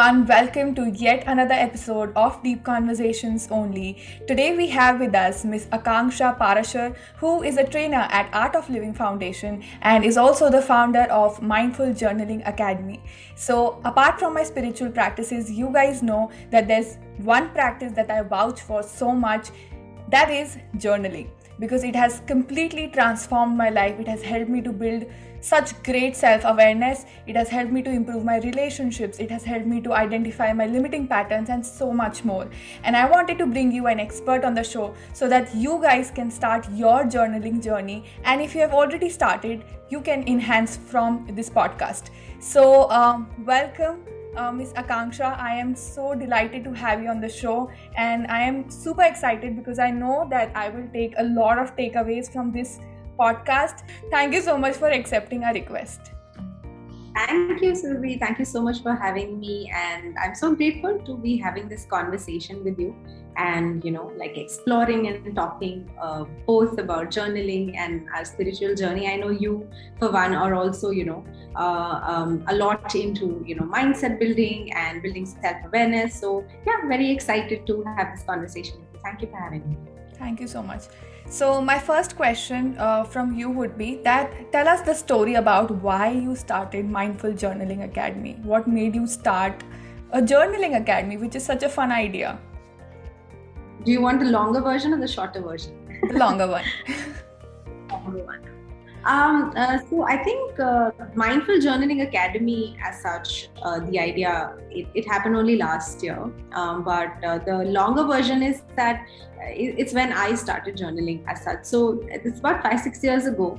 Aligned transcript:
Everyone. 0.00 0.26
Welcome 0.26 0.74
to 0.76 0.90
yet 0.90 1.24
another 1.26 1.52
episode 1.52 2.12
of 2.16 2.42
Deep 2.42 2.64
Conversations 2.64 3.48
Only. 3.50 3.98
Today, 4.26 4.56
we 4.56 4.66
have 4.68 4.98
with 4.98 5.14
us 5.14 5.44
Ms. 5.44 5.66
Akanksha 5.72 6.38
Parashar, 6.38 6.96
who 7.18 7.42
is 7.42 7.58
a 7.58 7.64
trainer 7.64 8.06
at 8.10 8.30
Art 8.32 8.56
of 8.56 8.70
Living 8.70 8.94
Foundation 8.94 9.62
and 9.82 10.02
is 10.02 10.16
also 10.16 10.48
the 10.48 10.62
founder 10.62 11.02
of 11.18 11.42
Mindful 11.42 11.92
Journaling 11.92 12.48
Academy. 12.48 13.02
So, 13.34 13.78
apart 13.84 14.18
from 14.18 14.32
my 14.32 14.42
spiritual 14.42 14.90
practices, 14.90 15.50
you 15.50 15.70
guys 15.70 16.02
know 16.02 16.30
that 16.50 16.66
there's 16.66 16.96
one 17.18 17.50
practice 17.50 17.92
that 17.92 18.10
I 18.10 18.22
vouch 18.22 18.62
for 18.62 18.82
so 18.82 19.12
much 19.12 19.50
that 20.08 20.30
is 20.30 20.56
journaling 20.76 21.28
because 21.58 21.84
it 21.84 21.94
has 21.94 22.22
completely 22.26 22.88
transformed 22.88 23.56
my 23.56 23.68
life. 23.68 24.00
It 24.00 24.08
has 24.08 24.22
helped 24.22 24.48
me 24.48 24.62
to 24.62 24.72
build 24.72 25.04
such 25.40 25.82
great 25.82 26.16
self 26.16 26.44
awareness. 26.44 27.04
It 27.26 27.36
has 27.36 27.48
helped 27.48 27.72
me 27.72 27.82
to 27.82 27.90
improve 27.90 28.24
my 28.24 28.38
relationships. 28.38 29.18
It 29.18 29.30
has 29.30 29.44
helped 29.44 29.66
me 29.66 29.80
to 29.82 29.92
identify 29.92 30.52
my 30.52 30.66
limiting 30.66 31.06
patterns 31.06 31.48
and 31.48 31.64
so 31.64 31.92
much 31.92 32.24
more. 32.24 32.48
And 32.84 32.96
I 32.96 33.08
wanted 33.08 33.38
to 33.38 33.46
bring 33.46 33.72
you 33.72 33.86
an 33.86 34.00
expert 34.00 34.44
on 34.44 34.54
the 34.54 34.64
show 34.64 34.94
so 35.12 35.28
that 35.28 35.54
you 35.54 35.80
guys 35.80 36.10
can 36.10 36.30
start 36.30 36.70
your 36.72 37.04
journaling 37.04 37.62
journey. 37.62 38.04
And 38.24 38.40
if 38.40 38.54
you 38.54 38.60
have 38.60 38.72
already 38.72 39.08
started, 39.08 39.64
you 39.88 40.00
can 40.00 40.26
enhance 40.28 40.76
from 40.76 41.26
this 41.32 41.50
podcast. 41.50 42.10
So, 42.38 42.90
um, 42.90 43.28
welcome 43.44 44.04
uh, 44.36 44.52
Miss 44.52 44.72
Akanksha. 44.72 45.38
I 45.38 45.54
am 45.54 45.74
so 45.74 46.14
delighted 46.14 46.64
to 46.64 46.72
have 46.72 47.02
you 47.02 47.08
on 47.08 47.20
the 47.20 47.28
show, 47.28 47.70
and 47.96 48.26
I 48.28 48.42
am 48.42 48.70
super 48.70 49.02
excited 49.02 49.56
because 49.56 49.78
I 49.78 49.90
know 49.90 50.26
that 50.30 50.52
I 50.54 50.68
will 50.68 50.88
take 50.92 51.14
a 51.18 51.24
lot 51.24 51.58
of 51.58 51.76
takeaways 51.76 52.32
from 52.32 52.52
this 52.52 52.78
podcast. 53.20 53.84
Thank 54.10 54.34
you 54.34 54.40
so 54.40 54.56
much 54.56 54.76
for 54.76 54.88
accepting 54.88 55.44
our 55.44 55.52
request. 55.52 56.12
Thank 57.14 57.60
you, 57.60 57.72
Surbhi. 57.72 58.18
Thank 58.20 58.38
you 58.38 58.44
so 58.44 58.62
much 58.62 58.82
for 58.82 58.94
having 58.94 59.40
me. 59.40 59.70
And 59.74 60.16
I'm 60.18 60.34
so 60.34 60.54
grateful 60.54 60.98
to 61.00 61.16
be 61.16 61.36
having 61.36 61.68
this 61.68 61.84
conversation 61.84 62.62
with 62.64 62.78
you 62.78 62.94
and, 63.36 63.84
you 63.84 63.90
know, 63.90 64.12
like 64.16 64.38
exploring 64.38 65.08
and 65.08 65.34
talking 65.34 65.90
uh, 66.00 66.24
both 66.46 66.78
about 66.78 67.10
journaling 67.10 67.76
and 67.76 68.08
our 68.14 68.24
spiritual 68.24 68.74
journey. 68.74 69.08
I 69.08 69.16
know 69.16 69.30
you, 69.30 69.68
for 69.98 70.10
one, 70.12 70.34
are 70.34 70.54
also, 70.54 70.90
you 70.90 71.04
know, 71.04 71.24
uh, 71.56 72.00
um, 72.02 72.44
a 72.48 72.54
lot 72.54 72.94
into, 72.94 73.42
you 73.46 73.56
know, 73.56 73.64
mindset 73.64 74.18
building 74.20 74.72
and 74.72 75.02
building 75.02 75.26
self 75.26 75.56
awareness. 75.66 76.20
So, 76.20 76.44
yeah, 76.66 76.86
very 76.86 77.10
excited 77.10 77.66
to 77.66 77.82
have 77.96 78.14
this 78.14 78.24
conversation. 78.24 78.86
Thank 79.02 79.22
you 79.22 79.28
for 79.28 79.36
having 79.36 79.68
me. 79.68 79.76
Thank 80.14 80.40
you 80.40 80.46
so 80.46 80.62
much. 80.62 80.84
So, 81.30 81.62
my 81.62 81.78
first 81.78 82.16
question 82.16 82.76
uh, 82.76 83.04
from 83.04 83.36
you 83.36 83.48
would 83.50 83.78
be 83.78 84.00
that 84.02 84.50
tell 84.50 84.66
us 84.66 84.80
the 84.80 84.92
story 84.92 85.34
about 85.36 85.70
why 85.70 86.10
you 86.10 86.34
started 86.34 86.90
Mindful 86.90 87.34
Journaling 87.34 87.84
Academy. 87.84 88.40
What 88.42 88.66
made 88.66 88.96
you 88.96 89.06
start 89.06 89.62
a 90.10 90.20
journaling 90.20 90.76
academy, 90.76 91.18
which 91.18 91.36
is 91.36 91.44
such 91.44 91.62
a 91.62 91.68
fun 91.68 91.92
idea? 91.92 92.36
Do 93.84 93.92
you 93.92 94.00
want 94.00 94.18
the 94.18 94.26
longer 94.26 94.60
version 94.60 94.92
or 94.92 94.98
the 94.98 95.06
shorter 95.06 95.40
version? 95.40 96.00
The 96.08 96.18
longer 96.18 96.48
one. 96.48 96.64
longer 97.92 98.24
one. 98.24 98.59
Um, 99.04 99.54
uh, 99.56 99.78
so 99.88 100.02
I 100.02 100.22
think 100.22 100.60
uh, 100.60 100.90
Mindful 101.14 101.56
Journaling 101.56 102.06
Academy, 102.06 102.76
as 102.84 103.00
such, 103.00 103.48
uh, 103.62 103.80
the 103.80 103.98
idea 103.98 104.54
it, 104.70 104.88
it, 104.94 105.08
happened 105.08 105.36
only 105.36 105.56
last 105.56 106.02
year. 106.02 106.30
Um, 106.52 106.84
but 106.84 107.12
uh, 107.24 107.38
the 107.38 107.64
longer 107.64 108.04
version 108.04 108.42
is 108.42 108.62
that 108.76 109.06
uh, 109.38 109.46
it's 109.48 109.94
when 109.94 110.12
I 110.12 110.34
started 110.34 110.76
journaling 110.76 111.24
as 111.26 111.42
such. 111.42 111.64
So 111.64 112.04
it's 112.08 112.40
about 112.40 112.62
five 112.62 112.80
six 112.80 113.02
years 113.02 113.26
ago. 113.26 113.58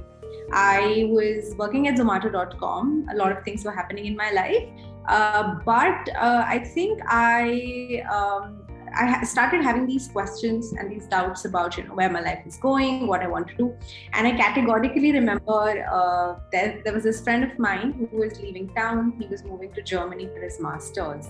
I 0.53 1.07
was 1.09 1.55
working 1.57 1.87
at 1.87 1.95
Zomato.com. 1.95 3.07
A 3.11 3.15
lot 3.15 3.31
of 3.31 3.43
things 3.43 3.65
were 3.65 3.71
happening 3.71 4.05
in 4.05 4.15
my 4.15 4.31
life, 4.31 4.69
uh, 5.07 5.55
but 5.65 6.09
I 6.15 6.59
think 6.59 7.01
I 7.07 8.03
um, 8.11 8.60
I 8.93 9.23
started 9.23 9.63
having 9.63 9.85
these 9.85 10.07
questions 10.07 10.73
and 10.73 10.91
these 10.91 11.05
doubts 11.07 11.45
about 11.45 11.77
you 11.77 11.83
know 11.83 11.95
where 11.95 12.09
my 12.09 12.21
life 12.21 12.43
is 12.45 12.57
going, 12.57 13.07
what 13.07 13.21
I 13.21 13.27
want 13.27 13.47
to 13.49 13.55
do, 13.55 13.75
and 14.13 14.27
I 14.27 14.31
categorically 14.31 15.11
remember 15.11 15.85
uh, 15.91 16.39
there, 16.51 16.81
there 16.83 16.93
was 16.93 17.03
this 17.03 17.21
friend 17.21 17.43
of 17.43 17.57
mine 17.57 18.07
who 18.11 18.17
was 18.17 18.39
leaving 18.39 18.73
town. 18.73 19.13
He 19.19 19.27
was 19.27 19.43
moving 19.43 19.71
to 19.73 19.81
Germany 19.81 20.27
for 20.27 20.41
his 20.41 20.59
masters, 20.59 21.27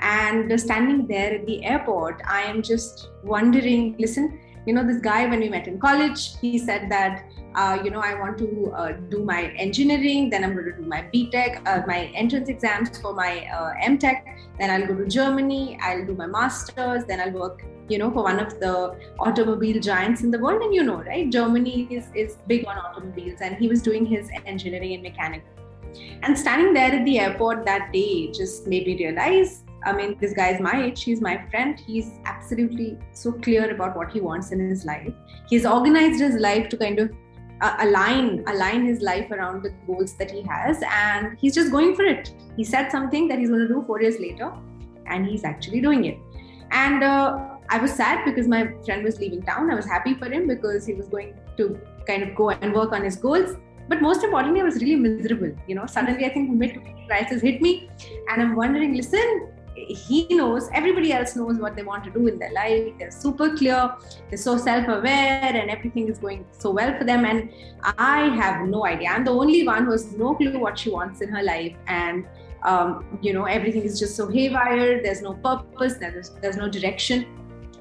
and 0.00 0.60
standing 0.60 1.06
there 1.06 1.34
at 1.34 1.46
the 1.46 1.64
airport, 1.64 2.20
I 2.26 2.42
am 2.42 2.62
just 2.62 3.10
wondering. 3.24 3.96
Listen, 3.98 4.40
you 4.66 4.74
know 4.74 4.86
this 4.86 5.00
guy 5.00 5.26
when 5.26 5.40
we 5.40 5.48
met 5.48 5.66
in 5.68 5.78
college, 5.78 6.38
he 6.40 6.58
said 6.58 6.90
that 6.90 7.24
uh, 7.54 7.78
you 7.82 7.90
know, 7.90 8.00
I 8.00 8.14
want 8.14 8.38
to 8.38 8.72
uh, 8.76 8.92
do 8.92 9.24
my 9.24 9.46
engineering, 9.56 10.30
then 10.30 10.44
I'm 10.44 10.52
going 10.52 10.66
to 10.66 10.72
do 10.72 10.82
my 10.82 11.02
BTech, 11.12 11.66
uh, 11.66 11.84
my 11.86 12.04
entrance 12.14 12.48
exams 12.48 13.00
for 13.00 13.14
my 13.14 13.46
uh, 13.46 13.72
MTech, 13.82 14.22
then 14.58 14.70
I'll 14.70 14.86
go 14.86 14.94
to 14.94 15.06
Germany, 15.06 15.78
I'll 15.82 16.06
do 16.06 16.14
my 16.14 16.26
master's, 16.26 17.04
then 17.06 17.20
I'll 17.20 17.32
work, 17.32 17.64
you 17.88 17.98
know, 17.98 18.10
for 18.10 18.22
one 18.22 18.38
of 18.38 18.60
the 18.60 18.96
automobile 19.18 19.80
giants 19.80 20.22
in 20.22 20.30
the 20.30 20.38
world. 20.38 20.62
And 20.62 20.74
you 20.74 20.84
know, 20.84 21.02
right? 21.02 21.30
Germany 21.30 21.88
is, 21.90 22.06
is 22.14 22.36
big 22.46 22.66
on 22.66 22.78
automobiles, 22.78 23.40
and 23.40 23.56
he 23.56 23.66
was 23.66 23.82
doing 23.82 24.06
his 24.06 24.30
engineering 24.46 24.94
and 24.94 25.02
mechanical. 25.02 25.50
And 26.22 26.38
standing 26.38 26.74
there 26.74 26.92
at 26.92 27.04
the 27.04 27.18
airport 27.18 27.64
that 27.64 27.92
day 27.92 28.30
just 28.30 28.66
made 28.66 28.86
me 28.86 28.96
realize 28.98 29.64
I 29.84 29.92
mean, 29.92 30.16
this 30.20 30.32
guy 30.32 30.48
is 30.50 30.60
my 30.60 30.84
age. 30.84 31.04
He's 31.04 31.20
my 31.20 31.44
friend. 31.50 31.78
He's 31.78 32.10
absolutely 32.24 32.98
so 33.12 33.32
clear 33.32 33.70
about 33.70 33.96
what 33.96 34.10
he 34.12 34.20
wants 34.20 34.50
in 34.50 34.60
his 34.60 34.84
life. 34.84 35.12
He's 35.48 35.64
organized 35.64 36.20
his 36.20 36.36
life 36.36 36.68
to 36.70 36.76
kind 36.76 36.98
of 36.98 37.10
uh, 37.60 37.76
align 37.80 38.44
align 38.46 38.86
his 38.86 39.00
life 39.00 39.30
around 39.30 39.62
the 39.62 39.70
goals 39.86 40.14
that 40.14 40.30
he 40.30 40.42
has 40.42 40.80
and 40.92 41.36
he's 41.38 41.54
just 41.54 41.70
going 41.70 41.94
for 41.94 42.04
it 42.04 42.32
he 42.56 42.64
said 42.64 42.90
something 42.90 43.26
that 43.28 43.38
he's 43.38 43.48
going 43.48 43.60
to 43.60 43.68
do 43.68 43.82
four 43.86 44.00
years 44.00 44.18
later 44.20 44.52
and 45.06 45.26
he's 45.26 45.44
actually 45.44 45.80
doing 45.80 46.04
it 46.04 46.18
and 46.70 47.02
uh, 47.02 47.38
i 47.68 47.78
was 47.78 47.92
sad 47.92 48.24
because 48.24 48.46
my 48.46 48.68
friend 48.84 49.04
was 49.04 49.18
leaving 49.18 49.42
town 49.42 49.70
i 49.70 49.74
was 49.74 49.86
happy 49.86 50.14
for 50.14 50.30
him 50.30 50.46
because 50.46 50.86
he 50.86 50.94
was 50.94 51.08
going 51.08 51.34
to 51.56 51.80
kind 52.06 52.22
of 52.22 52.34
go 52.34 52.50
and 52.50 52.72
work 52.72 52.92
on 52.92 53.02
his 53.02 53.16
goals 53.16 53.56
but 53.88 54.00
most 54.00 54.22
importantly 54.22 54.60
i 54.60 54.64
was 54.64 54.76
really 54.76 54.96
miserable 54.96 55.52
you 55.66 55.74
know 55.74 55.86
suddenly 55.86 56.24
i 56.26 56.28
think 56.28 56.50
mid 56.50 56.78
crisis 57.08 57.42
hit 57.42 57.60
me 57.60 57.90
and 58.28 58.42
i'm 58.42 58.54
wondering 58.54 58.94
listen 58.94 59.48
he 59.86 60.26
knows 60.30 60.68
everybody 60.72 61.12
else 61.12 61.36
knows 61.36 61.58
what 61.58 61.76
they 61.76 61.82
want 61.82 62.04
to 62.04 62.10
do 62.10 62.26
in 62.26 62.38
their 62.38 62.52
life. 62.52 62.92
They're 62.98 63.10
super 63.10 63.56
clear. 63.56 63.94
They're 64.28 64.38
so 64.38 64.56
self-aware 64.56 65.50
and 65.54 65.70
everything 65.70 66.08
is 66.08 66.18
going 66.18 66.44
so 66.52 66.70
well 66.70 66.96
for 66.98 67.04
them. 67.04 67.24
And 67.24 67.50
i 67.98 68.28
have 68.36 68.66
no 68.68 68.86
idea. 68.86 69.08
I'm 69.10 69.24
the 69.24 69.32
only 69.32 69.66
one 69.66 69.84
who 69.84 69.92
has 69.92 70.12
no 70.12 70.34
clue 70.34 70.58
what 70.58 70.78
she 70.78 70.90
wants 70.90 71.20
in 71.20 71.28
her 71.28 71.42
life. 71.42 71.76
And 71.86 72.26
um, 72.64 73.18
you 73.22 73.32
know 73.32 73.44
everything 73.44 73.82
is 73.82 73.98
just 73.98 74.16
so 74.16 74.28
haywire. 74.28 75.02
There's 75.02 75.22
no 75.22 75.34
purpose. 75.34 75.94
There's, 75.94 76.30
there's 76.42 76.56
no 76.56 76.68
direction. 76.68 77.26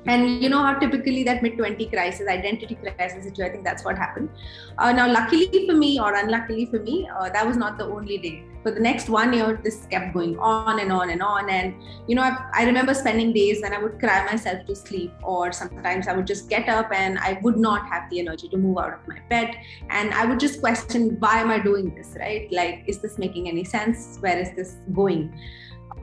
And 0.05 0.41
you 0.41 0.47
know 0.47 0.63
how 0.63 0.73
typically 0.79 1.23
that 1.23 1.43
mid 1.43 1.57
20 1.57 1.85
crisis 1.87 2.27
identity 2.29 2.75
crisis 2.75 3.27
i 3.41 3.49
think 3.49 3.63
that's 3.65 3.83
what 3.83 3.97
happened. 3.97 4.29
Uh, 4.77 4.93
now 4.93 5.11
luckily 5.11 5.67
for 5.67 5.73
me 5.73 5.99
or 5.99 6.15
unluckily 6.15 6.65
for 6.65 6.79
me 6.79 7.09
uh, 7.13 7.29
that 7.29 7.45
was 7.45 7.57
not 7.57 7.77
the 7.77 7.85
only 7.85 8.17
day 8.17 8.45
for 8.67 8.71
the 8.71 8.81
next 8.81 9.07
one 9.07 9.31
year 9.31 9.59
this 9.63 9.85
kept 9.91 10.13
going 10.13 10.37
on 10.39 10.79
and 10.81 10.91
on 10.91 11.09
and 11.09 11.21
on. 11.21 11.49
And 11.49 11.75
you 12.07 12.15
know 12.15 12.21
I, 12.21 12.31
I, 12.53 12.63
remember 12.65 12.93
spending 12.93 13.31
days 13.31 13.61
when 13.61 13.73
i 13.73 13.81
would 13.81 13.97
cry 13.99 14.25
myself 14.25 14.65
to 14.65 14.75
sleep 14.75 15.13
or 15.23 15.51
sometimes 15.53 16.07
i 16.07 16.13
would 16.13 16.27
just 16.27 16.49
get 16.49 16.67
up 16.67 16.91
and 16.91 17.17
i 17.19 17.39
would 17.43 17.57
not 17.57 17.87
have 17.87 18.09
the 18.09 18.19
energy 18.19 18.49
to 18.49 18.57
move 18.57 18.77
out 18.77 18.93
of 18.93 19.07
my 19.07 19.19
bed. 19.29 19.55
And 19.89 20.13
i 20.13 20.25
would 20.25 20.39
just 20.39 20.59
question 20.59 21.15
why 21.19 21.39
am 21.39 21.49
i 21.49 21.59
doing 21.59 21.95
this 21.95 22.15
right? 22.19 22.51
Like 22.51 22.83
is 22.87 22.99
this 22.99 23.17
making 23.17 23.47
any 23.47 23.63
sense? 23.63 24.17
Where 24.19 24.37
is 24.37 24.51
this 24.55 24.75
going? 24.93 25.39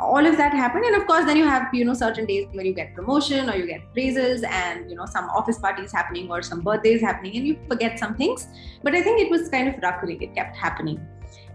All 0.01 0.27
of 0.27 0.37
that 0.39 0.53
happened. 0.53 0.85
And 0.87 0.97
of 0.97 1.07
course 1.07 1.27
then 1.27 1.37
you 1.37 1.45
have 1.45 1.73
you 1.75 1.85
know 1.85 1.95
certain 1.95 2.25
days 2.25 2.47
where 2.53 2.65
you 2.65 2.73
get 2.73 2.95
promotion 2.95 3.51
or 3.51 3.57
you 3.57 3.67
get 3.67 3.93
praises 3.93 4.43
and 4.43 4.91
you 4.91 4.97
know 4.97 5.07
some 5.07 5.29
office 5.41 5.59
parties 5.59 5.93
happening 5.93 6.31
or 6.31 6.41
some 6.43 6.63
birthdays 6.63 7.03
happening 7.03 7.37
and 7.37 7.47
you 7.47 7.59
forget 7.69 7.99
some 7.99 8.15
things. 8.23 8.49
But 8.83 8.95
i 8.95 9.03
think 9.03 9.21
it 9.21 9.31
was 9.31 9.51
kind 9.51 9.69
of 9.69 9.77
recurring 9.89 10.23
it 10.23 10.35
kept 10.35 10.57
happening 10.57 11.07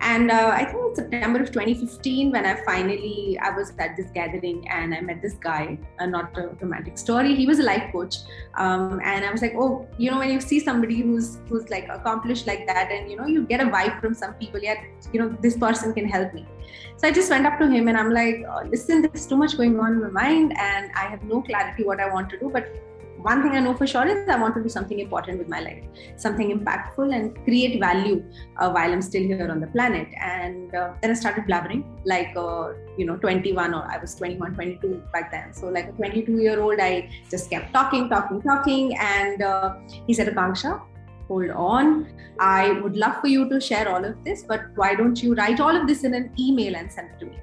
and 0.01 0.31
uh, 0.31 0.51
I 0.54 0.63
think 0.63 0.78
in 0.78 0.96
September 0.96 1.42
of 1.42 1.51
2015, 1.51 2.31
when 2.31 2.46
I 2.46 2.56
finally 2.63 3.38
I 3.42 3.50
was 3.51 3.74
at 3.80 3.98
this 3.98 4.10
gathering 4.12 4.68
and 4.69 4.94
I 4.94 5.01
met 5.01 5.22
this 5.22 5.34
guy, 5.34 5.78
uh, 6.00 6.06
not 6.06 6.38
a 6.38 6.48
romantic 6.62 6.98
story. 6.98 7.36
He 7.36 7.46
was 7.46 7.60
a 7.60 7.63
life 7.63 7.92
coach, 7.92 8.18
um, 8.57 9.01
and 9.04 9.25
I 9.25 9.31
was 9.31 9.42
like, 9.42 9.56
oh, 9.57 9.88
you 9.98 10.10
know, 10.10 10.19
when 10.19 10.31
you 10.31 10.40
see 10.40 10.60
somebody 10.60 11.01
who's 11.01 11.40
who's 11.50 11.69
like 11.69 11.90
accomplished 11.90 12.48
like 12.48 12.66
that, 12.68 12.92
and 12.92 13.12
you 13.12 13.18
know, 13.18 13.25
you 13.25 13.44
get 13.44 13.60
a 13.60 13.66
vibe 13.66 14.00
from 14.00 14.13
some 14.13 14.34
people. 14.36 14.62
Yeah, 14.62 14.81
you 15.12 15.19
know, 15.19 15.36
this 15.42 15.57
person 15.57 15.94
can 15.94 16.07
help 16.07 16.34
me. 16.34 16.48
So 16.96 17.07
I 17.07 17.12
just 17.12 17.30
went 17.30 17.46
up 17.46 17.60
to 17.60 17.68
him 17.69 17.88
and 17.88 17.98
I'm 17.98 18.12
like, 18.12 18.44
oh, 18.50 18.68
listen, 18.68 19.01
there's 19.01 19.25
too 19.25 19.38
much 19.38 19.57
going 19.57 19.80
on 19.80 19.94
in 19.94 20.01
my 20.01 20.10
mind, 20.10 20.54
and 20.57 20.92
I 20.96 21.07
have 21.07 21.24
no 21.24 21.42
clarity 21.42 21.84
what 21.84 22.00
I 22.00 22.10
want 22.10 22.30
to 22.30 22.40
do, 22.40 22.50
but 22.50 22.74
one 23.21 23.44
thing 23.44 23.51
I 23.51 23.60
know 23.60 23.74
for 23.74 23.86
sure 23.86 24.07
is 24.07 24.27
I 24.30 24.39
want 24.39 24.56
to 24.56 24.63
do 24.63 24.69
something 24.69 25.00
important 25.00 25.39
with 25.39 25.50
my 25.50 25.60
life, 25.60 25.83
something 26.16 26.57
impactful 26.57 27.13
and 27.13 27.36
create 27.44 27.80
value 27.80 28.24
uh, 28.57 28.69
while 28.71 28.92
I'm 28.92 29.01
still 29.01 29.24
here 29.24 29.50
on 29.51 29.60
the 29.60 29.68
planet. 29.68 30.07
And 30.21 30.74
uh, 30.74 30.94
then 31.01 31.12
I 31.12 31.13
started 31.13 31.44
blabbering 31.45 31.83
like, 32.06 32.36
uh, 32.36 32.74
you 32.98 33.06
know, 33.06 33.18
21 33.18 33.74
or 33.74 33.83
I 33.83 33.98
was 33.98 34.16
21, 34.16 34.56
22 34.56 35.04
back 35.12 35.31
then. 35.31 35.54
So, 35.54 35.68
like 35.68 35.89
a 35.89 35.92
22 35.92 36.31
year 36.38 36.62
old, 36.62 36.80
I 36.80 37.10
just 37.30 37.50
kept 37.50 37.74
talking, 37.74 38.10
talking, 38.10 38.42
talking. 38.42 38.98
And 38.98 39.42
uh, 39.42 39.75
he 40.07 40.13
said, 40.13 40.27
Akanksha, 40.27 40.81
hold 41.27 41.50
on. 41.50 42.07
I 42.39 42.72
would 42.72 42.95
love 42.95 43.19
for 43.19 43.27
you 43.27 43.50
to 43.50 43.60
share 43.60 43.89
all 43.89 44.04
of 44.04 44.24
this, 44.24 44.44
but 44.44 44.62
why 44.75 44.95
don't 44.95 45.22
you 45.22 45.36
write 45.36 45.60
all 45.60 45.75
of 45.75 45.88
this 45.88 46.04
in 46.06 46.13
an 46.13 46.31
email 46.39 46.75
and 46.75 46.89
send 46.89 47.12
it 47.12 47.19
to 47.19 47.25
me? 47.25 47.38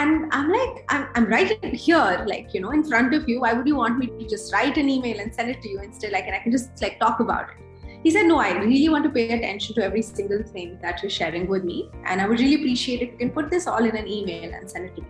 And 0.00 0.32
i'm 0.36 0.50
like 0.50 0.84
I'm, 0.88 1.06
I'm 1.14 1.26
writing 1.32 1.74
here 1.86 2.24
like 2.26 2.52
you 2.54 2.60
know 2.60 2.70
in 2.70 2.84
front 2.84 3.14
of 3.14 3.28
you. 3.28 3.40
Why 3.40 3.52
would 3.52 3.66
you 3.66 3.76
want 3.76 3.98
me 3.98 4.06
to 4.06 4.28
just 4.28 4.52
write 4.52 4.76
an 4.76 4.88
email 4.88 5.20
and 5.20 5.34
send 5.34 5.50
it 5.50 5.60
to 5.62 5.68
you 5.68 5.80
instead? 5.80 6.12
Like 6.12 6.26
and 6.26 6.34
i 6.34 6.40
can 6.40 6.52
just 6.52 6.82
like 6.82 6.98
talk 6.98 7.20
about 7.20 7.50
it. 7.50 7.56
He 8.02 8.10
said 8.10 8.26
no 8.26 8.38
i 8.38 8.50
really 8.52 8.88
want 8.88 9.04
to 9.04 9.10
pay 9.10 9.28
attention 9.36 9.74
to 9.76 9.84
every 9.84 10.02
single 10.02 10.42
thing 10.42 10.78
that 10.82 11.02
you're 11.02 11.14
sharing 11.18 11.46
with 11.46 11.64
me 11.64 11.90
and 12.04 12.20
i 12.20 12.26
would 12.26 12.40
really 12.40 12.56
appreciate 12.56 13.02
if 13.02 13.12
you 13.12 13.18
can 13.18 13.30
put 13.30 13.50
this 13.50 13.66
all 13.66 13.84
in 13.90 13.96
an 13.96 14.08
email 14.08 14.52
and 14.52 14.70
send 14.70 14.86
it 14.86 14.96
to 14.96 15.02
me. 15.02 15.08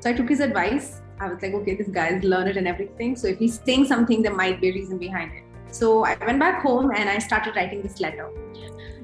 So 0.00 0.10
i 0.10 0.12
took 0.12 0.28
his 0.28 0.40
advice. 0.40 1.00
I 1.20 1.28
was 1.32 1.42
like 1.42 1.54
okay 1.60 1.74
this 1.74 1.88
guy 1.88 2.08
is 2.18 2.24
learned 2.34 2.56
and 2.56 2.68
everything 2.68 3.16
so 3.16 3.26
if 3.26 3.38
he's 3.38 3.60
saying 3.66 3.86
something 3.86 4.22
there 4.22 4.34
might 4.34 4.60
be 4.60 4.68
a 4.68 4.72
reason 4.72 4.98
behind 4.98 5.32
it. 5.32 5.42
So 5.80 6.04
i 6.04 6.16
went 6.30 6.40
back 6.46 6.62
home 6.62 6.92
and 6.94 7.08
i 7.16 7.18
started 7.18 7.56
writing 7.56 7.82
this 7.82 8.00
letter. 8.00 8.30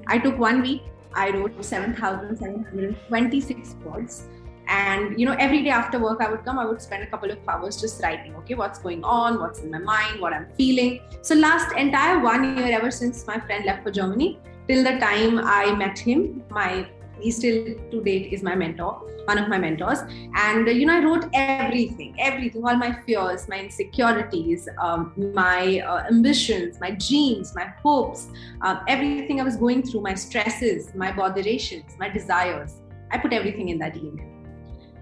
I 0.06 0.18
took 0.18 0.38
one 0.38 0.62
week. 0.62 0.82
I 1.14 1.30
wrote 1.30 1.62
7726 1.62 3.74
words 3.84 4.28
and 4.68 5.18
you 5.18 5.26
know 5.26 5.34
every 5.38 5.62
day 5.62 5.70
after 5.70 5.98
work 5.98 6.20
i 6.20 6.30
would 6.30 6.44
come 6.44 6.58
i 6.58 6.64
would 6.64 6.80
spend 6.80 7.02
a 7.02 7.06
couple 7.06 7.30
of 7.30 7.38
hours 7.48 7.80
just 7.80 8.02
writing 8.02 8.34
okay 8.36 8.54
what's 8.54 8.78
going 8.78 9.02
on 9.04 9.38
what's 9.40 9.60
in 9.60 9.70
my 9.70 9.78
mind 9.78 10.20
what 10.20 10.32
i'm 10.32 10.48
feeling. 10.56 11.00
So 11.22 11.34
last 11.34 11.76
entire 11.76 12.20
one 12.20 12.56
year 12.56 12.76
ever 12.78 12.90
since 12.90 13.26
my 13.26 13.38
friend 13.40 13.64
left 13.64 13.82
for 13.82 13.90
germany 13.90 14.38
till 14.68 14.84
the 14.84 14.98
time 14.98 15.38
i 15.38 15.74
met 15.74 15.98
him 15.98 16.42
my 16.50 16.86
he 17.20 17.30
still 17.30 17.74
to 17.90 18.02
date 18.02 18.32
is 18.32 18.42
my 18.42 18.54
mentor 18.54 19.02
one 19.26 19.38
of 19.38 19.48
my 19.48 19.58
mentors. 19.58 20.00
And 20.34 20.66
you 20.66 20.86
know 20.86 20.94
i 20.94 21.04
wrote 21.04 21.26
everything 21.32 22.14
everything 22.18 22.64
all 22.64 22.76
my 22.76 22.92
fears 23.06 23.48
my 23.48 23.60
insecurities 23.60 24.68
um, 24.80 25.12
my 25.34 25.80
uh, 25.80 26.04
ambitions 26.08 26.80
my 26.80 26.90
dreams 26.90 27.54
my 27.54 27.72
hopes 27.82 28.28
uh, 28.62 28.80
everything 28.88 29.40
i 29.40 29.44
was 29.44 29.56
going 29.56 29.82
through 29.82 30.00
my 30.00 30.14
stresses 30.14 30.92
my 30.94 31.12
botherations 31.12 31.96
my 31.98 32.08
desires. 32.08 32.80
I 33.10 33.18
put 33.18 33.32
everything 33.32 33.68
in 33.68 33.78
that 33.78 33.96
email 33.96 34.31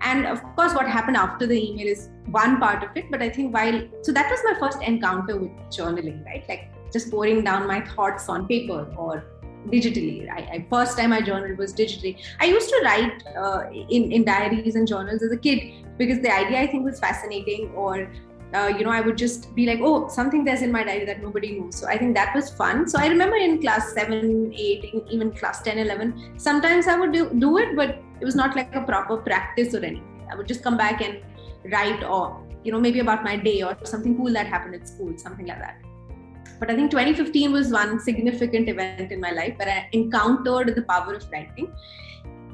and 0.03 0.27
of 0.27 0.43
course 0.57 0.75
what 0.75 0.89
happened 0.89 1.17
after 1.17 1.47
the 1.47 1.59
email 1.71 1.87
is 1.87 2.09
one 2.27 2.59
part 2.59 2.83
of 2.83 2.97
it 2.97 3.11
but 3.11 3.23
i 3.23 3.29
think 3.29 3.53
while 3.55 3.83
so 4.03 4.13
that 4.13 4.31
was 4.31 4.41
my 4.45 4.55
first 4.59 4.83
encounter 4.83 5.37
with 5.37 5.51
journaling 5.71 6.25
right? 6.25 6.45
Like 6.49 6.71
just 6.93 7.11
pouring 7.11 7.45
down 7.45 7.67
my 7.67 7.81
thoughts 7.81 8.29
on 8.29 8.47
paper 8.47 8.93
or 8.97 9.25
digitally 9.69 10.29
I, 10.31 10.41
I 10.55 10.67
first 10.71 10.97
time 10.99 11.13
i 11.13 11.21
journaled 11.21 11.59
was 11.59 11.75
digitally. 11.75 12.17
I 12.41 12.47
used 12.47 12.69
to 12.71 12.81
write 12.85 13.23
uh, 13.37 13.65
in, 13.71 14.11
in 14.11 14.25
diaries 14.25 14.75
and 14.75 14.89
journals 14.89 15.23
as 15.23 15.33
a 15.33 15.37
kid 15.37 15.87
because 15.99 16.21
the 16.21 16.33
idea 16.35 16.61
i 16.61 16.67
think 16.67 16.85
was 16.85 16.99
fascinating 16.99 17.71
or 17.75 18.11
uh, 18.55 18.73
you 18.77 18.85
know, 18.85 18.91
I 18.91 19.01
would 19.01 19.17
just 19.17 19.55
be 19.55 19.67
like, 19.67 19.79
oh, 19.81 20.09
something 20.09 20.45
there's 20.45 20.63
in 20.63 20.73
my 20.73 20.83
diary 20.83 21.05
that 21.05 21.23
nobody 21.23 21.59
knows. 21.59 21.77
So 21.77 21.87
I 21.87 21.97
think 21.97 22.15
that 22.17 22.35
was 22.35 22.51
fun. 22.51 22.89
So 22.89 22.99
I 22.99 23.07
remember 23.07 23.37
in 23.37 23.61
class 23.61 23.93
7, 23.95 24.53
8, 24.55 24.95
even 25.11 25.31
class 25.33 25.63
10, 25.63 25.79
11, 25.79 26.35
sometimes 26.37 26.89
I 26.89 26.99
would 26.99 27.13
do, 27.13 27.31
do 27.39 27.59
it, 27.59 27.77
but 27.77 28.03
it 28.21 28.25
was 28.25 28.35
not 28.35 28.57
like 28.57 28.75
a 28.75 28.83
proper 28.83 29.17
practice 29.17 29.75
or 29.75 29.79
anything. 29.79 30.27
I 30.31 30.35
would 30.35 30.49
just 30.49 30.63
come 30.63 30.77
back 30.77 31.01
and 31.01 31.21
write 31.73 32.03
or, 32.03 32.45
you 32.65 32.73
know, 32.73 32.81
maybe 32.81 33.01
about 33.01 33.23
my 33.23 33.37
day 33.37 33.63
or 33.63 33.77
something 33.85 34.17
cool 34.17 34.33
that 34.33 34.47
happened 34.47 34.75
at 34.75 34.89
school, 34.89 35.17
something 35.17 35.47
like 35.47 35.59
that. 35.59 35.81
But 36.59 36.71
I 36.71 36.75
think 36.75 36.91
2015 36.91 37.53
was 37.53 37.71
one 37.71 37.99
significant 38.01 38.69
event 38.69 39.13
in 39.13 39.21
my 39.21 39.31
life 39.31 39.57
where 39.59 39.69
I 39.69 39.89
encountered 39.93 40.75
the 40.75 40.83
power 40.83 41.15
of 41.15 41.25
writing 41.33 41.73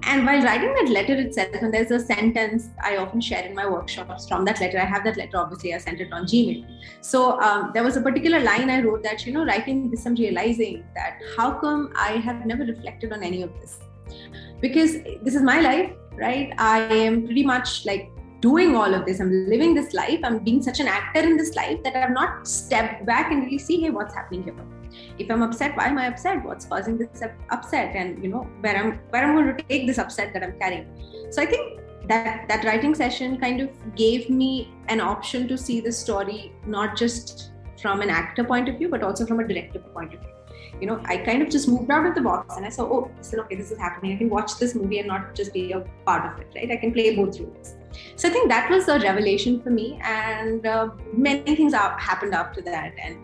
and 0.07 0.25
while 0.25 0.43
writing 0.43 0.73
that 0.75 0.89
letter 0.89 1.15
itself, 1.15 1.49
and 1.61 1.75
there's 1.75 1.91
a 1.91 1.99
sentence 1.99 2.69
I 2.83 2.97
often 2.97 3.21
share 3.21 3.45
in 3.45 3.55
my 3.55 3.67
workshops 3.67 4.29
from 4.29 4.45
that 4.45 4.61
letter. 4.61 4.79
I 4.79 4.85
have 4.85 5.05
that 5.05 5.17
letter, 5.17 5.37
obviously, 5.37 5.75
I 5.75 5.79
sent 5.79 6.01
it 6.01 6.13
on 6.13 6.25
Gmail. 6.25 6.65
So 7.01 7.41
um, 7.41 7.73
there 7.75 7.83
was 7.83 7.97
a 7.97 8.01
particular 8.01 8.41
line 8.41 8.71
I 8.71 8.81
wrote 8.83 9.03
that, 9.03 9.27
you 9.27 9.33
know, 9.33 9.45
writing 9.45 9.91
this, 9.91 10.07
I'm 10.07 10.15
realizing 10.15 10.85
that 10.95 11.21
how 11.37 11.53
come 11.59 11.93
I 11.97 12.13
have 12.13 12.47
never 12.47 12.65
reflected 12.65 13.13
on 13.13 13.23
any 13.23 13.43
of 13.43 13.53
this? 13.61 13.81
Because 14.61 14.93
this 15.23 15.35
is 15.35 15.43
my 15.43 15.61
life, 15.61 15.91
right? 16.17 16.53
I 16.57 16.81
am 16.81 17.27
pretty 17.27 17.45
much 17.45 17.85
like 17.85 18.11
doing 18.41 18.77
all 18.77 18.95
of 18.95 19.07
this. 19.07 19.21
I'm 19.21 19.31
living 19.49 19.75
this 19.75 19.93
life. 19.93 20.21
I'm 20.23 20.39
being 20.39 20.63
such 20.63 20.79
an 20.79 20.87
actor 20.87 21.21
in 21.21 21.37
this 21.37 21.57
life 21.57 21.83
that 21.83 21.97
I've 21.97 22.13
not 22.13 22.47
stepped 22.47 23.05
back 23.05 23.33
and 23.33 23.45
really 23.45 23.59
see, 23.59 23.81
hey, 23.81 23.91
what's 23.91 24.15
happening 24.15 24.45
here? 24.45 24.55
If 25.19 25.31
i'm 25.31 25.43
upset 25.43 25.77
why 25.77 25.87
am 25.87 25.99
i 25.99 26.07
upset? 26.07 26.45
What's 26.45 26.67
causing 26.67 26.99
this 26.99 27.23
upset? 27.51 27.95
And 27.95 28.23
you 28.23 28.31
know 28.31 28.43
where 28.61 28.77
i'm 28.77 28.99
where 29.11 29.25
i'm 29.25 29.35
going 29.35 29.57
to 29.57 29.63
take 29.65 29.87
this 29.87 29.99
upset 29.99 30.33
that 30.35 30.43
i'm 30.43 30.59
carrying. 30.59 30.87
So 31.31 31.43
i 31.43 31.47
think 31.47 31.81
that 32.09 32.47
that 32.49 32.65
writing 32.65 32.95
session 32.95 33.39
kind 33.39 33.61
of 33.61 33.71
gave 33.97 34.31
me 34.31 34.73
an 34.89 35.01
option 35.01 35.49
to 35.49 35.59
see 35.59 35.81
the 35.81 35.93
story 35.93 36.53
not 36.67 36.97
just 36.97 37.51
from 37.81 38.01
an 38.01 38.11
actor 38.11 38.45
point 38.45 38.69
of 38.69 38.79
view 38.79 38.89
but 38.89 39.03
also 39.03 39.27
from 39.27 39.41
a 39.41 39.47
director 39.47 39.79
point 39.79 40.15
of 40.15 40.21
view. 40.21 40.31
You 40.81 40.87
know 40.87 41.01
i 41.07 41.17
kind 41.17 41.43
of 41.43 41.49
just 41.49 41.69
moved 41.69 41.91
out 41.91 42.07
of 42.07 42.15
the 42.15 42.21
box 42.21 42.57
and 42.57 42.67
i 42.67 42.69
saw 42.69 42.85
oh 42.85 43.11
is 43.21 43.35
okay 43.35 43.57
this 43.57 43.71
is 43.71 43.79
happening. 43.79 44.15
I 44.15 44.19
can 44.19 44.31
watch 44.31 44.59
this 44.59 44.75
movie 44.75 44.99
and 44.99 45.09
not 45.09 45.35
just 45.35 45.53
be 45.53 45.73
a 45.73 45.81
part 46.05 46.33
of 46.33 46.41
it 46.41 46.49
right? 46.55 46.71
I 46.71 46.77
can 46.77 46.93
play 46.93 47.17
both 47.17 47.41
roles. 47.41 47.77
So 48.17 48.29
I 48.29 48.33
think 48.33 48.49
that 48.49 48.71
was 48.71 48.89
a 48.89 48.99
revelation 48.99 49.61
for 49.63 49.71
me, 49.71 49.99
and 50.03 50.67
uh, 50.67 50.91
many 51.13 51.57
things 51.57 51.73
happened 51.75 52.35
after 52.35 52.61
that. 52.63 52.93
And 53.03 53.19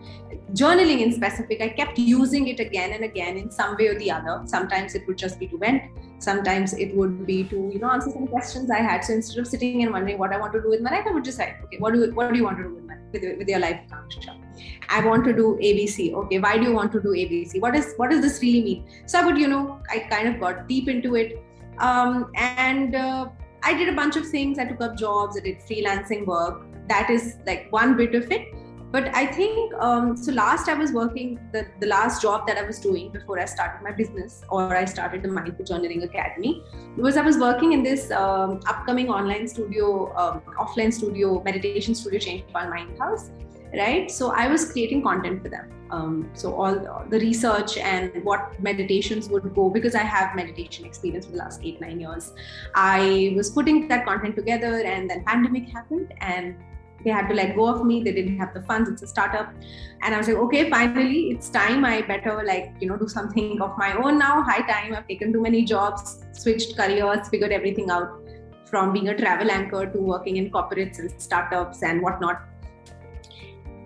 journaling 0.53 1.01
in 1.01 1.11
specific, 1.11 1.61
I 1.61 1.69
kept 1.69 1.97
using 1.97 2.47
it 2.47 2.59
again 2.59 2.91
and 2.91 3.03
again 3.03 3.37
in 3.37 3.49
some 3.51 3.75
way 3.77 3.87
or 3.87 3.97
the 3.97 4.11
other. 4.11 4.41
Sometimes 4.45 4.95
it 4.95 5.07
would 5.07 5.17
just 5.17 5.39
be 5.39 5.47
to 5.47 5.57
vent. 5.57 5.83
Sometimes 6.19 6.73
it 6.73 6.95
would 6.95 7.25
be 7.25 7.43
to 7.45 7.69
you 7.73 7.79
know 7.79 7.89
answer 7.89 8.11
some 8.11 8.27
questions 8.27 8.69
I 8.69 8.79
had. 8.79 9.03
So 9.03 9.13
instead 9.13 9.39
of 9.39 9.47
sitting 9.47 9.83
and 9.83 9.91
wondering 9.91 10.17
what 10.17 10.31
I 10.31 10.37
want 10.37 10.53
to 10.53 10.61
do 10.61 10.69
with 10.69 10.81
my 10.81 10.91
life, 10.91 11.05
I 11.07 11.11
would 11.11 11.23
just 11.23 11.37
say, 11.37 11.55
okay, 11.63 11.77
what 11.79 11.93
do 11.93 12.01
you, 12.01 12.11
what 12.13 12.31
do 12.31 12.37
you 12.37 12.45
want 12.45 12.57
to 12.57 12.63
do 12.63 12.75
with 12.75 12.85
my, 12.85 12.95
with, 13.11 13.37
with 13.37 13.47
your 13.47 13.59
life? 13.59 13.79
I 14.89 15.05
want 15.05 15.25
to 15.25 15.33
do 15.33 15.57
ABC. 15.61 16.13
Okay, 16.13 16.39
why 16.39 16.57
do 16.57 16.63
you 16.63 16.73
want 16.73 16.91
to 16.93 17.01
do 17.01 17.09
ABC? 17.09 17.59
What 17.59 17.75
is 17.75 17.93
what 17.97 18.11
does 18.11 18.21
this 18.21 18.41
really 18.41 18.63
mean? 18.63 18.87
So 19.05 19.19
I 19.19 19.25
would 19.25 19.37
you 19.37 19.47
know 19.47 19.81
I 19.89 19.99
kind 20.09 20.27
of 20.27 20.39
got 20.39 20.67
deep 20.67 20.87
into 20.87 21.15
it. 21.15 21.43
Um, 21.79 22.31
and 22.35 22.95
uh, 22.95 23.29
I 23.63 23.73
did 23.73 23.89
a 23.89 23.93
bunch 23.93 24.15
of 24.15 24.27
things. 24.27 24.59
I 24.59 24.65
took 24.65 24.81
up 24.81 24.97
jobs, 24.97 25.37
I 25.37 25.41
did 25.41 25.59
freelancing 25.59 26.25
work. 26.25 26.65
That 26.87 27.09
is 27.09 27.37
like 27.47 27.71
one 27.71 27.97
bit 27.97 28.13
of 28.13 28.31
it. 28.31 28.53
But 28.93 29.05
I 29.15 29.25
think 29.25 29.73
um, 29.79 30.15
so. 30.15 30.31
Last 30.31 30.69
I 30.69 30.75
was 30.75 30.91
working 30.91 31.39
the, 31.51 31.65
the 31.79 31.87
last 31.87 32.21
job 32.21 32.45
that 32.47 32.57
I 32.57 32.63
was 32.63 32.79
doing 32.79 33.11
before 33.11 33.39
I 33.39 33.45
started 33.45 33.83
my 33.83 33.91
business 33.91 34.43
or 34.49 34.75
I 34.75 34.85
started 34.85 35.23
the 35.23 35.29
Mindful 35.29 35.65
Journaling 35.65 36.03
Academy 36.03 36.63
was 36.95 37.17
I 37.17 37.21
was 37.21 37.39
working 37.39 37.73
in 37.73 37.81
this 37.81 38.11
um, 38.11 38.59
upcoming 38.67 39.09
online 39.09 39.47
studio, 39.47 40.15
um, 40.15 40.41
offline 40.59 40.93
studio, 40.93 41.41
meditation 41.43 41.95
studio 41.95 42.19
change 42.19 42.43
called 42.53 42.69
Mind 42.69 42.99
House 42.99 43.31
right 43.77 44.11
so 44.11 44.31
i 44.31 44.47
was 44.47 44.71
creating 44.71 45.01
content 45.01 45.41
for 45.41 45.49
them 45.49 45.69
um, 45.91 46.29
so 46.33 46.53
all 46.55 46.75
the 47.09 47.19
research 47.19 47.77
and 47.77 48.23
what 48.23 48.59
meditations 48.61 49.29
would 49.29 49.53
go 49.55 49.69
because 49.69 49.95
i 49.95 50.03
have 50.15 50.35
meditation 50.35 50.85
experience 50.85 51.25
for 51.25 51.31
the 51.31 51.37
last 51.37 51.59
eight 51.63 51.81
nine 51.81 51.99
years 51.99 52.33
i 52.75 53.33
was 53.35 53.49
putting 53.49 53.87
that 53.87 54.05
content 54.05 54.35
together 54.35 54.83
and 54.83 55.09
then 55.09 55.23
pandemic 55.25 55.67
happened 55.69 56.13
and 56.21 56.55
they 57.03 57.11
had 57.11 57.27
to 57.27 57.35
let 57.35 57.55
go 57.55 57.67
of 57.67 57.85
me. 57.85 58.01
They 58.03 58.11
didn't 58.11 58.37
have 58.37 58.53
the 58.53 58.61
funds. 58.61 58.89
It's 58.89 59.01
a 59.01 59.07
startup. 59.07 59.53
And 60.01 60.13
i 60.13 60.17
was 60.17 60.27
like 60.27 60.37
okay 60.37 60.69
finally 60.69 61.31
it's 61.31 61.49
time. 61.49 61.85
I 61.85 62.01
better 62.01 62.41
like 62.45 62.73
you 62.79 62.87
know 62.87 62.97
do 62.97 63.07
something 63.07 63.61
of 63.61 63.77
my 63.77 63.93
own 63.93 64.17
now. 64.17 64.41
High 64.41 64.65
time. 64.67 64.95
I've 64.95 65.07
taken 65.07 65.33
too 65.33 65.41
many 65.41 65.63
jobs 65.63 66.23
switched 66.31 66.75
careers 66.77 67.29
figured 67.29 67.51
everything 67.51 67.89
out 67.89 68.19
from 68.65 68.91
being 68.91 69.09
a 69.09 69.17
travel 69.17 69.51
anchor 69.51 69.85
to 69.85 69.99
working 69.99 70.37
in 70.37 70.49
corporates 70.49 70.99
and 70.99 71.11
startups 71.21 71.83
and 71.83 72.01
whatnot. 72.01 72.41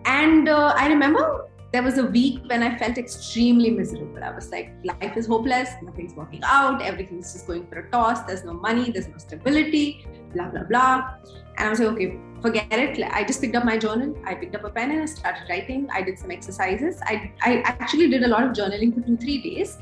And 0.06 0.48
uh, 0.48 0.74
I 0.78 0.88
remember 0.88 1.50
there 1.74 1.84
was 1.84 1.98
a 1.98 2.06
week 2.06 2.40
when 2.48 2.64
I 2.64 2.78
felt 2.78 2.98
extremely 2.98 3.70
miserable. 3.70 4.24
I 4.24 4.32
was 4.32 4.50
like, 4.50 4.72
life 4.86 5.18
is 5.18 5.28
hopeless, 5.28 5.70
nothing's 5.84 6.14
working 6.14 6.42
out, 6.46 6.82
everything's 6.82 7.34
just 7.34 7.48
going 7.48 7.68
for 7.68 7.80
a 7.80 7.92
toss, 7.92 8.22
there's 8.22 8.46
no 8.46 8.54
money, 8.54 8.90
there's 8.90 9.10
no 9.10 9.18
stability, 9.18 10.08
blah, 10.34 10.48
blah, 10.48 10.64
blah. 10.64 11.16
And 11.58 11.68
I 11.68 11.70
was 11.70 11.80
like, 11.80 11.90
okay, 11.90 12.18
forget 12.41 12.72
it. 12.72 13.03
I 13.12 13.24
just 13.24 13.41
picked 13.41 13.56
up 13.56 13.65
my 13.65 13.77
journal, 13.77 14.15
I 14.25 14.36
picked 14.36 14.56
up 14.56 14.63
a 14.63 14.70
pen 14.70 14.91
and 14.91 15.01
I 15.01 15.06
started 15.06 15.44
writing. 15.50 15.88
I 15.91 16.01
did 16.01 16.20
some 16.20 16.32
exercises. 16.32 17.00
I, 17.03 17.32
I 17.41 17.62
actually 17.65 18.10
did 18.10 18.24
a 18.24 18.27
lot 18.27 18.44
of 18.44 18.51
journaling 18.51 18.94
for 18.94 19.01
two, 19.01 19.17
three 19.17 19.41
days. 19.41 19.77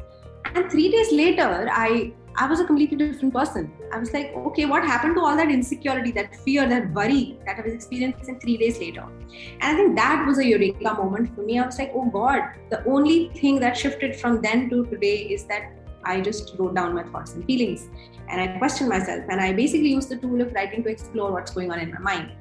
And 0.53 0.69
three 0.71 0.91
days 0.91 1.11
later, 1.11 1.67
I 1.71 2.13
I 2.37 2.47
was 2.47 2.59
a 2.59 2.65
completely 2.65 2.97
different 2.97 3.33
person. 3.33 3.71
I 3.93 3.97
was 3.97 4.11
like, 4.11 4.33
okay, 4.35 4.65
what 4.65 4.83
happened 4.83 5.15
to 5.15 5.21
all 5.21 5.37
that 5.37 5.49
insecurity, 5.49 6.11
that 6.11 6.35
fear, 6.35 6.67
that 6.67 6.91
worry 6.91 7.39
that 7.45 7.57
I 7.57 7.61
was 7.61 7.73
experiencing 7.73 8.41
three 8.41 8.57
days 8.57 8.77
later? 8.77 9.05
And 9.61 9.63
I 9.63 9.73
think 9.73 9.95
that 9.95 10.25
was 10.27 10.37
a 10.39 10.45
eureka 10.45 10.95
moment 10.95 11.33
for 11.33 11.43
me. 11.43 11.59
I 11.59 11.65
was 11.65 11.79
like, 11.79 11.93
oh 11.95 12.09
God, 12.09 12.41
the 12.69 12.83
only 12.85 13.29
thing 13.35 13.61
that 13.61 13.77
shifted 13.77 14.17
from 14.17 14.41
then 14.41 14.69
to 14.69 14.85
today 14.87 15.19
is 15.19 15.45
that 15.45 15.71
I 16.03 16.19
just 16.19 16.55
wrote 16.59 16.75
down 16.75 16.93
my 16.93 17.03
thoughts 17.03 17.35
and 17.35 17.45
feelings 17.45 17.87
and 18.27 18.41
I 18.41 18.57
questioned 18.57 18.89
myself. 18.89 19.23
And 19.29 19.39
I 19.39 19.53
basically 19.53 19.89
used 19.89 20.09
the 20.09 20.17
tool 20.17 20.41
of 20.41 20.51
writing 20.51 20.83
to 20.83 20.89
explore 20.89 21.31
what's 21.31 21.51
going 21.51 21.71
on 21.71 21.79
in 21.79 21.91
my 21.91 21.99
mind 21.99 22.31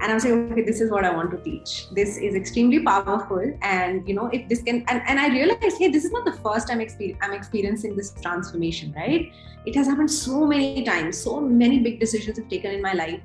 and 0.00 0.10
i 0.10 0.14
was 0.14 0.24
like 0.24 0.34
okay 0.34 0.62
this 0.62 0.80
is 0.80 0.90
what 0.90 1.04
i 1.04 1.10
want 1.14 1.30
to 1.30 1.38
teach. 1.38 1.88
This 1.90 2.16
is 2.18 2.34
extremely 2.34 2.80
powerful. 2.80 3.44
And 3.62 4.06
you 4.08 4.14
know 4.14 4.26
if 4.32 4.48
this 4.48 4.62
can 4.62 4.84
and, 4.88 5.02
and 5.06 5.18
i 5.18 5.28
realized 5.28 5.78
hey 5.78 5.88
this 5.88 6.04
is 6.04 6.12
not 6.12 6.24
the 6.24 6.32
first 6.32 6.68
time 6.68 6.80
i'm 7.22 7.32
experiencing 7.32 7.96
this 7.96 8.12
transformation 8.22 8.92
right? 8.96 9.32
It 9.64 9.74
has 9.74 9.88
happened 9.88 10.10
so 10.10 10.46
many 10.46 10.84
times. 10.84 11.18
So 11.18 11.40
many 11.40 11.80
big 11.80 11.98
decisions 11.98 12.38
have 12.38 12.48
taken 12.48 12.70
in 12.70 12.80
my 12.80 12.92
life 12.92 13.20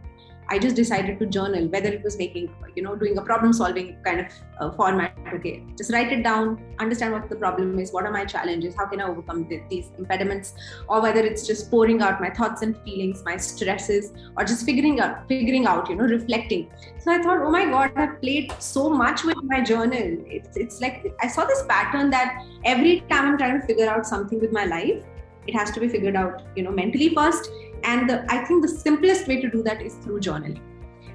I 0.52 0.60
just 0.60 0.76
decided 0.76 1.18
to 1.20 1.26
journal, 1.26 1.68
whether 1.70 1.88
it 1.88 2.04
was 2.04 2.18
making, 2.18 2.54
you 2.76 2.84
know, 2.84 2.94
doing 2.94 3.18
a 3.18 3.22
problem 3.22 3.54
solving 3.54 3.96
kind 4.04 4.20
of 4.20 4.26
uh, 4.60 4.72
format. 4.76 5.18
Okay, 5.36 5.64
just 5.78 5.94
write 5.94 6.12
it 6.12 6.24
down, 6.24 6.62
understand 6.78 7.14
what 7.14 7.30
the 7.30 7.38
problem 7.38 7.80
is, 7.80 7.94
what 7.94 8.06
are 8.06 8.12
my 8.12 8.26
challenges, 8.26 8.76
how 8.76 8.86
can 8.86 9.00
I 9.00 9.06
overcome 9.06 9.48
these 9.70 9.86
impediments, 9.98 10.54
or 10.90 11.02
whether 11.02 11.22
it's 11.22 11.48
just 11.48 11.72
pouring 11.72 12.02
out 12.02 12.20
my 12.20 12.30
thoughts 12.30 12.64
and 12.64 12.76
feelings, 12.84 13.24
my 13.24 13.38
stresses, 13.38 14.12
or 14.36 14.44
just 14.44 14.66
figuring 14.66 15.00
out, 15.00 15.26
figuring 15.30 15.68
out, 15.68 15.90
you 15.90 15.96
know, 15.96 16.04
reflecting. 16.04 16.70
So 17.00 17.14
I 17.14 17.22
thought, 17.22 17.42
oh 17.42 17.50
my 17.50 17.64
God, 17.64 17.94
I've 17.96 18.20
played 18.20 18.54
so 18.60 18.90
much 18.90 19.24
with 19.24 19.42
my 19.44 19.62
journal. 19.62 20.18
It's, 20.28 20.58
it's 20.58 20.82
like 20.82 21.16
I 21.22 21.28
saw 21.28 21.46
this 21.46 21.64
pattern 21.64 22.10
that 22.10 22.46
every 22.66 23.00
time 23.10 23.26
I'm 23.26 23.38
trying 23.38 23.62
to 23.62 23.66
figure 23.66 23.88
out 23.88 24.06
something 24.06 24.42
with 24.42 24.52
my 24.52 24.66
life, 24.66 25.02
it 25.48 25.56
has 25.56 25.72
to 25.72 25.80
be 25.80 25.88
figured 25.88 26.18
out, 26.18 26.44
you 26.58 26.64
know, 26.64 26.72
mentally 26.72 27.10
first 27.16 27.50
and 27.84 28.10
the, 28.10 28.26
I 28.30 28.44
think 28.46 28.62
the 28.62 28.68
simplest 28.68 29.28
way 29.28 29.42
to 29.42 29.50
do 29.50 29.64
that 29.64 29.82
is 29.82 29.96
through 29.96 30.20
journaling. 30.20 30.62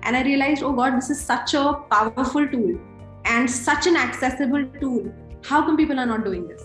And 0.02 0.16
I 0.16 0.23
realized, 0.23 0.62
oh 0.62 0.73
God, 0.73 0.96
this 0.96 1.11
is 1.11 1.20
such 1.20 1.54
a 1.54 1.75
powerful 1.90 2.46
tool 2.49 2.78
and 3.25 3.50
such 3.50 3.87
an 3.87 3.96
accessible 3.96 4.64
tool. 4.80 5.12
How 5.44 5.62
come 5.62 5.76
people 5.76 5.99
are 5.99 6.06
not 6.06 6.25
doing 6.25 6.46
this? 6.46 6.62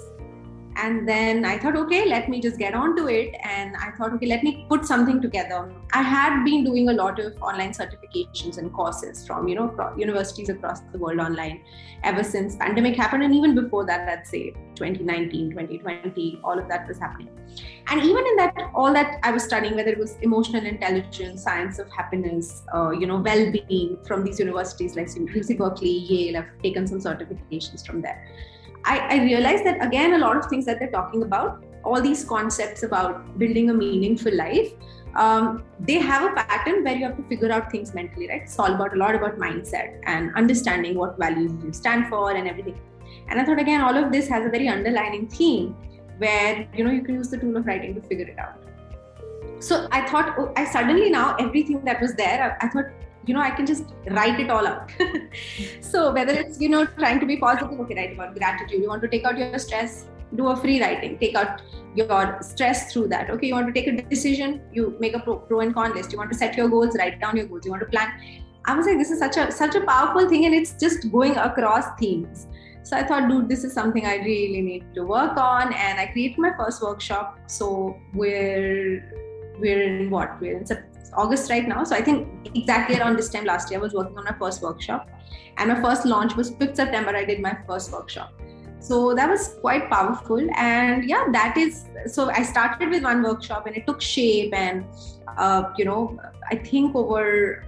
And 0.77 1.07
then 1.07 1.43
i 1.45 1.57
thought 1.57 1.75
okay 1.75 2.07
let 2.07 2.29
me 2.29 2.41
just 2.41 2.57
get 2.57 2.73
on 2.73 2.95
to 2.95 3.07
it. 3.07 3.35
And 3.43 3.75
i 3.77 3.91
thought 3.91 4.13
okay 4.13 4.27
let 4.27 4.43
me 4.43 4.65
put 4.69 4.85
something 4.85 5.21
together. 5.21 5.71
I 5.93 6.01
had 6.01 6.43
been 6.45 6.63
doing 6.63 6.89
a 6.89 6.93
lot 6.93 7.19
of 7.19 7.41
online 7.41 7.71
certifications 7.71 8.57
and 8.57 8.73
courses 8.73 9.25
from 9.27 9.47
you 9.47 9.55
know 9.55 9.93
universities 9.97 10.49
across 10.49 10.81
the 10.91 10.97
world 10.97 11.19
online 11.19 11.61
ever 12.03 12.23
since 12.23 12.55
pandemic 12.55 12.95
happened. 12.95 13.23
And 13.23 13.35
even 13.35 13.55
before 13.55 13.85
that 13.85 14.07
let's 14.07 14.29
say 14.29 14.51
2019 14.75 15.51
2020 15.51 16.39
all 16.43 16.57
of 16.57 16.67
that 16.67 16.87
was 16.87 16.97
happening. 16.97 17.29
And 17.87 18.01
even 18.01 18.25
in 18.25 18.35
that 18.37 18.71
all 18.73 18.93
that 18.93 19.19
i 19.23 19.31
was 19.31 19.43
studying 19.43 19.75
whether 19.75 19.91
it 19.91 19.99
was 19.99 20.17
emotional 20.21 20.65
intelligence 20.65 21.43
science 21.43 21.79
of 21.79 21.89
happiness 21.91 22.63
uh, 22.73 22.91
you 22.91 23.05
know 23.05 23.17
well-being 23.17 23.97
from 24.07 24.23
these 24.23 24.39
universities 24.39 24.95
like 24.95 25.07
uc 25.07 25.57
berkeley 25.57 25.97
yale 26.11 26.37
i've 26.37 26.61
taken 26.61 26.87
some 26.87 26.99
certifications 26.99 27.85
from 27.85 28.01
there 28.01 28.19
I, 28.85 28.99
I 29.15 29.23
realized 29.23 29.65
that 29.65 29.83
again, 29.85 30.13
a 30.13 30.17
lot 30.17 30.37
of 30.37 30.45
things 30.45 30.65
that 30.65 30.79
they're 30.79 30.91
talking 30.91 31.23
about, 31.23 31.63
all 31.83 32.01
these 32.01 32.23
concepts 32.23 32.83
about 32.83 33.37
building 33.39 33.69
a 33.69 33.73
meaningful 33.73 34.35
life, 34.35 34.71
um, 35.15 35.63
they 35.79 35.99
have 35.99 36.31
a 36.31 36.35
pattern 36.35 36.83
where 36.83 36.95
you 36.95 37.05
have 37.05 37.17
to 37.17 37.23
figure 37.23 37.51
out 37.51 37.71
things 37.71 37.93
mentally, 37.93 38.27
right? 38.29 38.43
It's 38.43 38.57
all 38.57 38.73
about 38.73 38.93
a 38.93 38.97
lot 38.97 39.15
about 39.15 39.37
mindset 39.37 39.99
and 40.05 40.33
understanding 40.35 40.95
what 40.95 41.17
values 41.17 41.51
you 41.63 41.73
stand 41.73 42.07
for 42.07 42.31
and 42.31 42.47
everything. 42.47 42.79
And 43.27 43.39
I 43.39 43.45
thought 43.45 43.59
again, 43.59 43.81
all 43.81 43.95
of 43.97 44.11
this 44.11 44.27
has 44.29 44.45
a 44.45 44.49
very 44.49 44.67
underlining 44.67 45.27
theme 45.27 45.75
where 46.17 46.67
you 46.73 46.83
know 46.83 46.91
you 46.91 47.01
can 47.01 47.15
use 47.15 47.29
the 47.29 47.37
tool 47.37 47.57
of 47.57 47.65
writing 47.65 47.93
to 47.95 48.01
figure 48.01 48.27
it 48.27 48.39
out. 48.39 48.61
So 49.59 49.87
I 49.91 50.07
thought, 50.07 50.35
oh, 50.39 50.51
I 50.55 50.65
suddenly 50.65 51.09
now 51.09 51.35
everything 51.35 51.83
that 51.85 52.01
was 52.01 52.15
there, 52.15 52.57
I, 52.61 52.65
I 52.65 52.69
thought 52.69 52.85
you 53.25 53.33
know 53.33 53.41
i 53.41 53.51
can 53.51 53.65
just 53.65 53.85
write 54.17 54.39
it 54.39 54.49
all 54.49 54.67
out 54.67 54.91
so 55.81 56.11
whether 56.11 56.33
it's 56.33 56.59
you 56.59 56.69
know 56.69 56.85
trying 56.85 57.19
to 57.19 57.25
be 57.25 57.37
positive 57.37 57.79
okay 57.79 57.95
write 57.95 58.13
about 58.13 58.35
gratitude. 58.35 58.81
You 58.81 58.87
want 58.87 59.01
to 59.03 59.07
take 59.07 59.25
out 59.25 59.37
your 59.37 59.59
stress 59.59 60.07
do 60.35 60.47
a 60.47 60.55
free 60.55 60.81
writing. 60.81 61.17
Take 61.17 61.35
out 61.35 61.61
your 61.95 62.39
stress 62.41 62.91
through 62.91 63.09
that. 63.09 63.29
Okay 63.29 63.47
you 63.47 63.53
want 63.53 63.67
to 63.67 63.73
take 63.73 63.87
a 63.87 64.01
decision. 64.01 64.61
You 64.71 64.95
make 64.99 65.15
a 65.15 65.19
pro, 65.19 65.37
pro 65.37 65.59
and 65.59 65.73
con 65.73 65.93
list. 65.93 66.11
You 66.11 66.17
want 66.17 66.31
to 66.31 66.37
set 66.37 66.55
your 66.55 66.69
goals 66.69 66.95
write 66.97 67.19
down 67.19 67.35
your 67.35 67.47
goals. 67.47 67.65
You 67.65 67.71
want 67.71 67.83
to 67.83 67.89
plan. 67.89 68.09
I 68.65 68.75
was 68.75 68.85
like 68.85 68.97
this 68.97 69.11
is 69.11 69.19
such 69.19 69.37
a 69.37 69.51
such 69.51 69.75
a 69.75 69.81
powerful 69.81 70.29
thing 70.29 70.45
and 70.45 70.55
it's 70.55 70.73
just 70.73 71.11
going 71.11 71.35
across 71.35 71.85
themes. 71.99 72.47
So 72.83 72.97
i 72.97 73.03
thought 73.03 73.29
dude 73.29 73.47
this 73.47 73.63
is 73.63 73.73
something 73.73 74.05
i 74.05 74.15
really 74.17 74.61
need 74.61 74.93
to 74.95 75.03
work 75.03 75.37
on. 75.37 75.73
And 75.73 75.99
i 75.99 76.07
created 76.07 76.37
my 76.37 76.51
first 76.57 76.81
workshop. 76.81 77.39
So 77.47 77.97
we're 78.13 79.03
we're 79.59 79.81
in 79.81 80.09
what? 80.09 80.39
We're 80.39 80.57
in 80.57 80.65
August 81.13 81.49
right 81.49 81.67
now. 81.67 81.83
So 81.83 81.95
I 81.95 82.01
think 82.01 82.27
exactly 82.55 82.97
around 82.99 83.17
this 83.17 83.29
time 83.29 83.45
last 83.45 83.71
year, 83.71 83.79
I 83.79 83.83
was 83.83 83.93
working 83.93 84.17
on 84.17 84.23
my 84.23 84.35
first 84.37 84.61
workshop, 84.61 85.09
and 85.57 85.69
my 85.69 85.81
first 85.81 86.05
launch 86.05 86.35
was 86.35 86.51
5th 86.51 86.75
September. 86.75 87.15
I 87.15 87.25
did 87.25 87.41
my 87.41 87.57
first 87.67 87.91
workshop. 87.91 88.33
So 88.79 89.13
that 89.13 89.29
was 89.29 89.55
quite 89.61 89.89
powerful, 89.89 90.41
and 90.55 91.03
yeah, 91.07 91.25
that 91.31 91.57
is. 91.57 91.85
So 92.07 92.29
I 92.29 92.43
started 92.43 92.89
with 92.89 93.03
one 93.03 93.21
workshop, 93.21 93.67
and 93.67 93.75
it 93.77 93.85
took 93.85 94.01
shape, 94.01 94.53
and 94.53 94.85
uh, 95.37 95.71
you 95.77 95.85
know, 95.85 96.19
I 96.49 96.55
think 96.55 96.95
over 96.95 97.65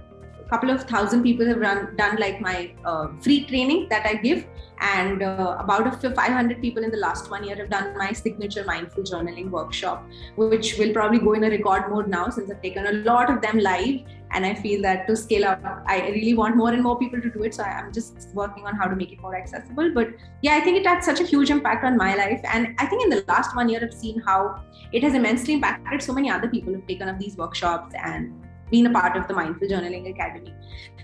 couple 0.48 0.70
of 0.70 0.82
thousand 0.84 1.22
people 1.22 1.46
have 1.46 1.58
run 1.58 1.96
done 1.96 2.16
like 2.16 2.40
my 2.40 2.72
uh, 2.84 3.08
free 3.22 3.44
training 3.44 3.88
that 3.90 4.06
I 4.06 4.14
give. 4.14 4.46
And 4.80 5.22
uh, 5.22 5.56
about 5.60 6.02
500 6.02 6.60
people 6.60 6.82
in 6.82 6.90
the 6.90 6.98
last 6.98 7.30
one 7.30 7.44
year 7.44 7.56
have 7.56 7.70
done 7.70 7.96
my 7.96 8.12
signature 8.12 8.64
mindful 8.64 9.04
journaling 9.04 9.48
workshop 9.48 10.04
which 10.36 10.76
will 10.78 10.92
probably 10.92 11.20
go 11.20 11.32
in 11.34 11.44
a 11.44 11.48
record 11.48 11.88
mode 11.90 12.08
now 12.08 12.28
since 12.28 12.50
i've 12.50 12.60
taken 12.60 12.86
a 12.86 12.92
lot 12.92 13.30
of 13.30 13.40
them 13.40 13.58
live. 13.58 14.00
And 14.32 14.44
i 14.44 14.52
feel 14.52 14.82
that 14.82 15.06
to 15.06 15.16
scale 15.16 15.44
up 15.44 15.62
i 15.86 16.08
really 16.08 16.34
want 16.34 16.56
more 16.56 16.72
and 16.72 16.82
more 16.82 16.98
people 16.98 17.20
to 17.20 17.30
do 17.30 17.44
it. 17.44 17.54
So 17.54 17.62
i'm 17.62 17.92
just 17.92 18.30
working 18.34 18.66
on 18.66 18.74
how 18.74 18.88
to 18.88 18.96
make 18.96 19.12
it 19.12 19.20
more 19.20 19.36
accessible. 19.36 19.92
But 19.94 20.08
yeah 20.42 20.56
i 20.56 20.60
think 20.60 20.76
it 20.78 20.86
had 20.86 21.04
such 21.04 21.20
a 21.20 21.24
huge 21.24 21.50
impact 21.50 21.84
on 21.84 21.96
my 21.96 22.14
life. 22.16 22.40
And 22.52 22.74
i 22.78 22.86
think 22.86 23.04
in 23.04 23.10
the 23.10 23.24
last 23.28 23.54
one 23.54 23.68
year 23.68 23.80
i've 23.82 23.94
seen 23.94 24.20
how 24.20 24.60
it 24.92 25.02
has 25.02 25.14
immensely 25.14 25.54
impacted 25.54 26.02
so 26.02 26.12
many 26.12 26.30
other 26.30 26.48
people 26.48 26.74
who've 26.74 26.86
taken 26.86 27.08
up 27.08 27.18
these 27.18 27.36
workshops 27.36 27.94
and 27.94 28.43
been 28.70 28.86
a 28.86 28.90
part 28.90 29.16
of 29.16 29.28
the 29.28 29.34
mindful 29.34 29.68
journaling 29.68 30.10
academy 30.10 30.54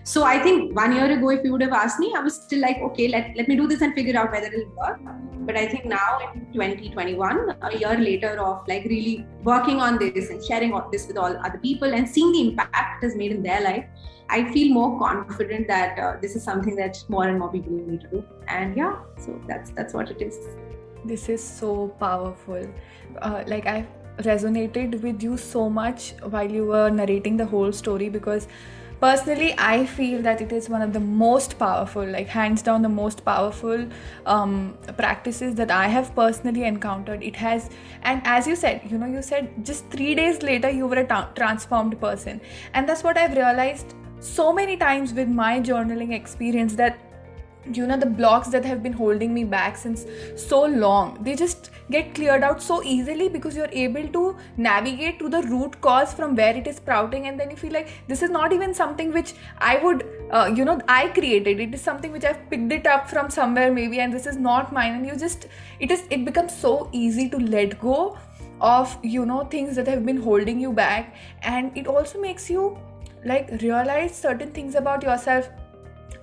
so 0.03 0.25
I 0.25 0.39
think 0.39 0.75
one 0.75 0.95
year 0.95 1.11
ago, 1.11 1.29
if 1.31 1.45
you 1.45 1.53
would 1.53 1.61
have 1.61 1.73
asked 1.73 1.99
me, 1.99 2.13
I 2.17 2.21
was 2.21 2.35
still 2.35 2.61
like, 2.61 2.79
okay, 2.79 3.09
let, 3.09 3.37
let 3.37 3.49
me 3.49 3.57
do 3.57 3.69
this 3.69 3.83
and 3.83 3.95
figure 3.95 4.19
out 4.19 4.33
whether 4.33 4.47
it'll 4.47 4.75
work. 4.75 4.99
But 5.41 5.57
I 5.57 5.67
think 5.67 5.85
now 5.85 6.33
in 6.35 6.53
2021, 6.53 7.57
a 7.61 7.79
year 7.79 7.99
later 7.99 8.41
of 8.41 8.67
like 8.67 8.85
really 8.85 9.27
working 9.43 9.81
on 9.81 9.99
this 9.99 10.31
and 10.31 10.43
sharing 10.43 10.79
this 10.91 11.07
with 11.07 11.19
all 11.19 11.37
other 11.45 11.59
people 11.59 11.93
and 11.93 12.09
seeing 12.09 12.33
the 12.33 12.49
impact 12.49 13.03
it 13.03 13.07
has 13.07 13.17
made 13.17 13.33
in 13.33 13.43
their 13.43 13.61
life, 13.61 13.85
I 14.31 14.51
feel 14.53 14.73
more 14.73 14.99
confident 14.99 15.69
that 15.69 15.99
uh, 15.99 16.17
this 16.21 16.35
is 16.35 16.43
something 16.43 16.77
that 16.77 17.03
more 17.09 17.29
and 17.29 17.39
more 17.39 17.51
people 17.51 17.73
need 17.73 18.01
to 18.01 18.09
do. 18.09 18.25
And 18.49 18.77
yeah, 18.77 18.97
so 19.19 19.41
that's 19.47 19.71
that's 19.71 19.93
what 19.93 20.11
it 20.11 20.23
is. 20.23 20.39
This 21.05 21.29
is 21.29 21.43
so 21.43 21.89
powerful. 21.99 22.67
Uh, 23.21 23.45
like 23.47 23.67
I 23.67 23.87
resonated 24.23 25.01
with 25.03 25.23
you 25.23 25.37
so 25.37 25.69
much 25.69 26.13
while 26.23 26.51
you 26.51 26.67
were 26.67 26.91
narrating 26.91 27.37
the 27.37 27.47
whole 27.47 27.73
story 27.73 28.09
because 28.09 28.47
personally 29.01 29.55
i 29.67 29.87
feel 29.87 30.21
that 30.23 30.41
it 30.45 30.53
is 30.53 30.69
one 30.69 30.83
of 30.83 30.93
the 30.93 31.01
most 31.01 31.59
powerful 31.59 32.07
like 32.15 32.29
hands 32.29 32.63
down 32.63 32.83
the 32.83 32.89
most 32.89 33.25
powerful 33.25 33.87
um, 34.27 34.77
practices 34.99 35.55
that 35.55 35.71
i 35.71 35.87
have 35.87 36.15
personally 36.15 36.65
encountered. 36.65 37.23
It 37.23 37.37
has 37.37 37.71
and 38.03 38.21
as 38.25 38.47
you 38.47 38.57
said 38.57 38.83
you 38.91 38.99
know 38.99 39.07
you 39.07 39.23
said 39.23 39.65
just 39.65 39.89
three 39.89 40.15
days 40.15 40.43
later 40.43 40.71
you 40.71 40.87
were 40.87 40.97
a 40.97 41.07
ta- 41.07 41.31
transformed 41.35 41.99
person. 42.01 42.41
And 42.75 42.89
that's 42.89 43.03
what 43.03 43.17
i've 43.17 43.37
realized 43.37 43.95
so 44.21 44.53
many 44.53 44.77
times 44.77 45.15
with 45.15 45.29
my 45.29 45.61
journaling 45.61 46.13
experience 46.13 46.75
that 46.75 46.99
you 47.73 47.87
know 47.87 47.97
the 47.97 48.07
blocks 48.07 48.49
that 48.49 48.65
have 48.65 48.83
been 48.83 48.93
holding 48.93 49.35
me 49.35 49.45
back 49.45 49.77
since 49.77 50.07
so 50.37 50.65
long 50.65 51.23
they 51.23 51.35
just 51.35 51.71
get 51.91 52.15
cleared 52.15 52.43
out 52.43 52.63
so 52.63 52.83
easily 52.83 53.29
because 53.29 53.55
you're 53.55 53.73
able 53.73 54.07
to 54.09 54.37
navigate 54.57 55.19
to 55.19 55.29
the 55.29 55.43
root 55.43 55.81
cause 55.81 56.15
from 56.15 56.35
where 56.35 56.57
it 56.57 56.67
is 56.67 56.77
sprouting 56.77 57.27
and 57.27 57.39
then 57.39 57.51
you 57.51 57.57
feel 57.57 57.73
like 57.73 57.89
this 58.09 58.23
is 58.23 58.31
not 58.31 58.53
even 58.53 58.73
something 58.73 59.13
which 59.13 59.35
i 59.59 59.77
would 59.77 60.07
uh, 60.31 60.51
you 60.55 60.65
know 60.65 60.81
i 60.89 61.09
created. 61.09 61.61
It 61.61 61.75
is 61.75 61.81
something 61.81 62.13
which 62.13 62.25
i've 62.25 62.49
picked 62.49 62.73
it 62.73 62.87
up 62.87 63.09
from 63.11 63.31
somewhere 63.31 63.73
maybe 63.73 64.01
and 64.01 64.13
this 64.13 64.27
is 64.27 64.37
not 64.37 64.73
mine 64.73 64.95
and 64.95 65.07
you 65.07 65.17
just 65.17 65.47
it 65.81 65.91
is 65.91 66.05
it 66.11 66.25
becomes 66.25 66.57
so 66.57 66.89
easy 66.93 67.29
to 67.29 67.39
let 67.39 67.81
go 67.81 68.17
of 68.61 68.97
you 69.03 69.25
know 69.27 69.45
things 69.45 69.77
that 69.77 69.87
have 69.87 70.05
been 70.07 70.21
holding 70.21 70.61
you 70.61 70.73
back 70.73 71.15
and 71.43 71.77
it 71.77 71.87
also 71.87 72.21
makes 72.21 72.49
you 72.51 72.79
like 73.25 73.51
realize 73.63 74.15
certain 74.15 74.51
things 74.51 74.75
about 74.75 75.03
yourself 75.03 75.49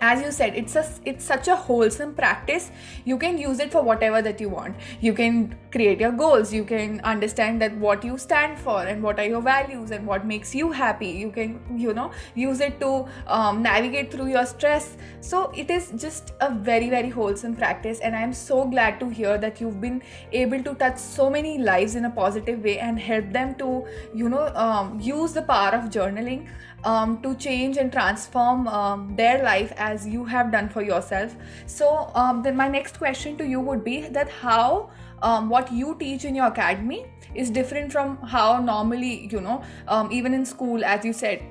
as 0.01 0.21
you 0.21 0.31
said 0.31 0.55
it's 0.55 0.75
a 0.75 0.85
it's 1.05 1.25
such 1.25 1.47
a 1.47 1.55
wholesome 1.55 2.13
practice. 2.13 2.71
You 3.05 3.17
can 3.17 3.37
use 3.37 3.59
it 3.59 3.71
for 3.71 3.81
whatever 3.81 4.21
that 4.21 4.39
you 4.39 4.49
want. 4.49 4.75
You 5.01 5.13
can 5.13 5.55
create 5.71 5.99
your 5.99 6.11
goals. 6.11 6.53
You 6.53 6.63
can 6.63 6.99
understand 7.01 7.61
that 7.61 7.75
what 7.77 8.03
you 8.03 8.17
stand 8.17 8.59
for 8.59 8.81
and 8.83 9.03
what 9.03 9.19
are 9.19 9.25
your 9.25 9.41
values 9.41 9.91
and 9.91 10.05
what 10.05 10.25
makes 10.25 10.53
you 10.53 10.71
happy. 10.71 11.07
You 11.07 11.31
can 11.31 11.59
you 11.75 11.93
know 11.93 12.11
use 12.35 12.59
it 12.59 12.79
to 12.81 13.05
um, 13.27 13.61
navigate 13.61 14.11
through 14.11 14.27
your 14.27 14.45
stress. 14.45 14.97
So 15.21 15.51
it 15.55 15.69
is 15.69 15.91
just 15.97 16.33
a 16.41 16.53
very 16.53 16.89
very 16.89 17.09
wholesome 17.09 17.55
practice 17.55 17.99
and 17.99 18.15
i 18.15 18.21
am 18.21 18.33
so 18.33 18.65
glad 18.73 18.99
to 18.99 19.09
hear 19.09 19.37
that 19.37 19.61
you've 19.61 19.79
been 19.81 20.01
able 20.31 20.63
to 20.67 20.73
touch 20.75 20.97
so 20.97 21.29
many 21.29 21.57
lives 21.57 21.95
in 21.95 22.05
a 22.05 22.09
positive 22.09 22.63
way 22.63 22.77
and 22.79 22.99
help 22.99 23.31
them 23.31 23.55
to 23.55 23.85
you 24.13 24.29
know 24.29 24.47
um, 24.65 24.99
use 24.99 25.33
the 25.33 25.41
power 25.41 25.71
of 25.79 25.89
journaling 25.97 26.47
um, 26.83 27.21
to 27.21 27.35
change 27.35 27.77
and 27.77 27.91
transform 27.91 28.67
um, 28.67 29.15
their 29.15 29.43
life 29.43 29.73
as 29.77 30.07
you 30.07 30.23
have 30.25 30.51
done 30.51 30.69
for 30.69 30.81
yourself. 30.81 31.35
So, 31.65 32.11
um, 32.15 32.43
then 32.43 32.55
my 32.55 32.67
next 32.67 32.97
question 32.97 33.37
to 33.37 33.45
you 33.45 33.59
would 33.59 33.83
be 33.83 34.01
that 34.09 34.29
how 34.29 34.89
um, 35.21 35.49
what 35.49 35.71
you 35.71 35.95
teach 35.99 36.25
in 36.25 36.35
your 36.35 36.47
academy 36.47 37.05
is 37.35 37.49
different 37.49 37.91
from 37.91 38.17
how 38.17 38.59
normally, 38.59 39.27
you 39.31 39.41
know, 39.41 39.63
um, 39.87 40.11
even 40.11 40.33
in 40.33 40.45
school, 40.45 40.83
as 40.85 41.03
you 41.03 41.13
said, 41.13 41.41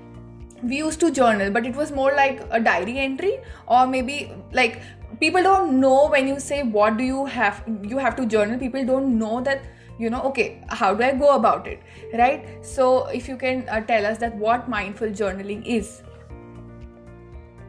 we 0.63 0.79
used 0.79 1.01
to 1.01 1.11
journal, 1.11 1.51
but 1.51 1.67
it 1.67 1.77
was 1.77 1.93
more 1.93 2.13
like 2.13 2.43
a 2.51 2.59
diary 2.59 2.99
entry, 2.99 3.39
or 3.67 3.87
maybe 3.87 4.33
like 4.53 4.81
people 5.21 5.43
don't 5.43 5.81
know 5.81 6.09
when 6.09 6.27
you 6.27 6.39
say 6.41 6.63
what 6.63 6.97
do 6.97 7.05
you 7.05 7.25
have 7.25 7.63
you 7.83 7.97
have 7.97 8.17
to 8.17 8.27
journal 8.27 8.59
people 8.59 8.85
don't 8.85 9.19
know 9.19 9.41
that 9.41 9.63
you 9.99 10.11
know 10.11 10.23
okay 10.23 10.63
how 10.69 10.95
do 10.95 11.03
i 11.03 11.13
go 11.13 11.35
about 11.37 11.67
it 11.67 11.81
right 12.15 12.65
so 12.65 13.07
if 13.07 13.29
you 13.29 13.37
can 13.37 13.69
uh, 13.69 13.81
tell 13.81 14.05
us 14.07 14.19
that 14.19 14.35
what 14.37 14.69
mindful 14.69 15.09
journaling 15.09 15.65
is 15.65 16.03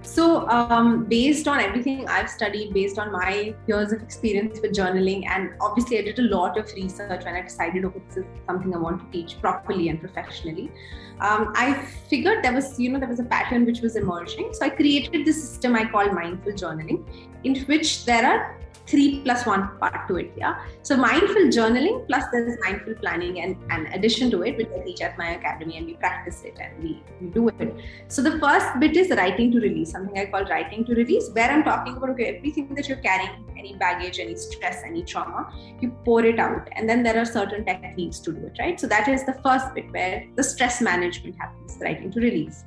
so, 0.07 0.47
um, 0.47 1.03
based 1.03 1.49
on 1.49 1.59
everything 1.59 2.07
I've 2.07 2.29
studied, 2.29 2.73
based 2.73 2.97
on 2.97 3.11
my 3.11 3.53
years 3.67 3.91
of 3.91 4.01
experience 4.01 4.59
with 4.61 4.71
journaling, 4.71 5.27
and 5.27 5.49
obviously 5.59 5.99
I 5.99 6.01
did 6.03 6.19
a 6.19 6.23
lot 6.33 6.57
of 6.57 6.71
research 6.73 7.25
when 7.25 7.35
I 7.35 7.41
decided, 7.41 7.83
okay, 7.83 8.01
this 8.07 8.17
is 8.17 8.25
something 8.47 8.73
I 8.73 8.77
want 8.77 9.01
to 9.01 9.11
teach 9.11 9.39
properly 9.41 9.89
and 9.89 9.99
professionally. 9.99 10.71
Um, 11.19 11.51
I 11.55 11.73
figured 12.09 12.41
there 12.41 12.53
was, 12.53 12.79
you 12.79 12.89
know, 12.89 12.99
there 12.99 13.09
was 13.09 13.19
a 13.19 13.25
pattern 13.25 13.65
which 13.65 13.81
was 13.81 13.97
emerging. 13.97 14.53
So 14.53 14.65
I 14.65 14.69
created 14.69 15.25
this 15.25 15.41
system 15.41 15.75
I 15.75 15.85
call 15.85 16.09
mindful 16.11 16.53
journaling, 16.53 17.03
in 17.43 17.65
which 17.65 18.05
there 18.05 18.25
are 18.25 18.57
three 18.87 19.21
plus 19.23 19.45
one 19.45 19.77
part 19.79 20.07
to 20.07 20.15
it. 20.17 20.31
Yeah. 20.37 20.65
So 20.81 20.97
mindful 20.97 21.43
journaling 21.57 22.07
plus 22.07 22.23
there's 22.31 22.57
mindful 22.61 22.95
planning 22.95 23.41
and 23.41 23.57
an 23.69 23.87
addition 23.93 24.31
to 24.31 24.43
it, 24.43 24.57
which 24.57 24.69
I 24.75 24.83
teach 24.83 25.01
at 25.01 25.17
my 25.17 25.31
academy 25.31 25.77
and 25.77 25.85
we 25.85 25.93
practice 25.95 26.43
it 26.43 26.57
and 26.59 26.81
we, 26.81 27.03
we 27.21 27.27
do 27.27 27.49
it. 27.49 27.75
So 28.07 28.21
the 28.21 28.39
first 28.39 28.79
bit 28.79 28.95
is 28.95 29.09
writing 29.09 29.51
to 29.51 29.59
release, 29.59 29.91
something 29.91 30.17
I 30.17 30.25
call 30.25 30.45
writing 30.45 30.85
to 30.85 30.95
release, 30.95 31.29
where 31.33 31.49
I'm 31.49 31.63
talking 31.63 31.97
about 31.97 32.11
okay, 32.11 32.37
everything 32.37 32.73
that 32.75 32.87
you're 32.87 32.97
carrying, 32.97 33.45
any 33.57 33.75
baggage, 33.75 34.19
any 34.19 34.35
stress, 34.35 34.81
any 34.85 35.03
trauma, 35.03 35.51
you 35.81 35.91
pour 36.05 36.23
it 36.25 36.39
out. 36.39 36.69
And 36.73 36.89
then 36.89 37.03
there 37.03 37.17
are 37.17 37.25
certain 37.25 37.65
techniques 37.65 38.19
to 38.19 38.31
do 38.31 38.45
it, 38.45 38.57
right? 38.59 38.79
So 38.79 38.87
that 38.87 39.07
is 39.07 39.25
the 39.25 39.33
first 39.43 39.73
bit 39.73 39.91
where 39.91 40.25
the 40.35 40.43
stress 40.43 40.81
management 40.81 41.35
happens, 41.37 41.77
writing 41.81 42.11
to 42.11 42.19
release. 42.19 42.63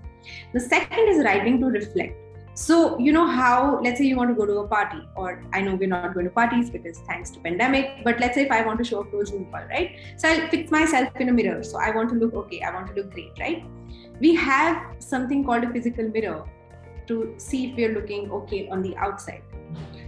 The 0.52 0.60
second 0.60 1.08
is 1.08 1.24
writing 1.24 1.60
to 1.60 1.66
reflect 1.66 2.14
so, 2.54 2.98
you 2.98 3.12
know 3.12 3.26
how, 3.26 3.80
let's 3.82 3.98
say 3.98 4.04
you 4.04 4.16
want 4.16 4.30
to 4.30 4.34
go 4.34 4.44
to 4.44 4.58
a 4.58 4.68
party, 4.68 5.00
or 5.14 5.42
I 5.52 5.60
know 5.60 5.76
we're 5.76 5.88
not 5.88 6.12
going 6.14 6.26
to 6.26 6.30
parties 6.30 6.68
because 6.68 6.98
thanks 7.06 7.30
to 7.30 7.40
pandemic, 7.40 8.02
but 8.04 8.20
let's 8.20 8.34
say 8.34 8.42
if 8.42 8.50
I 8.50 8.64
want 8.66 8.78
to 8.78 8.84
show 8.84 9.00
up 9.00 9.10
to 9.12 9.20
a 9.20 9.26
Zoom 9.26 9.46
call, 9.50 9.62
right? 9.68 9.96
So 10.16 10.28
I'll 10.28 10.48
fix 10.48 10.70
myself 10.70 11.08
in 11.16 11.28
a 11.28 11.32
mirror. 11.32 11.62
So 11.62 11.78
I 11.78 11.90
want 11.90 12.10
to 12.10 12.16
look 12.16 12.34
okay, 12.34 12.60
I 12.60 12.72
want 12.74 12.88
to 12.88 12.94
look 12.94 13.12
great, 13.12 13.32
right? 13.38 13.64
We 14.20 14.34
have 14.34 14.96
something 14.98 15.44
called 15.44 15.64
a 15.64 15.70
physical 15.70 16.08
mirror 16.08 16.44
to 17.06 17.34
see 17.38 17.70
if 17.70 17.76
we're 17.76 17.94
looking 17.94 18.30
okay 18.30 18.68
on 18.68 18.82
the 18.82 18.96
outside. 18.96 19.42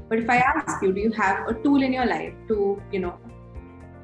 But 0.09 0.19
if 0.19 0.29
I 0.29 0.39
ask 0.39 0.83
you, 0.83 0.93
do 0.93 1.01
you 1.01 1.13
have 1.13 1.49
a 1.49 1.55
tool 1.55 1.83
in 1.83 1.93
your 1.93 2.07
life 2.07 2.35
to, 2.49 2.83
you 2.93 3.01
know, 3.01 3.19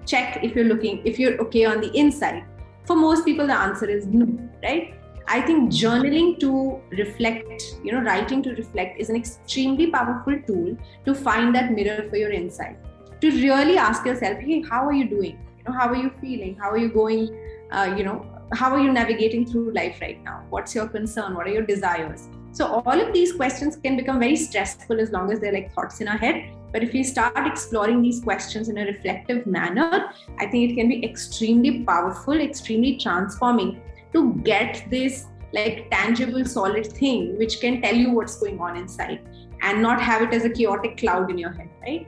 check 0.06 0.42
if 0.42 0.54
you're 0.56 0.64
looking, 0.64 1.02
if 1.04 1.18
you're 1.18 1.38
okay 1.42 1.66
on 1.66 1.80
the 1.80 1.94
inside? 1.94 2.44
For 2.86 2.96
most 2.96 3.26
people, 3.26 3.46
the 3.46 3.54
answer 3.54 3.84
is 3.84 4.06
no, 4.06 4.26
right? 4.62 4.97
I 5.30 5.42
think 5.42 5.70
journaling 5.70 6.40
to 6.40 6.80
reflect, 6.90 7.62
you 7.84 7.92
know, 7.92 8.00
writing 8.00 8.42
to 8.44 8.54
reflect 8.54 8.98
is 8.98 9.10
an 9.10 9.16
extremely 9.16 9.88
powerful 9.90 10.40
tool 10.46 10.74
to 11.04 11.14
find 11.14 11.54
that 11.54 11.70
mirror 11.70 12.08
for 12.08 12.16
your 12.16 12.30
inside. 12.30 12.78
To 13.20 13.30
really 13.30 13.76
ask 13.76 14.06
yourself, 14.06 14.38
hey, 14.38 14.62
how 14.62 14.86
are 14.86 14.94
you 14.94 15.06
doing? 15.06 15.38
You 15.58 15.64
know, 15.66 15.78
how 15.78 15.88
are 15.88 15.96
you 15.96 16.10
feeling? 16.18 16.56
How 16.56 16.70
are 16.70 16.78
you 16.78 16.88
going? 16.88 17.38
Uh, 17.70 17.94
you 17.94 18.04
know, 18.04 18.24
how 18.54 18.72
are 18.72 18.80
you 18.80 18.90
navigating 18.90 19.44
through 19.44 19.74
life 19.74 19.98
right 20.00 20.22
now? 20.24 20.46
What's 20.48 20.74
your 20.74 20.88
concern? 20.88 21.34
What 21.34 21.46
are 21.46 21.50
your 21.50 21.66
desires? 21.66 22.28
So 22.52 22.66
all 22.66 22.98
of 22.98 23.12
these 23.12 23.34
questions 23.34 23.76
can 23.76 23.98
become 23.98 24.18
very 24.18 24.36
stressful 24.36 24.98
as 24.98 25.10
long 25.10 25.30
as 25.30 25.40
they're 25.40 25.52
like 25.52 25.74
thoughts 25.74 26.00
in 26.00 26.08
our 26.08 26.16
head. 26.16 26.54
But 26.72 26.82
if 26.82 26.94
we 26.94 27.04
start 27.04 27.46
exploring 27.46 28.00
these 28.00 28.20
questions 28.22 28.70
in 28.70 28.78
a 28.78 28.86
reflective 28.86 29.46
manner, 29.46 30.10
I 30.38 30.46
think 30.46 30.70
it 30.70 30.74
can 30.74 30.88
be 30.88 31.04
extremely 31.04 31.84
powerful, 31.84 32.40
extremely 32.40 32.96
transforming 32.96 33.82
to 34.12 34.34
get 34.44 34.84
this 34.90 35.26
like 35.52 35.90
tangible 35.90 36.44
solid 36.44 36.86
thing 36.86 37.36
which 37.38 37.60
can 37.60 37.80
tell 37.80 37.94
you 37.94 38.10
what's 38.10 38.38
going 38.38 38.60
on 38.60 38.76
inside 38.76 39.20
and 39.62 39.80
not 39.80 40.00
have 40.00 40.22
it 40.22 40.34
as 40.34 40.44
a 40.44 40.50
chaotic 40.50 40.96
cloud 40.98 41.30
in 41.30 41.38
your 41.38 41.52
head 41.52 41.68
right? 41.82 42.06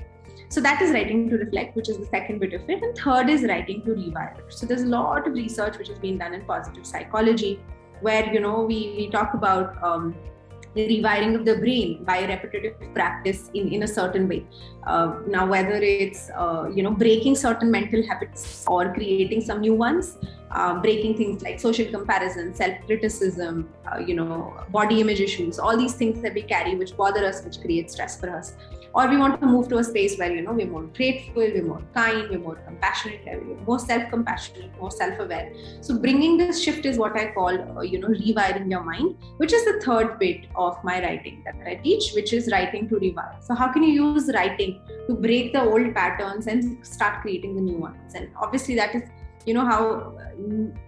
So 0.48 0.60
that 0.60 0.82
is 0.82 0.90
writing 0.90 1.30
to 1.30 1.36
reflect 1.36 1.76
which 1.76 1.88
is 1.88 1.98
the 1.98 2.06
second 2.06 2.40
bit 2.40 2.52
of 2.52 2.68
it. 2.68 2.82
And 2.82 2.96
third 2.98 3.30
is 3.30 3.44
writing 3.44 3.82
to 3.84 3.92
rewire. 3.92 4.34
So 4.48 4.66
there's 4.66 4.82
a 4.82 4.86
lot 4.86 5.26
of 5.26 5.32
research 5.34 5.78
which 5.78 5.88
has 5.88 5.98
been 5.98 6.18
done 6.18 6.34
in 6.34 6.44
positive 6.44 6.84
psychology 6.84 7.60
where 8.00 8.32
you 8.32 8.40
know 8.40 8.62
we, 8.62 8.94
we 8.96 9.10
talk 9.10 9.34
about 9.34 9.82
um, 9.82 10.14
the 10.74 10.86
rewiring 10.88 11.34
of 11.34 11.44
the 11.44 11.56
brain 11.56 12.04
by 12.04 12.24
repetitive 12.24 12.74
practice 12.94 13.50
in, 13.54 13.72
in 13.72 13.82
a 13.82 13.88
certain 13.88 14.28
way. 14.28 14.46
Uh, 14.86 15.14
now, 15.26 15.46
whether 15.46 15.82
it's 15.82 16.30
uh, 16.30 16.70
you 16.72 16.82
know 16.82 16.90
breaking 16.90 17.34
certain 17.34 17.70
mental 17.70 18.06
habits 18.06 18.64
or 18.66 18.92
creating 18.94 19.40
some 19.40 19.60
new 19.60 19.74
ones, 19.74 20.18
uh, 20.50 20.80
breaking 20.80 21.16
things 21.16 21.42
like 21.42 21.58
social 21.60 21.86
comparison, 21.86 22.54
self-criticism, 22.54 23.68
uh, 23.90 23.98
you 23.98 24.14
know, 24.14 24.54
body 24.70 25.00
image 25.00 25.20
issues, 25.20 25.58
all 25.58 25.76
these 25.76 25.94
things 25.94 26.20
that 26.22 26.34
we 26.34 26.42
carry 26.42 26.74
which 26.76 26.96
bother 26.96 27.24
us, 27.24 27.42
which 27.44 27.60
create 27.60 27.90
stress 27.90 28.18
for 28.18 28.30
us 28.30 28.54
or 28.94 29.08
we 29.08 29.16
want 29.16 29.40
to 29.40 29.46
move 29.46 29.68
to 29.68 29.78
a 29.78 29.84
space 29.84 30.18
where 30.18 30.32
you 30.34 30.42
know 30.42 30.52
we're 30.52 30.66
more 30.66 30.82
grateful 30.98 31.42
we're 31.54 31.64
more 31.64 31.82
kind 31.94 32.28
we're 32.30 32.38
more 32.38 32.56
compassionate 32.66 33.20
we're 33.46 33.56
more 33.68 33.78
self-compassionate 33.78 34.70
more 34.80 34.90
self-aware. 34.90 35.52
So 35.80 35.98
bringing 35.98 36.36
this 36.36 36.62
shift 36.62 36.84
is 36.86 36.98
what 36.98 37.16
i 37.16 37.30
call 37.32 37.78
uh, 37.78 37.82
you 37.82 37.98
know 38.00 38.08
rewiring 38.08 38.70
your 38.70 38.82
mind 38.82 39.16
which 39.36 39.52
is 39.52 39.64
the 39.64 39.80
third 39.84 40.18
bit 40.18 40.46
of 40.56 40.82
my 40.82 41.00
writing 41.02 41.42
that 41.44 41.56
i 41.66 41.74
teach 41.76 42.12
which 42.14 42.32
is 42.32 42.50
writing 42.50 42.88
to 42.88 42.96
rewire. 42.96 43.42
So 43.42 43.54
how 43.54 43.72
can 43.72 43.82
you 43.82 43.92
use 44.12 44.30
writing 44.34 44.80
to 45.06 45.14
break 45.14 45.52
the 45.52 45.62
old 45.62 45.94
patterns 45.94 46.46
and 46.46 46.84
start 46.86 47.22
creating 47.22 47.54
the 47.54 47.62
new 47.62 47.76
ones? 47.76 48.14
And 48.14 48.28
obviously 48.36 48.74
that 48.76 48.94
is 48.94 49.02
you 49.46 49.54
know 49.54 49.64
how 49.64 50.16
uh, 50.20 50.30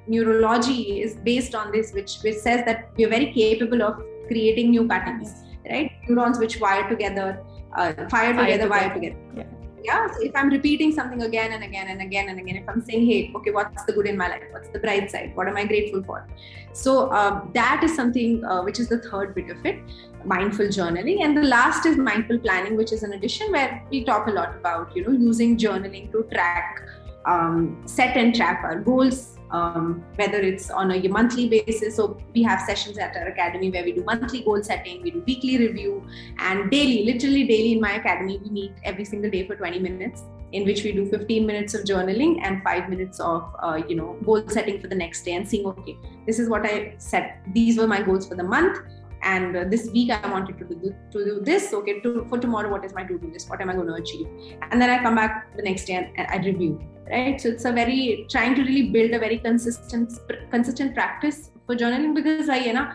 neurology 0.06 1.00
is 1.00 1.14
based 1.16 1.54
on 1.54 1.72
this 1.72 1.92
which 1.92 2.18
which 2.22 2.36
says 2.36 2.64
that 2.66 2.90
we're 2.96 3.08
very 3.08 3.32
capable 3.32 3.82
of 3.82 4.02
creating 4.28 4.70
new 4.70 4.86
patterns 4.86 5.42
right? 5.70 5.92
Neurons 6.08 6.38
which 6.38 6.60
wire 6.60 6.88
together 6.88 7.42
uh, 7.76 8.08
fire 8.08 8.32
together, 8.37 8.68
wire 8.68 8.92
together. 8.92 9.16
Yeah. 9.37 9.44
yeah. 9.82 10.06
So 10.12 10.22
if 10.22 10.35
I'm 10.35 10.50
repeating 10.50 10.92
something 10.92 11.22
again 11.22 11.52
and 11.52 11.64
again 11.64 11.88
and 11.88 12.00
again 12.00 12.28
and 12.28 12.38
again, 12.38 12.56
if 12.56 12.68
I'm 12.68 12.85
saying, 12.85 13.06
hey, 13.06 13.32
okay, 13.35 13.50
what's 13.50 13.85
the 13.85 13.92
good 13.92 14.06
in 14.06 14.16
my 14.16 14.28
life? 14.28 14.44
What's 14.50 14.68
the 14.68 14.78
bright 14.78 15.11
side? 15.11 15.35
What 15.35 15.48
am 15.48 15.56
I 15.56 15.64
grateful 15.64 16.02
for? 16.02 16.26
So 16.72 17.08
uh, 17.11 17.44
that 17.52 17.82
is 17.85 17.94
something 17.94 18.44
uh, 18.44 18.62
which 18.62 18.80
is 18.80 18.88
the 18.88 18.98
third 18.98 19.35
bit 19.35 19.50
of 19.50 19.64
it 19.66 19.80
mindful 20.24 20.66
journaling 20.66 21.24
and 21.24 21.37
the 21.37 21.42
last 21.42 21.85
is 21.85 21.96
mindful 21.96 22.38
planning 22.38 22.76
which 22.76 22.92
is 22.92 23.02
an 23.02 23.12
addition 23.14 23.50
where 23.50 23.82
we 23.90 24.04
talk 24.04 24.28
a 24.28 24.30
lot 24.30 24.54
about 24.56 24.94
you 24.96 25.04
know 25.04 25.11
using 25.11 25.56
journaling 25.56 26.11
to 26.12 26.22
track 26.32 26.88
um, 27.26 27.82
set 27.87 28.16
and 28.16 28.35
track 28.35 28.62
our 28.64 28.80
goals 28.80 29.38
um, 29.52 30.04
whether 30.16 30.38
it's 30.38 30.70
on 30.70 30.90
a 30.90 31.08
monthly 31.08 31.48
basis. 31.48 31.96
So 31.96 32.18
we 32.34 32.42
have 32.42 32.60
sessions 32.60 32.98
at 32.98 33.16
our 33.16 33.28
academy 33.28 33.70
where 33.70 33.84
we 33.84 33.92
do 33.92 34.04
monthly 34.04 34.42
goal 34.42 34.62
setting, 34.62 35.02
we 35.02 35.10
do 35.10 35.22
weekly 35.26 35.58
review, 35.58 36.04
and 36.38 36.70
daily, 36.70 37.04
literally 37.04 37.44
daily 37.46 37.72
in 37.72 37.80
my 37.80 37.92
academy, 37.92 38.38
we 38.42 38.50
meet 38.50 38.72
every 38.84 39.04
single 39.04 39.30
day 39.30 39.46
for 39.46 39.56
20 39.56 39.78
minutes 39.78 40.22
in 40.52 40.64
which 40.64 40.84
we 40.84 40.92
do 40.92 41.06
15 41.06 41.46
minutes 41.46 41.74
of 41.74 41.84
journaling 41.84 42.38
and 42.42 42.62
five 42.62 42.88
minutes 42.88 43.20
of 43.20 43.54
uh, 43.60 43.80
you 43.88 43.94
know 43.94 44.18
goal 44.24 44.42
setting 44.48 44.78
for 44.78 44.86
the 44.86 44.94
next 44.94 45.22
day 45.24 45.34
and 45.34 45.48
seeing 45.48 45.66
okay 45.66 45.96
this 46.26 46.38
is 46.38 46.48
what 46.48 46.66
i 46.66 46.94
set 46.98 47.38
these 47.54 47.78
were 47.78 47.86
my 47.86 48.02
goals 48.02 48.28
for 48.28 48.34
the 48.34 48.42
month 48.42 48.78
and 49.22 49.56
uh, 49.56 49.64
this 49.64 49.90
week 49.90 50.11
i 50.11 50.28
wanted 50.30 50.58
to 50.58 50.64
do, 50.64 50.94
to 51.12 51.24
do 51.24 51.40
this 51.42 51.72
okay 51.72 52.00
to, 52.00 52.26
for 52.28 52.38
tomorrow 52.38 52.70
what 52.70 52.85
is 52.85 52.92
my 52.94 53.04
to-do 53.04 53.30
list? 53.32 53.48
What 53.48 53.61
am 53.61 53.70
i 53.70 53.74
going 53.74 53.87
to 53.87 53.94
achieve? 53.94 54.26
And 54.70 54.80
then 54.80 54.90
i 54.90 55.02
come 55.02 55.14
back 55.14 55.56
the 55.56 55.62
next 55.62 55.85
day 55.87 55.94
and, 55.94 56.08
and 56.16 56.26
i 56.28 56.44
review 56.44 56.80
right? 57.11 57.40
So 57.40 57.48
it's 57.50 57.64
a 57.64 57.72
very 57.72 58.26
trying 58.30 58.54
to 58.54 58.62
really 58.62 58.90
build 58.90 59.12
a 59.12 59.18
very 59.18 59.38
consistent 59.38 60.12
consistent 60.50 60.94
practice 60.94 61.50
for 61.66 61.76
journaling 61.76 62.14
because 62.14 62.48
I, 62.48 62.58
you 62.58 62.72
know 62.72 62.90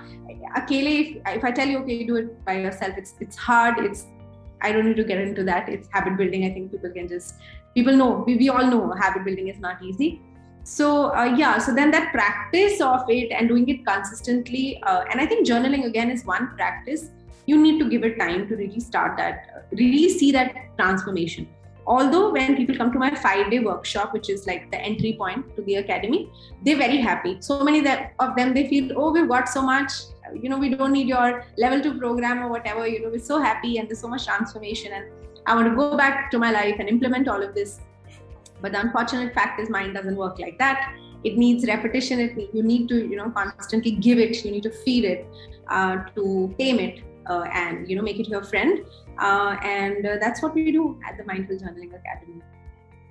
akele 0.55 0.93
if, 1.01 1.37
if 1.37 1.43
i 1.43 1.51
tell 1.51 1.67
you 1.67 1.79
okay 1.79 2.05
do 2.05 2.15
it 2.15 2.45
by 2.45 2.59
yourself 2.59 2.93
it's 2.97 3.15
it's 3.19 3.35
hard 3.35 3.79
it's 3.79 4.05
i 4.61 4.71
don't 4.71 4.87
need 4.87 4.97
to 4.97 5.03
get 5.03 5.19
into 5.19 5.43
that. 5.43 5.69
It's 5.69 5.87
habit 5.91 6.17
building 6.17 6.45
i 6.45 6.53
think 6.53 6.71
people 6.71 6.91
can 6.91 7.07
just 7.07 7.35
people 7.75 7.95
know 7.95 8.23
we, 8.25 8.37
we 8.37 8.49
all 8.49 8.65
know 8.65 8.91
habit 8.93 9.25
building 9.25 9.49
is 9.49 9.59
not 9.59 9.83
easy 9.83 10.21
so 10.67 10.87
uh, 11.15 11.23
yeah 11.23 11.57
so 11.57 11.73
then 11.73 11.91
that 11.91 12.11
practice 12.11 12.81
of 12.81 13.09
it 13.09 13.31
and 13.31 13.47
doing 13.47 13.67
it 13.69 13.85
consistently 13.85 14.81
uh, 14.83 15.03
and 15.09 15.21
i 15.21 15.25
think 15.25 15.47
journaling 15.47 15.85
again 15.85 16.11
is 16.11 16.25
one 16.25 16.55
practice. 16.55 17.11
You 17.49 17.57
need 17.57 17.79
to 17.79 17.89
give 17.89 18.03
it 18.03 18.19
time 18.19 18.49
to 18.49 18.55
really 18.57 18.81
start 18.81 19.15
that 19.15 19.69
really 19.71 20.09
see 20.09 20.33
that 20.33 20.53
transformation. 20.77 21.47
Although 21.85 22.33
when 22.33 22.57
people 22.57 22.75
come 22.75 22.91
to 22.91 22.99
my 22.99 23.11
five 23.15 23.49
day 23.49 23.59
workshop 23.59 24.11
which 24.13 24.29
is 24.29 24.45
like 24.45 24.69
the 24.69 24.81
entry 24.89 25.13
point 25.17 25.55
to 25.55 25.61
the 25.61 25.75
academy 25.75 26.29
they're 26.65 26.81
very 26.81 26.97
happy. 26.97 27.37
So 27.39 27.63
many 27.63 27.79
of 28.19 28.35
them 28.35 28.53
they 28.53 28.67
feel 28.67 28.91
oh 28.97 29.13
we've 29.13 29.29
got 29.29 29.47
so 29.47 29.61
much. 29.61 29.93
You 30.33 30.49
know 30.49 30.57
we 30.57 30.75
don't 30.75 30.91
need 30.91 31.07
your 31.07 31.45
level 31.57 31.79
two 31.79 31.97
program 31.97 32.43
or 32.43 32.49
whatever. 32.49 32.85
You 32.85 33.03
know 33.03 33.09
we're 33.09 33.27
so 33.31 33.39
happy 33.39 33.77
and 33.77 33.87
there's 33.87 34.01
so 34.01 34.09
much 34.09 34.25
transformation 34.25 34.91
and 34.91 35.05
i 35.47 35.55
want 35.55 35.67
to 35.69 35.75
go 35.75 35.95
back 35.95 36.29
to 36.31 36.37
my 36.37 36.51
life 36.51 36.75
and 36.77 36.89
implement 36.89 37.29
all 37.33 37.41
of 37.41 37.53
this 37.55 37.79
but 38.61 38.71
the 38.71 38.79
unfortunate 38.79 39.33
fact 39.33 39.59
is 39.59 39.69
mind 39.69 39.93
doesn't 39.93 40.15
work 40.15 40.39
like 40.39 40.57
that. 40.59 40.93
It 41.23 41.37
needs 41.37 41.65
repetition. 41.65 42.19
It 42.19 42.49
you 42.53 42.63
need 42.63 42.87
to 42.89 43.07
you 43.07 43.15
know 43.15 43.29
constantly 43.31 43.91
give 43.91 44.19
it. 44.19 44.43
You 44.45 44.51
need 44.51 44.63
to 44.63 44.71
feed 44.71 45.05
it 45.05 45.25
uh, 45.67 45.97
to 46.15 46.53
tame 46.57 46.79
it 46.79 47.03
uh, 47.29 47.45
and 47.51 47.89
you 47.89 47.95
know 47.95 48.01
make 48.01 48.19
it 48.19 48.27
your 48.27 48.43
friend. 48.43 48.85
Uh, 49.19 49.57
and 49.63 50.05
uh, 50.05 50.17
that's 50.19 50.41
what 50.41 50.53
we 50.53 50.71
do 50.71 50.99
at 51.07 51.17
the 51.17 51.23
mindful 51.25 51.57
journaling 51.57 51.93
academy. 51.95 52.41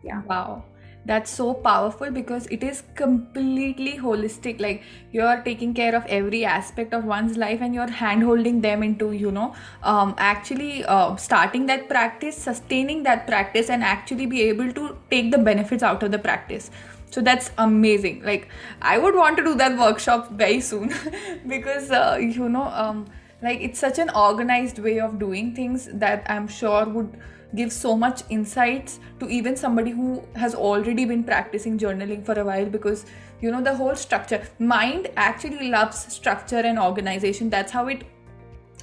Yeah. 0.04 0.22
Wow 0.22 0.64
that's 1.07 1.31
so 1.31 1.55
powerful 1.55 2.11
because 2.11 2.47
it 2.47 2.62
is 2.62 2.83
completely 2.97 3.97
holistic. 3.97 4.61
Like 4.61 4.83
you're 5.12 5.40
taking 5.42 5.73
care 5.73 5.95
of 5.95 6.05
every 6.07 6.45
aspect 6.45 6.92
of 6.92 7.05
one's 7.05 7.37
life 7.37 7.61
and 7.61 7.75
you're 7.75 7.90
hand 7.90 8.23
holding 8.23 8.61
them 8.61 8.83
into 8.83 9.12
you 9.12 9.31
know 9.31 9.55
um, 9.83 10.14
actually 10.19 10.85
uh, 10.85 11.14
starting 11.16 11.66
that 11.66 11.88
practice 11.88 12.37
sustaining 12.37 13.03
that 13.05 13.27
practice 13.27 13.71
and 13.71 13.83
actually 13.83 14.27
be 14.27 14.42
able 14.42 14.73
to 14.73 14.97
take 15.11 15.31
the 15.31 15.38
benefits 15.38 15.83
out 15.83 16.03
of 16.03 16.11
the 16.11 16.19
practice. 16.19 16.71
So 17.11 17.21
that's 17.21 17.51
amazing. 17.57 18.23
Like 18.25 18.49
i 18.83 18.99
would 18.99 19.14
want 19.14 19.37
to 19.37 19.45
do 19.45 19.55
that 19.55 19.79
workshop 19.79 20.33
very 20.33 20.61
soon 20.61 20.92
because 21.47 21.90
uh, 21.90 22.19
you 22.21 22.49
know 22.49 22.64
um, 22.64 23.07
like 23.42 23.61
it's 23.61 23.79
such 23.79 23.99
an 23.99 24.11
organized 24.11 24.79
way 24.79 24.99
of 24.99 25.18
doing 25.18 25.55
things 25.55 25.88
that 25.92 26.27
i'm 26.31 26.49
sure 26.49 26.85
would 26.85 27.18
give 27.55 27.72
so 27.72 27.96
much 27.96 28.22
insights 28.29 28.99
to 29.20 29.29
even 29.29 29.57
somebody 29.57 29.90
who 29.90 30.22
has 30.35 30.55
already 30.55 31.05
been 31.05 31.22
practicing 31.25 31.79
journaling 31.79 32.25
for 32.25 32.38
a 32.38 32.44
while 32.44 32.66
because 32.66 33.07
you 33.40 33.51
know 33.51 33.62
the 33.62 33.75
whole 33.75 33.94
structure. 33.94 34.42
Mind 34.59 35.09
actually 35.16 35.68
loves 35.68 36.12
structure 36.12 36.59
and 36.59 36.79
organization. 36.79 37.51
That's 37.51 37.70
how 37.70 37.87
it 37.88 38.05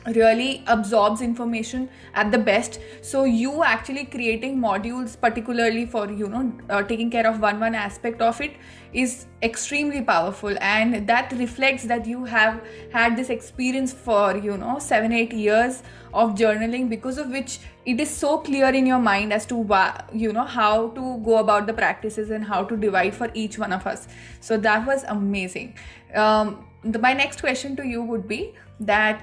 really 0.08 0.64
absorbs 0.68 1.22
information 1.22 1.90
at 2.14 2.32
the 2.32 2.38
best. 2.38 2.80
So 3.02 3.24
you 3.24 3.64
actually 3.64 4.06
creating 4.06 4.60
modules 4.60 5.20
particularly 5.20 5.86
for 5.86 6.10
you 6.12 6.28
know 6.28 6.52
uh, 6.70 6.84
taking 6.84 7.10
care 7.10 7.28
of 7.28 7.40
one 7.40 7.60
one 7.60 7.76
aspect 7.76 8.22
of 8.22 8.42
it 8.42 8.54
is 8.94 9.26
extremely 9.42 10.02
powerful. 10.02 10.56
And 10.62 11.08
that 11.08 11.32
reflects 11.34 11.84
that 11.84 12.06
you 12.06 12.26
have 12.26 12.62
had 12.92 13.16
this 13.18 13.30
experience 13.30 13.94
for 13.94 14.38
you 14.38 14.58
know 14.58 14.80
7 14.80 15.12
8 15.12 15.34
years 15.34 15.84
of 16.14 16.36
journaling 16.36 16.90
because 16.90 17.18
of 17.18 17.30
which 17.30 17.60
it 17.86 18.00
is 18.00 18.10
so 18.10 18.38
clear 18.38 18.70
in 18.70 18.86
your 18.86 19.00
mind 19.00 19.34
as 19.34 19.46
to 19.48 19.56
why, 19.56 20.04
you 20.14 20.32
know 20.32 20.46
how 20.46 20.90
to 20.90 21.18
go 21.26 21.38
about 21.38 21.68
the 21.68 21.74
practices 21.74 22.30
and 22.30 22.46
how 22.46 22.64
to 22.64 22.78
divide 22.78 23.14
for 23.14 23.30
each 23.34 23.58
one 23.58 23.74
of 23.74 23.86
us. 23.88 24.08
So 24.40 24.58
that 24.58 24.86
was 24.86 25.04
amazing. 25.04 25.76
Um, 26.14 26.66
the, 26.84 27.00
my 27.00 27.14
next 27.14 27.42
question 27.42 27.76
to 27.78 27.88
you 27.88 28.02
would 28.04 28.28
be 28.28 28.54
that 28.80 29.22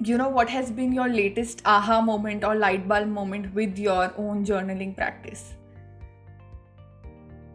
you 0.00 0.18
know 0.18 0.28
what 0.28 0.48
has 0.48 0.70
been 0.70 0.92
your 0.92 1.08
latest 1.08 1.62
aha 1.64 2.00
moment 2.00 2.44
or 2.44 2.54
light 2.54 2.88
bulb 2.88 3.08
moment 3.08 3.54
with 3.54 3.78
your 3.78 4.12
own 4.16 4.44
journaling 4.44 4.96
practice? 4.96 5.54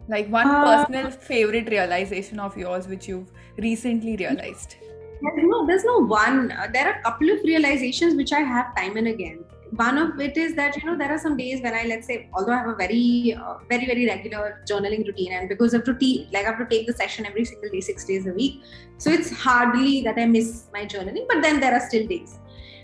Like 0.08 0.28
one 0.28 0.48
uh, 0.48 0.84
personal 0.84 1.10
favorite 1.10 1.68
realization 1.68 2.40
of 2.40 2.56
yours 2.56 2.88
which 2.88 3.06
you've 3.08 3.30
recently 3.58 4.16
realized. 4.16 4.76
There's 5.22 5.48
no 5.48 5.66
there's 5.66 5.84
no 5.84 5.98
one. 5.98 6.50
Uh, 6.52 6.68
there 6.72 6.86
are 6.88 6.98
a 6.98 7.02
couple 7.02 7.30
of 7.30 7.40
realizations 7.44 8.14
which 8.14 8.32
i 8.32 8.40
have 8.40 8.74
time 8.74 8.96
and 8.96 9.08
again 9.08 9.44
one 9.76 9.98
of 9.98 10.18
it 10.20 10.36
is 10.36 10.54
that 10.56 10.76
you 10.76 10.84
know 10.84 10.96
there 10.96 11.10
are 11.12 11.18
some 11.18 11.36
days 11.36 11.62
when 11.62 11.74
I 11.74 11.84
let's 11.84 12.06
say 12.06 12.28
although 12.34 12.52
I 12.52 12.58
have 12.58 12.68
a 12.68 12.74
very 12.74 13.36
uh, 13.38 13.54
very 13.68 13.86
very 13.86 14.06
regular 14.06 14.62
journaling 14.68 15.06
routine 15.06 15.32
and 15.32 15.48
because 15.48 15.74
of 15.74 15.86
routine 15.86 16.28
like 16.32 16.44
I 16.44 16.50
have 16.50 16.58
to 16.58 16.66
take 16.66 16.86
the 16.86 16.92
session 16.92 17.26
every 17.26 17.44
single 17.44 17.70
day 17.70 17.80
six 17.80 18.04
days 18.04 18.26
a 18.26 18.32
week 18.32 18.62
so 18.98 19.10
it's 19.10 19.30
hardly 19.30 20.02
that 20.02 20.18
I 20.18 20.26
miss 20.26 20.66
my 20.72 20.84
journaling 20.84 21.26
but 21.28 21.42
then 21.42 21.60
there 21.60 21.72
are 21.72 21.80
still 21.80 22.06
days. 22.06 22.38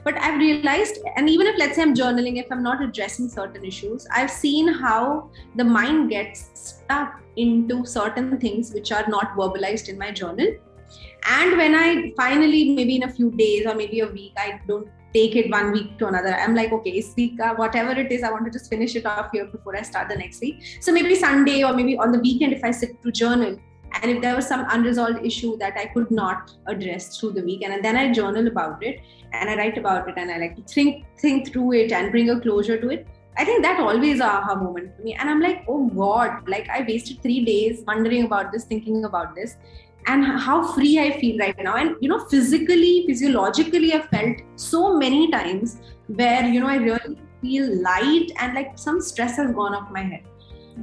But 0.05 0.17
I've 0.19 0.39
realized 0.39 0.99
and 1.17 1.29
even 1.29 1.49
if 1.49 1.59
let's 1.59 1.75
say 1.75 1.83
I'm 1.83 1.93
journaling 1.93 2.39
if 2.39 2.47
I'm 2.53 2.63
not 2.63 2.81
addressing 2.81 3.29
certain 3.29 3.65
issues 3.65 4.07
I've 4.15 4.31
seen 4.31 4.69
how 4.69 5.31
the 5.57 5.65
mind 5.65 6.11
gets 6.11 6.51
stuck 6.55 7.21
into 7.35 7.85
certain 7.85 8.39
things 8.39 8.73
which 8.73 8.93
are 8.93 9.07
not 9.09 9.35
verbalized 9.37 9.89
in 9.89 9.99
my 9.99 10.13
journal. 10.13 10.55
And 11.29 11.57
when 11.57 11.75
I 11.75 12.13
finally 12.17 12.71
maybe 12.71 12.95
in 12.95 13.03
a 13.03 13.13
few 13.13 13.33
days 13.33 13.67
or 13.67 13.75
maybe 13.75 13.99
a 14.01 14.07
week 14.07 14.35
I 14.37 14.61
don't 14.69 14.87
take 15.17 15.37
it 15.37 15.51
one 15.51 15.73
week 15.73 15.99
to 15.99 16.09
another. 16.09 16.35
I'm 16.35 16.55
like, 16.55 16.73
okay, 16.79 17.01
speak 17.01 17.41
uh, 17.41 17.55
whatever 17.55 17.93
it 18.05 18.13
is, 18.17 18.23
I 18.23 18.31
want 18.31 18.45
to 18.47 18.51
just 18.59 18.69
finish 18.71 18.97
it 18.97 19.07
off 19.07 19.31
here 19.33 19.47
before 19.47 19.77
I 19.77 19.83
start 19.83 20.09
the 20.09 20.17
next 20.25 20.41
week. 20.41 20.63
So 20.81 20.93
maybe 20.93 21.15
Sunday 21.15 21.63
or 21.65 21.73
maybe 21.73 21.97
on 21.97 22.13
the 22.13 22.21
weekend, 22.21 22.53
if 22.53 22.65
I 22.65 22.71
sit 22.83 23.03
to 23.03 23.13
journal, 23.13 23.59
and 24.03 24.11
if 24.11 24.21
there 24.23 24.37
was 24.37 24.47
some 24.47 24.65
unresolved 24.71 25.25
issue 25.25 25.57
that 25.59 25.77
I 25.83 25.87
could 25.87 26.11
not 26.11 26.53
address 26.67 27.19
through 27.19 27.33
the 27.33 27.43
week, 27.43 27.63
and 27.63 27.85
then 27.85 27.97
I 27.97 28.13
journal 28.13 28.47
about 28.47 28.83
it 28.83 29.01
and 29.33 29.51
I 29.51 29.57
write 29.57 29.79
about 29.79 30.09
it 30.09 30.15
and 30.17 30.31
I 30.31 30.39
like 30.39 30.57
to 30.57 30.63
think 30.63 31.05
think 31.19 31.53
through 31.53 31.73
it 31.73 31.93
and 31.93 32.11
bring 32.11 32.31
a 32.31 32.41
closure 32.41 32.81
to 32.81 32.91
it. 32.97 33.07
I 33.39 33.45
think 33.45 33.63
that 33.63 33.81
always 33.81 34.21
a 34.21 34.27
aha 34.27 34.55
moment 34.55 34.97
for 34.97 35.03
me. 35.03 35.15
And 35.15 35.29
I'm 35.31 35.41
like, 35.41 35.65
oh 35.69 35.89
God, 35.89 36.49
like 36.49 36.69
I 36.71 36.85
wasted 36.89 37.23
three 37.23 37.45
days 37.45 37.83
wondering 37.87 38.25
about 38.25 38.53
this, 38.53 38.65
thinking 38.65 39.05
about 39.05 39.35
this 39.35 39.57
and 40.07 40.25
how 40.25 40.73
free 40.73 40.99
I 40.99 41.21
feel 41.21 41.39
right 41.39 41.57
now. 41.59 41.77
And 41.77 41.97
you 42.01 42.09
know, 42.09 42.25
physically, 42.27 43.05
physiologically, 43.07 43.95
I 43.95 44.03
felt 44.03 44.39
so 44.57 44.97
many 44.97 45.31
times 45.31 45.79
where 46.07 46.47
you 46.47 46.61
know 46.61 46.69
I 46.69 46.77
really 46.77 47.19
feel 47.43 47.83
light 47.83 48.31
and 48.39 48.55
like 48.55 48.79
some 48.79 49.01
stress 49.01 49.37
has 49.37 49.53
gone 49.53 49.75
off 49.75 49.91
my 49.91 50.03
head. 50.03 50.25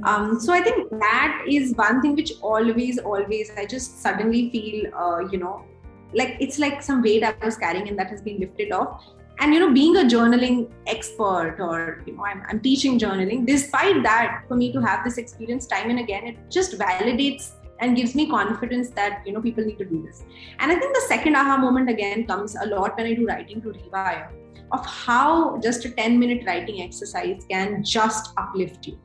Um, 0.02 0.40
so 0.40 0.52
I 0.52 0.60
think 0.60 0.90
that 0.90 1.44
is 1.48 1.72
one 1.74 2.02
thing 2.02 2.16
which 2.16 2.32
always, 2.40 2.98
always 2.98 3.50
I 3.56 3.64
just 3.64 4.02
suddenly 4.02 4.50
feel, 4.50 4.92
uh, 4.94 5.20
you 5.30 5.38
know, 5.38 5.64
like 6.12 6.36
it's 6.40 6.58
like 6.58 6.82
some 6.82 7.00
weight 7.00 7.22
I 7.22 7.34
was 7.44 7.56
carrying 7.56 7.88
and 7.88 7.98
that 7.98 8.08
has 8.08 8.20
been 8.20 8.40
lifted 8.40 8.72
off. 8.72 9.04
And 9.40 9.52
you 9.52 9.60
know, 9.60 9.72
being 9.72 9.96
a 9.96 10.00
journaling 10.00 10.70
expert 10.86 11.56
or 11.60 12.02
you 12.06 12.16
know, 12.16 12.24
I'm, 12.24 12.42
I'm 12.48 12.60
teaching 12.60 12.98
journaling. 12.98 13.46
Despite 13.46 14.02
that, 14.02 14.44
for 14.48 14.56
me 14.56 14.72
to 14.72 14.80
have 14.80 15.04
this 15.04 15.18
experience 15.18 15.66
time 15.66 15.90
and 15.90 16.00
again, 16.00 16.26
it 16.26 16.36
just 16.50 16.78
validates 16.78 17.52
and 17.80 17.96
gives 17.96 18.14
me 18.14 18.28
confidence 18.28 18.90
that 18.90 19.22
you 19.26 19.32
know 19.32 19.40
people 19.40 19.64
need 19.64 19.78
to 19.78 19.84
do 19.84 20.02
this. 20.02 20.24
And 20.58 20.70
i 20.70 20.76
think 20.76 20.94
the 20.94 21.04
second 21.08 21.36
aha 21.36 21.56
moment 21.56 21.90
again 21.90 22.26
comes 22.26 22.56
a 22.56 22.66
lot 22.66 22.96
when 22.96 23.06
i 23.06 23.14
do 23.14 23.26
writing 23.26 23.60
to 23.62 23.68
rewire 23.68 24.30
of 24.72 24.84
how 24.86 25.58
just 25.58 25.84
a 25.84 25.90
10 25.90 26.18
minute 26.18 26.44
writing 26.46 26.82
exercise 26.82 27.44
can 27.48 27.82
just 27.84 28.32
uplift 28.36 28.86
you. 28.86 28.98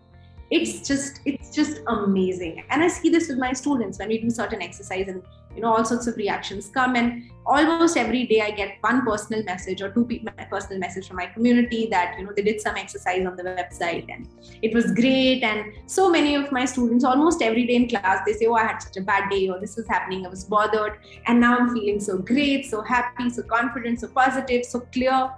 It's 0.52 0.88
just 0.88 1.20
it's 1.26 1.52
just 1.56 1.82
amazing. 1.88 2.64
And 2.70 2.84
i 2.84 2.88
see 2.88 3.10
this 3.10 3.28
with 3.28 3.38
my 3.38 3.54
students 3.54 4.00
when 4.00 4.10
we 4.10 4.20
do 4.20 4.30
certain 4.30 4.62
exercise 4.62 5.08
and 5.08 5.22
you 5.56 5.62
know 5.62 5.74
all 5.74 5.86
sorts 5.86 6.08
of 6.08 6.16
reactions 6.16 6.70
come. 6.70 6.96
And 6.96 7.30
almost 7.46 7.98
every 7.98 8.26
day 8.28 8.42
i 8.42 8.52
get 8.52 8.78
one 8.82 9.04
personal 9.04 9.44
message 9.44 9.82
or 9.82 9.90
two 9.90 10.08
personal 10.52 10.80
message 10.80 11.08
from 11.08 11.18
my 11.18 11.26
community 11.26 11.88
that 11.90 12.16
you 12.18 12.24
know 12.24 12.32
they 12.36 12.44
did 12.44 12.62
some 12.62 12.76
exercise 12.76 13.26
on 13.26 13.36
the 13.36 13.44
website 13.44 14.06
and 14.14 14.28
it 14.62 14.74
was 14.74 14.92
great. 14.94 15.42
And 15.44 15.74
so 15.88 16.12
many 16.12 16.36
of 16.36 16.52
my 16.52 16.66
students 16.66 17.04
almost 17.04 17.42
every 17.42 17.66
day 17.66 17.76
in 17.76 17.90
class 17.90 18.24
they 18.26 18.34
say 18.34 18.46
oh 18.46 18.54
i 18.54 18.64
had 18.64 18.80
such 18.80 18.98
a 18.98 19.02
bad 19.02 19.30
day 19.30 19.50
or 19.50 19.60
this 19.60 19.76
was 19.76 19.88
happening. 19.88 20.26
I 20.26 20.30
was 20.30 20.44
bothered. 20.44 21.00
And 21.28 21.40
now 21.40 21.58
i'm 21.58 21.74
feeling 21.74 22.00
so 22.00 22.18
great 22.18 22.66
so 22.66 22.82
happy 22.82 23.30
so 23.30 23.44
confident 23.44 24.00
so 24.02 24.08
positive 24.08 24.66
so 24.66 24.82
clear. 24.98 25.32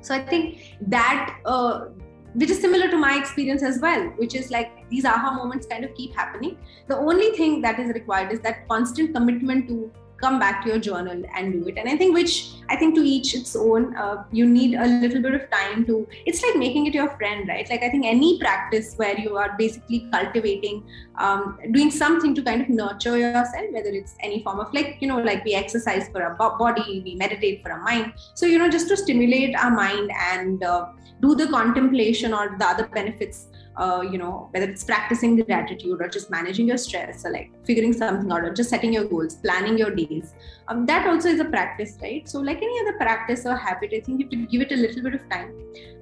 So 0.00 0.14
i 0.14 0.20
think 0.20 0.76
that 0.82 1.38
uh, 1.44 1.86
which 2.34 2.50
is 2.50 2.60
similar 2.60 2.88
to 2.88 2.96
my 2.96 3.18
experience 3.18 3.62
as 3.62 3.78
well 3.80 4.04
which 4.16 4.34
is 4.34 4.50
like 4.50 4.88
these 4.90 5.04
aha 5.04 5.32
moments 5.34 5.66
kind 5.66 5.84
of 5.84 5.94
keep 5.94 6.14
happening. 6.14 6.56
The 6.86 6.96
only 6.96 7.30
thing 7.32 7.60
that 7.62 7.78
is 7.78 7.88
required 7.94 8.32
is 8.32 8.40
that 8.40 8.68
constant 8.68 9.14
commitment 9.14 9.68
to 9.68 9.90
come 10.22 10.38
back 10.38 10.62
to 10.62 10.68
your 10.70 10.78
journal 10.78 11.22
and 11.36 11.52
do 11.52 11.68
it. 11.68 11.78
And 11.78 11.88
i 11.88 11.96
think 11.96 12.14
which 12.14 12.34
i 12.68 12.76
think 12.76 12.94
to 12.94 13.02
each 13.02 13.34
its 13.34 13.54
own 13.56 13.94
uh, 13.96 14.24
you 14.30 14.46
need 14.46 14.74
a 14.74 14.86
little 14.86 15.22
bit 15.26 15.34
of 15.34 15.50
time 15.50 15.84
to 15.86 16.06
it's 16.26 16.42
like 16.42 16.56
making 16.56 16.86
it 16.86 16.94
your 16.94 17.10
friend 17.16 17.48
right? 17.48 17.68
Like 17.68 17.82
i 17.82 17.90
think 17.90 18.06
any 18.06 18.38
practice 18.38 18.94
where 18.96 19.18
you 19.18 19.36
are 19.36 19.54
basically 19.58 20.08
cultivating 20.12 20.84
um, 21.16 21.58
doing 21.72 21.90
something 21.90 22.34
to 22.34 22.42
kind 22.42 22.62
of 22.62 22.68
nurture 22.68 23.16
yourself 23.16 23.66
whether 23.70 23.90
it's 23.90 24.14
any 24.20 24.42
form 24.42 24.60
of 24.60 24.72
like 24.72 24.96
you 25.00 25.08
know 25.08 25.18
like 25.18 25.44
we 25.44 25.54
exercise 25.54 26.08
for 26.08 26.22
our 26.22 26.34
body 26.58 27.02
we 27.04 27.14
meditate 27.14 27.62
for 27.62 27.72
our 27.72 27.82
mind. 27.82 28.12
So 28.34 28.46
you 28.46 28.58
know 28.58 28.70
just 28.70 28.88
to 28.88 28.96
stimulate 28.96 29.54
our 29.56 29.70
mind 29.70 30.10
and 30.32 30.62
uh, 30.62 30.86
do 31.20 31.34
the 31.34 31.46
contemplation 31.48 32.34
or 32.34 32.56
the 32.58 32.66
other 32.66 32.86
benefits 32.86 33.46
uh, 33.76 34.02
you 34.10 34.18
know, 34.18 34.48
whether 34.50 34.68
it's 34.68 34.84
practicing 34.84 35.36
gratitude 35.36 36.00
or 36.00 36.08
just 36.08 36.30
managing 36.30 36.66
your 36.66 36.76
stress 36.76 37.24
or 37.24 37.30
like 37.30 37.50
figuring 37.64 37.92
something 37.92 38.30
out 38.30 38.44
or 38.44 38.52
just 38.52 38.70
setting 38.70 38.92
your 38.92 39.04
goals, 39.04 39.36
planning 39.36 39.78
your 39.78 39.94
days. 39.94 40.34
Um, 40.68 40.84
that 40.86 41.06
also 41.06 41.28
is 41.28 41.40
a 41.40 41.44
practice, 41.44 41.96
right? 42.02 42.28
So, 42.28 42.40
like 42.40 42.58
any 42.58 42.80
other 42.80 42.96
practice 42.98 43.46
or 43.46 43.56
habit, 43.56 43.92
I 43.94 44.00
think 44.00 44.20
you 44.20 44.26
have 44.26 44.30
to 44.30 44.36
give 44.46 44.60
it 44.62 44.72
a 44.72 44.76
little 44.76 45.02
bit 45.02 45.14
of 45.14 45.28
time. 45.30 45.54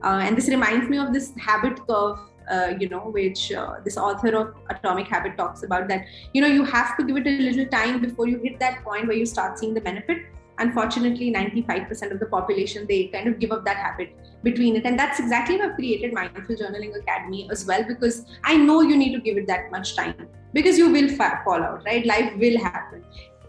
Uh, 0.02 0.20
and 0.24 0.36
this 0.36 0.48
reminds 0.48 0.88
me 0.88 0.98
of 0.98 1.12
this 1.12 1.32
habit 1.38 1.86
curve 1.86 2.18
uh, 2.50 2.74
you 2.80 2.88
know, 2.88 2.98
which 2.98 3.52
uh, 3.52 3.74
this 3.84 3.96
author 3.96 4.36
of 4.36 4.54
Atomic 4.70 5.06
Habit 5.06 5.36
talks 5.36 5.62
about 5.62 5.86
that, 5.86 6.04
you 6.34 6.40
know, 6.40 6.48
you 6.48 6.64
have 6.64 6.96
to 6.96 7.04
give 7.04 7.16
it 7.16 7.26
a 7.26 7.30
little 7.30 7.66
time 7.66 8.00
before 8.00 8.26
you 8.26 8.40
hit 8.42 8.58
that 8.58 8.82
point 8.82 9.06
where 9.06 9.16
you 9.16 9.24
start 9.24 9.56
seeing 9.56 9.72
the 9.72 9.80
benefit 9.80 10.18
unfortunately 10.60 11.32
95% 11.32 12.12
of 12.12 12.20
the 12.20 12.26
population 12.26 12.86
they 12.88 13.04
kind 13.06 13.28
of 13.28 13.38
give 13.38 13.50
up 13.50 13.64
that 13.64 13.76
habit 13.76 14.16
between 14.42 14.76
it. 14.76 14.84
And 14.84 14.98
that's 14.98 15.20
exactly 15.20 15.56
why 15.56 15.66
i've 15.66 15.74
created 15.74 16.12
mindful 16.12 16.56
journaling 16.56 16.96
academy 16.96 17.48
as 17.50 17.64
well 17.66 17.84
because 17.86 18.24
i 18.44 18.56
know 18.56 18.80
you 18.80 18.96
need 18.96 19.14
to 19.14 19.20
give 19.20 19.36
it 19.36 19.46
that 19.46 19.70
much 19.70 19.96
time 19.96 20.28
because 20.52 20.78
you 20.78 20.90
will 20.90 21.08
fall 21.08 21.62
out 21.62 21.84
right? 21.84 22.04
Life 22.06 22.32
will 22.36 22.58
happen. 22.58 23.04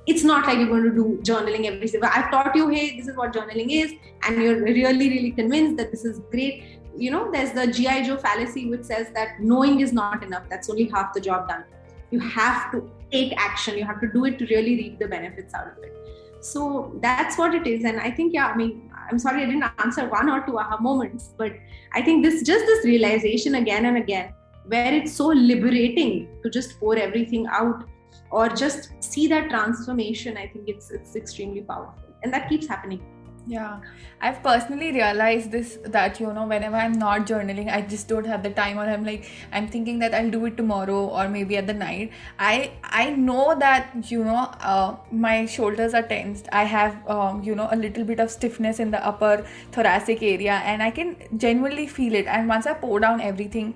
It's 0.07 0.23
not 0.23 0.47
like 0.47 0.57
you're 0.57 0.67
going 0.67 0.83
to 0.83 0.91
do 0.91 1.19
journaling 1.23 1.65
every 1.65 1.87
single 1.87 2.09
i've 2.13 2.29
taught 2.31 2.55
you 2.55 2.67
hey 2.69 2.97
this 2.97 3.07
is 3.07 3.15
what 3.15 3.33
journaling 3.33 3.69
is 3.69 3.93
and 4.23 4.41
you're 4.41 4.61
really 4.61 5.09
really 5.09 5.31
convinced 5.31 5.77
that 5.77 5.91
this 5.91 6.05
is 6.05 6.19
great. 6.31 6.63
You 6.97 7.11
know 7.11 7.31
there's 7.31 7.51
the 7.53 7.67
gi 7.67 8.03
joe 8.03 8.17
fallacy 8.17 8.69
which 8.69 8.83
says 8.83 9.07
that 9.13 9.39
knowing 9.39 9.79
is 9.79 9.93
not 9.93 10.23
enough. 10.23 10.43
That's 10.49 10.69
only 10.69 10.85
half 10.85 11.13
the 11.13 11.21
job 11.21 11.47
done. 11.47 11.63
You 12.09 12.19
have 12.19 12.71
to 12.73 12.89
take 13.11 13.33
action. 13.37 13.77
You 13.77 13.85
have 13.85 14.01
to 14.01 14.07
do 14.07 14.25
it 14.25 14.37
to 14.39 14.45
really 14.47 14.75
reap 14.75 14.99
the 14.99 15.07
benefits 15.07 15.53
out 15.53 15.67
of 15.67 15.83
it. 15.83 15.95
So 16.41 16.97
that's 17.01 17.37
what 17.37 17.53
it 17.55 17.67
is. 17.67 17.85
And 17.85 17.99
i 17.99 18.11
think 18.11 18.33
yeah 18.33 18.47
i 18.47 18.57
mean 18.57 18.90
i'm 19.11 19.19
sorry 19.19 19.43
i 19.43 19.45
didn't 19.45 19.65
answer 19.85 20.07
one 20.09 20.29
or 20.29 20.45
two 20.45 20.57
aha 20.57 20.77
moments 20.79 21.33
but 21.37 21.53
i 21.93 22.01
think 22.01 22.23
this 22.25 22.43
just 22.43 22.65
this 22.65 22.85
realization 22.85 23.55
again 23.55 23.85
and 23.85 23.97
again 23.97 24.33
where 24.65 24.93
it's 24.93 25.13
so 25.13 25.27
liberating 25.27 26.27
to 26.43 26.49
just 26.49 26.79
pour 26.79 26.95
everything 26.95 27.47
out 27.47 27.83
or 28.31 28.47
just 28.47 28.91
see 29.03 29.27
that 29.27 29.49
transformation 29.49 30.37
i 30.37 30.47
think 30.47 30.67
it's 30.67 30.91
it's 30.91 31.15
extremely 31.15 31.61
powerful. 31.61 31.95
And 32.23 32.31
that 32.33 32.47
keeps 32.49 32.67
happening 32.67 33.01
yeah. 33.47 33.79
I've 34.21 34.43
personally 34.43 34.91
realized 34.91 35.51
this 35.51 35.79
that 35.85 36.19
you 36.19 36.31
know 36.31 36.45
whenever 36.45 36.75
i'm 36.75 36.93
not 36.93 37.25
journaling 37.25 37.71
i 37.71 37.81
just 37.81 38.07
don't 38.07 38.25
have 38.25 38.43
the 38.43 38.51
time 38.51 38.77
or 38.77 38.83
i'm 38.83 39.03
like 39.03 39.29
i'm 39.51 39.67
thinking 39.67 39.97
that 39.99 40.13
i'll 40.13 40.29
do 40.29 40.45
it 40.45 40.57
tomorrow 40.57 41.07
or 41.07 41.27
maybe 41.27 41.57
at 41.57 41.65
the 41.65 41.73
night. 41.73 42.11
I 42.37 42.71
i 42.83 43.09
know 43.09 43.55
that 43.57 44.11
you 44.11 44.23
know 44.23 44.49
uh, 44.61 44.95
my 45.11 45.45
shoulders 45.45 45.95
are 45.95 46.03
tensed. 46.03 46.49
I 46.51 46.65
have 46.65 47.09
um, 47.09 47.41
you 47.43 47.55
know 47.55 47.67
a 47.71 47.75
little 47.75 48.03
bit 48.03 48.19
of 48.19 48.29
stiffness 48.29 48.79
in 48.79 48.91
the 48.91 49.03
upper 49.05 49.45
thoracic 49.71 50.21
area 50.21 50.61
and 50.63 50.83
i 50.83 50.91
can 50.91 51.15
genuinely 51.37 51.87
feel 51.87 52.13
it. 52.13 52.27
And 52.27 52.47
once 52.47 52.67
i 52.67 52.73
pour 52.73 52.99
down 52.99 53.21
everything 53.21 53.73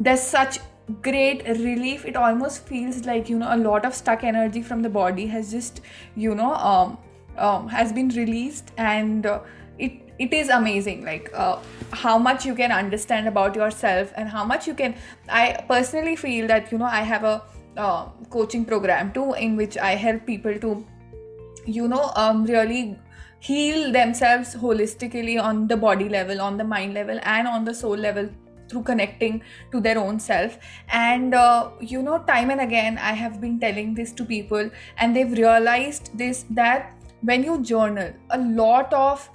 there's 0.00 0.22
such 0.22 0.58
great 1.02 1.46
relief. 1.46 2.04
It 2.04 2.16
almost 2.16 2.66
feels 2.66 3.04
like 3.04 3.28
you 3.28 3.38
know 3.38 3.54
a 3.54 3.56
lot 3.56 3.84
of 3.84 3.94
stuck 3.94 4.24
energy 4.24 4.62
from 4.62 4.82
the 4.82 4.88
body 4.88 5.26
has 5.26 5.50
just 5.50 5.80
you 6.16 6.34
know 6.34 6.54
um, 6.54 6.98
um, 7.38 7.68
has 7.68 7.92
been 7.92 8.08
released 8.08 8.72
and 8.76 9.26
uh, 9.26 9.40
it 9.78 9.92
it 10.18 10.32
is 10.32 10.48
amazing 10.48 11.04
like 11.04 11.30
uh, 11.34 11.58
how 11.92 12.18
much 12.18 12.44
you 12.44 12.54
can 12.54 12.72
understand 12.72 13.28
about 13.28 13.54
yourself 13.54 14.12
and 14.16 14.28
how 14.28 14.44
much 14.44 14.66
you 14.66 14.74
can 14.74 14.94
i 15.28 15.64
personally 15.68 16.16
feel 16.16 16.46
that 16.46 16.72
you 16.72 16.78
know 16.78 16.92
i 17.00 17.00
have 17.00 17.24
a 17.24 17.42
uh, 17.76 18.06
coaching 18.30 18.64
program 18.64 19.12
too 19.12 19.32
in 19.34 19.56
which 19.56 19.78
i 19.78 19.92
help 20.06 20.26
people 20.26 20.58
to 20.58 20.84
you 21.66 21.86
know 21.86 22.10
um, 22.16 22.44
really 22.44 22.98
heal 23.40 23.92
themselves 23.92 24.54
holistically 24.56 25.40
on 25.40 25.68
the 25.68 25.76
body 25.76 26.08
level 26.08 26.40
on 26.40 26.56
the 26.56 26.64
mind 26.64 26.94
level 26.94 27.18
and 27.22 27.46
on 27.46 27.64
the 27.64 27.74
soul 27.74 27.96
level 27.96 28.28
through 28.68 28.82
connecting 28.82 29.42
to 29.72 29.80
their 29.80 29.98
own 29.98 30.20
self. 30.20 30.58
And 30.88 31.34
uh, 31.34 31.70
you 31.80 32.02
know 32.02 32.18
time 32.24 32.50
and 32.50 32.60
again 32.60 32.98
i 32.98 33.12
have 33.12 33.40
been 33.40 33.58
telling 33.58 33.94
this 33.94 34.12
to 34.12 34.24
people 34.24 34.70
and 34.98 35.16
they've 35.16 35.32
realized 35.32 36.10
this 36.16 36.44
that 36.50 36.94
when 37.22 37.42
you 37.42 37.62
journal 37.62 38.12
a 38.30 38.38
lot 38.38 38.92
of 38.92 39.28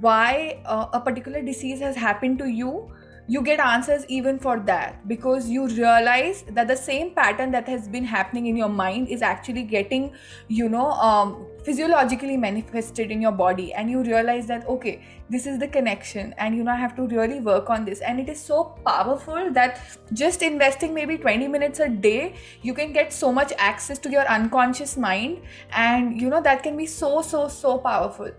why 0.00 0.60
uh, 0.64 0.86
a 0.92 1.00
particular 1.00 1.42
disease 1.42 1.80
has 1.80 1.96
happened 1.96 2.38
to 2.38 2.46
you 2.46 2.90
you 3.30 3.42
get 3.42 3.60
answers 3.60 4.06
even 4.08 4.38
for 4.38 4.58
that 4.58 5.06
because 5.06 5.48
you 5.50 5.66
realize 5.68 6.44
that 6.48 6.66
the 6.66 6.76
same 6.76 7.10
pattern 7.14 7.50
that 7.50 7.68
has 7.68 7.86
been 7.86 8.04
happening 8.04 8.46
in 8.46 8.56
your 8.56 8.70
mind 8.70 9.08
is 9.08 9.20
actually 9.20 9.62
getting 9.62 10.10
you 10.48 10.68
know 10.68 10.92
um, 10.92 11.46
physiologically 11.62 12.38
manifested 12.38 13.10
in 13.10 13.20
your 13.20 13.32
body. 13.32 13.74
And 13.74 13.90
you 13.90 14.02
realize 14.02 14.46
that 14.46 14.66
okay 14.66 15.02
this 15.28 15.46
is 15.46 15.58
the 15.58 15.68
connection 15.68 16.34
and 16.38 16.56
you 16.56 16.64
know 16.64 16.72
i 16.72 16.76
have 16.76 16.96
to 16.96 17.06
really 17.06 17.40
work 17.40 17.68
on 17.68 17.84
this. 17.84 18.00
And 18.00 18.18
it 18.18 18.30
is 18.30 18.40
so 18.40 18.64
powerful 18.86 19.52
that 19.52 19.80
just 20.14 20.40
investing 20.40 20.94
maybe 20.94 21.18
20 21.18 21.48
minutes 21.48 21.80
a 21.80 21.88
day 21.88 22.34
you 22.62 22.72
can 22.72 22.92
get 22.94 23.12
so 23.12 23.30
much 23.30 23.52
access 23.58 23.98
to 23.98 24.10
your 24.10 24.26
unconscious 24.26 24.96
mind. 24.96 25.42
And 25.72 26.18
you 26.18 26.30
know 26.30 26.40
that 26.42 26.62
can 26.62 26.78
be 26.78 26.86
so 26.86 27.20
so 27.20 27.48
so 27.48 27.76
powerful 27.76 28.32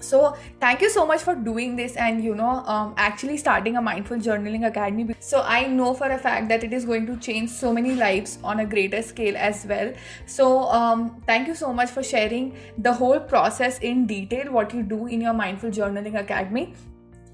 so 0.00 0.36
thank 0.60 0.80
you 0.80 0.90
so 0.90 1.06
much 1.06 1.22
for 1.22 1.34
doing 1.34 1.76
this 1.76 1.96
and 1.96 2.22
you 2.24 2.34
know 2.34 2.50
um, 2.66 2.94
actually 2.96 3.36
starting 3.36 3.76
a 3.76 3.82
mindful 3.82 4.16
journaling 4.16 4.66
academy. 4.66 5.14
So 5.20 5.42
i 5.42 5.66
know 5.66 5.94
for 5.94 6.10
a 6.10 6.18
fact 6.18 6.48
that 6.48 6.64
it 6.64 6.72
is 6.72 6.84
going 6.84 7.06
to 7.06 7.16
change 7.16 7.50
so 7.50 7.72
many 7.72 7.94
lives 7.94 8.38
on 8.42 8.60
a 8.60 8.66
greater 8.66 9.02
scale 9.02 9.36
as 9.36 9.64
well. 9.66 9.92
So 10.26 10.64
um, 10.68 11.22
thank 11.26 11.48
you 11.48 11.54
so 11.54 11.72
much 11.72 11.90
for 11.90 12.02
sharing 12.02 12.56
the 12.78 12.92
whole 12.92 13.20
process 13.20 13.78
in 13.78 14.06
detail 14.06 14.50
what 14.52 14.74
you 14.74 14.82
do 14.82 15.06
in 15.06 15.20
your 15.20 15.32
mindful 15.34 15.70
journaling 15.70 16.18
academy. 16.18 16.74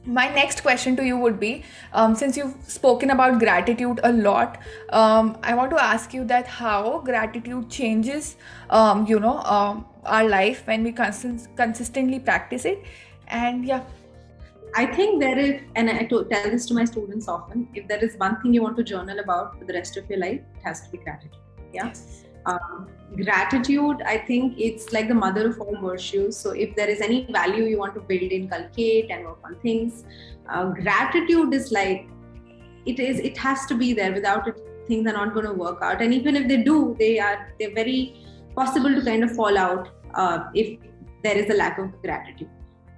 My 0.07 0.29
next 0.29 0.61
question 0.61 0.95
to 0.97 1.05
you 1.05 1.17
would 1.19 1.41
be 1.41 1.65
um, 1.93 2.15
since 2.15 2.37
you've 2.37 2.55
spoken 2.63 3.11
about 3.11 3.41
gratitude 3.41 3.99
a 4.05 4.13
lot 4.13 4.59
um, 4.91 5.37
i 5.43 5.53
want 5.53 5.71
to 5.71 5.83
ask 5.83 6.15
you 6.15 6.25
that 6.25 6.47
how 6.47 7.01
gratitude 7.05 7.69
changes 7.69 8.37
um, 8.71 9.05
you 9.07 9.19
know 9.19 9.39
um, 9.41 9.85
our 10.07 10.29
life 10.29 10.67
when 10.67 10.83
we 10.83 10.93
consist- 10.93 11.55
consistently 11.57 12.19
practice 12.19 12.65
it 12.65 12.83
and 13.29 13.65
yeah 13.65 13.85
I 14.75 14.85
think 14.85 15.21
there 15.21 15.39
is, 15.39 15.63
and 15.75 15.89
I 15.89 16.05
tell 16.05 16.25
this 16.25 16.67
to 16.67 16.75
my 16.75 16.85
students 16.85 17.29
often 17.29 17.67
if 17.75 17.89
there 17.89 18.05
is 18.05 18.15
one 18.19 18.41
thing 18.43 18.53
you 18.53 18.63
want 18.63 18.77
to 18.77 18.85
journal 18.85 19.19
about 19.21 19.59
for 19.59 19.65
the 19.65 19.73
rest 19.73 19.97
of 19.97 20.09
your 20.11 20.19
life, 20.19 20.41
it 20.55 20.63
has 20.65 20.83
to 20.83 20.91
be 20.91 20.99
gratitude. 20.99 21.41
Yeah. 21.73 21.87
Yes. 21.87 22.25
Um, 22.45 22.87
gratitude, 23.17 24.03
I 24.03 24.19
think 24.19 24.59
it's 24.59 24.93
like 24.93 25.09
the 25.09 25.15
mother 25.15 25.49
of 25.49 25.61
all 25.61 25.77
virtues. 25.81 26.37
So 26.37 26.51
if 26.51 26.77
there 26.77 26.89
is 26.89 27.01
any 27.01 27.27
value 27.33 27.65
you 27.65 27.79
want 27.79 27.95
to 27.95 28.01
build, 28.01 28.31
inculcate, 28.31 29.11
and 29.11 29.25
work 29.25 29.39
on 29.45 29.57
things, 29.61 30.05
uh, 30.49 30.67
gratitude 30.67 31.55
is 31.55 31.73
like 31.73 32.07
it 32.85 33.01
is. 33.01 33.19
It 33.19 33.37
has 33.39 33.65
to 33.67 33.75
be 33.75 33.95
there. 33.95 34.13
Without 34.13 34.47
it, 34.47 34.61
things 34.87 35.09
are 35.09 35.15
not 35.15 35.33
going 35.33 35.47
to 35.47 35.55
work 35.55 35.79
out. 35.83 36.03
And 36.03 36.13
even 36.13 36.37
if 36.37 36.47
they 36.49 36.63
do, 36.63 36.95
they 36.99 37.19
are 37.19 37.49
they're 37.59 37.75
very 37.75 38.23
possible 38.57 38.95
to 38.95 39.03
kind 39.05 39.23
of 39.23 39.33
fall 39.33 39.57
out 39.59 39.91
uh, 40.15 40.39
if 40.55 40.79
there 41.23 41.37
is 41.37 41.51
a 41.51 41.55
lack 41.55 41.79
of 41.79 41.91
gratitude. 42.03 42.51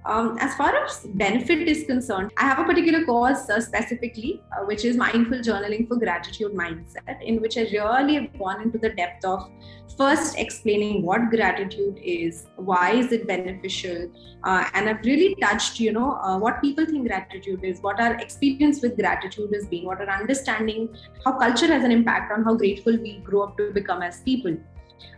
Um, 0.05 0.37
as 0.39 0.55
far 0.55 0.73
as 0.75 1.05
benefit 1.15 1.67
is 1.67 1.83
concerned, 1.85 2.31
I 2.37 2.43
have 2.43 2.57
a 2.59 2.63
particular 2.63 3.05
course 3.05 3.49
uh, 3.49 3.59
specifically, 3.59 4.41
uh, 4.53 4.63
which 4.63 4.85
is 4.85 4.95
Mindful 4.95 5.39
Journaling 5.39 5.87
for 5.87 5.97
Gratitude 5.97 6.53
Mindset, 6.53 7.21
in 7.21 7.41
which 7.41 7.57
I 7.57 7.63
really 7.63 8.15
have 8.15 8.39
gone 8.39 8.61
into 8.61 8.77
the 8.77 8.89
depth 8.89 9.25
of 9.25 9.51
first 9.97 10.39
explaining 10.39 11.03
what 11.03 11.29
gratitude 11.29 11.99
is, 12.01 12.45
why 12.55 12.91
is 12.93 13.11
it 13.11 13.27
beneficial, 13.27 14.09
uh, 14.45 14.63
and 14.73 14.87
I've 14.87 15.03
really 15.03 15.35
touched, 15.35 15.79
you 15.81 15.91
know, 15.91 16.13
uh, 16.13 16.39
what 16.39 16.61
people 16.61 16.85
think 16.85 17.05
gratitude 17.05 17.63
is, 17.63 17.81
what 17.81 17.99
our 17.99 18.15
experience 18.15 18.81
with 18.81 18.97
gratitude 18.97 19.51
has 19.53 19.67
been, 19.67 19.83
what 19.83 19.99
our 19.99 20.09
understanding, 20.09 20.95
how 21.25 21.37
culture 21.37 21.67
has 21.67 21.83
an 21.83 21.91
impact 21.91 22.31
on 22.31 22.45
how 22.45 22.55
grateful 22.55 22.97
we 22.97 23.17
grow 23.19 23.43
up 23.43 23.57
to 23.57 23.71
become 23.73 24.01
as 24.01 24.21
people. 24.21 24.57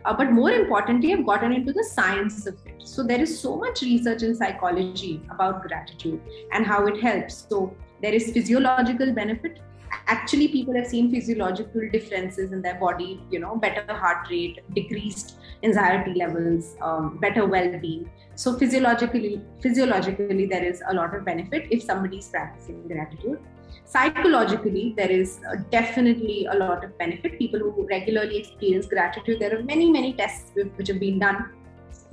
Uh, 0.04 0.14
but 0.14 0.32
more 0.32 0.50
importantly, 0.50 1.12
I've 1.12 1.26
gotten 1.26 1.52
into 1.52 1.72
the 1.72 1.84
science 1.84 2.46
of 2.46 2.54
it. 2.66 2.82
So 2.84 3.02
there 3.02 3.20
is 3.20 3.38
so 3.38 3.56
much 3.56 3.82
research 3.82 4.22
in 4.22 4.34
psychology 4.34 5.22
about 5.30 5.62
gratitude 5.62 6.20
and 6.52 6.66
how 6.66 6.86
it 6.86 7.00
helps. 7.00 7.46
So 7.48 7.74
there 8.02 8.12
is 8.12 8.32
physiological 8.32 9.12
benefit. 9.12 9.60
Actually, 10.06 10.48
people 10.48 10.74
have 10.74 10.86
seen 10.86 11.10
physiological 11.10 11.82
differences 11.92 12.52
in 12.52 12.62
their 12.62 12.74
body, 12.80 13.20
you 13.30 13.38
know, 13.38 13.56
better 13.56 13.84
heart 13.94 14.26
rate, 14.30 14.60
decreased 14.74 15.36
anxiety 15.62 16.14
levels, 16.14 16.76
um, 16.80 17.18
better 17.18 17.46
well-being. 17.46 18.10
So 18.34 18.58
physiologically, 18.58 19.42
physiologically, 19.60 20.46
there 20.46 20.64
is 20.64 20.82
a 20.88 20.94
lot 20.94 21.14
of 21.14 21.24
benefit 21.24 21.68
if 21.70 21.82
somebody 21.82 22.18
is 22.18 22.28
practicing 22.28 22.88
gratitude 22.88 23.38
psychologically 23.84 24.94
there 24.96 25.10
is 25.10 25.40
uh, 25.50 25.56
definitely 25.70 26.46
a 26.46 26.54
lot 26.54 26.84
of 26.84 26.96
benefit. 26.98 27.38
People 27.38 27.60
who 27.60 27.86
regularly 27.86 28.38
experience 28.38 28.86
gratitude 28.86 29.40
there 29.40 29.58
are 29.58 29.62
many 29.62 29.90
many 29.90 30.12
tests 30.14 30.52
which 30.54 30.88
have 30.88 31.00
been 31.00 31.18
done 31.18 31.50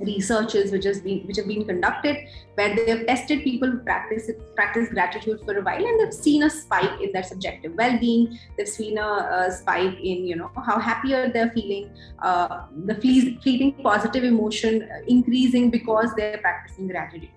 researches 0.00 0.72
which 0.72 0.84
has 0.84 1.00
been 1.00 1.18
which 1.26 1.36
have 1.36 1.46
been 1.46 1.64
conducted 1.64 2.16
where 2.54 2.74
they 2.74 2.88
have 2.90 3.06
tested 3.06 3.42
people 3.44 3.70
who 3.70 3.78
practice 3.78 4.30
practice 4.54 4.88
gratitude 4.88 5.40
for 5.44 5.56
a 5.58 5.62
while 5.62 5.84
and 5.84 6.00
they've 6.00 6.14
seen 6.14 6.42
a 6.44 6.50
spike 6.50 7.00
in 7.00 7.12
their 7.12 7.22
subjective 7.22 7.74
well-being. 7.76 8.38
They've 8.56 8.68
seen 8.68 8.98
a, 8.98 9.48
a 9.48 9.52
spike 9.52 9.98
in 10.00 10.26
you 10.26 10.36
know 10.36 10.50
how 10.66 10.78
happier 10.78 11.30
they're 11.32 11.50
feeling 11.50 11.90
uh, 12.22 12.66
the 12.84 12.94
fleeting 12.94 13.72
positive 13.82 14.24
emotion 14.24 14.88
increasing 15.06 15.70
because 15.70 16.14
they're 16.16 16.38
practicing 16.38 16.88
gratitude 16.88 17.30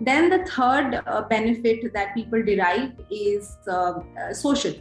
then 0.00 0.30
the 0.30 0.44
third 0.46 1.02
uh, 1.06 1.22
benefit 1.28 1.92
that 1.92 2.14
people 2.14 2.42
derive 2.42 2.92
is 3.10 3.56
uh, 3.68 4.00
uh, 4.20 4.32
social. 4.32 4.74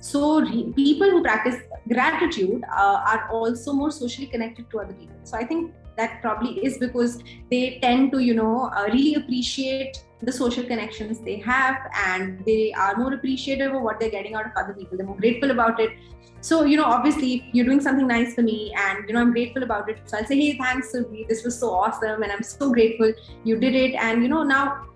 So 0.00 0.40
re- 0.40 0.72
people 0.76 1.10
who 1.10 1.22
practice 1.22 1.56
gratitude 1.88 2.62
uh, 2.70 3.02
are 3.06 3.28
also 3.30 3.72
more 3.72 3.90
socially 3.90 4.26
connected 4.26 4.70
to 4.70 4.80
other 4.80 4.92
people. 4.92 5.16
So 5.24 5.38
i 5.38 5.44
think 5.44 5.72
that 5.96 6.20
probably 6.22 6.64
is 6.66 6.78
because 6.78 7.22
they 7.50 7.78
tend 7.80 8.12
to 8.12 8.18
you 8.18 8.34
know 8.34 8.70
uh, 8.76 8.86
really 8.92 9.14
appreciate 9.14 10.02
the 10.22 10.32
social 10.32 10.64
connections 10.64 11.20
they 11.20 11.38
have 11.38 11.76
and 12.06 12.44
they 12.46 12.72
are 12.72 12.96
more 12.96 13.12
appreciative 13.14 13.74
of 13.74 13.82
what 13.82 14.00
they're 14.00 14.10
getting 14.10 14.34
out 14.34 14.46
of 14.46 14.52
other 14.56 14.72
people. 14.72 14.96
They're 14.96 15.06
more 15.06 15.18
grateful 15.18 15.50
about 15.50 15.78
it 15.80 15.90
so 16.46 16.64
you 16.70 16.76
know 16.76 16.84
obviously 16.84 17.48
you're 17.52 17.64
doing 17.64 17.80
something 17.80 18.06
nice 18.06 18.34
for 18.34 18.42
me 18.42 18.72
and 18.86 19.08
you 19.08 19.14
know 19.14 19.20
i'm 19.20 19.32
grateful 19.32 19.62
about 19.62 19.88
it 19.88 20.00
so 20.04 20.18
i'll 20.18 20.26
say 20.30 20.38
hey 20.40 20.56
thanks 20.58 20.92
Surbhi. 20.94 21.26
this 21.28 21.44
was 21.44 21.58
so 21.58 21.70
awesome 21.70 22.22
and 22.22 22.32
i'm 22.32 22.42
so 22.42 22.70
grateful 22.72 23.12
you 23.44 23.58
did 23.58 23.74
it 23.74 23.94
and 23.94 24.22
you 24.22 24.28
know 24.28 24.42
now 24.42 24.86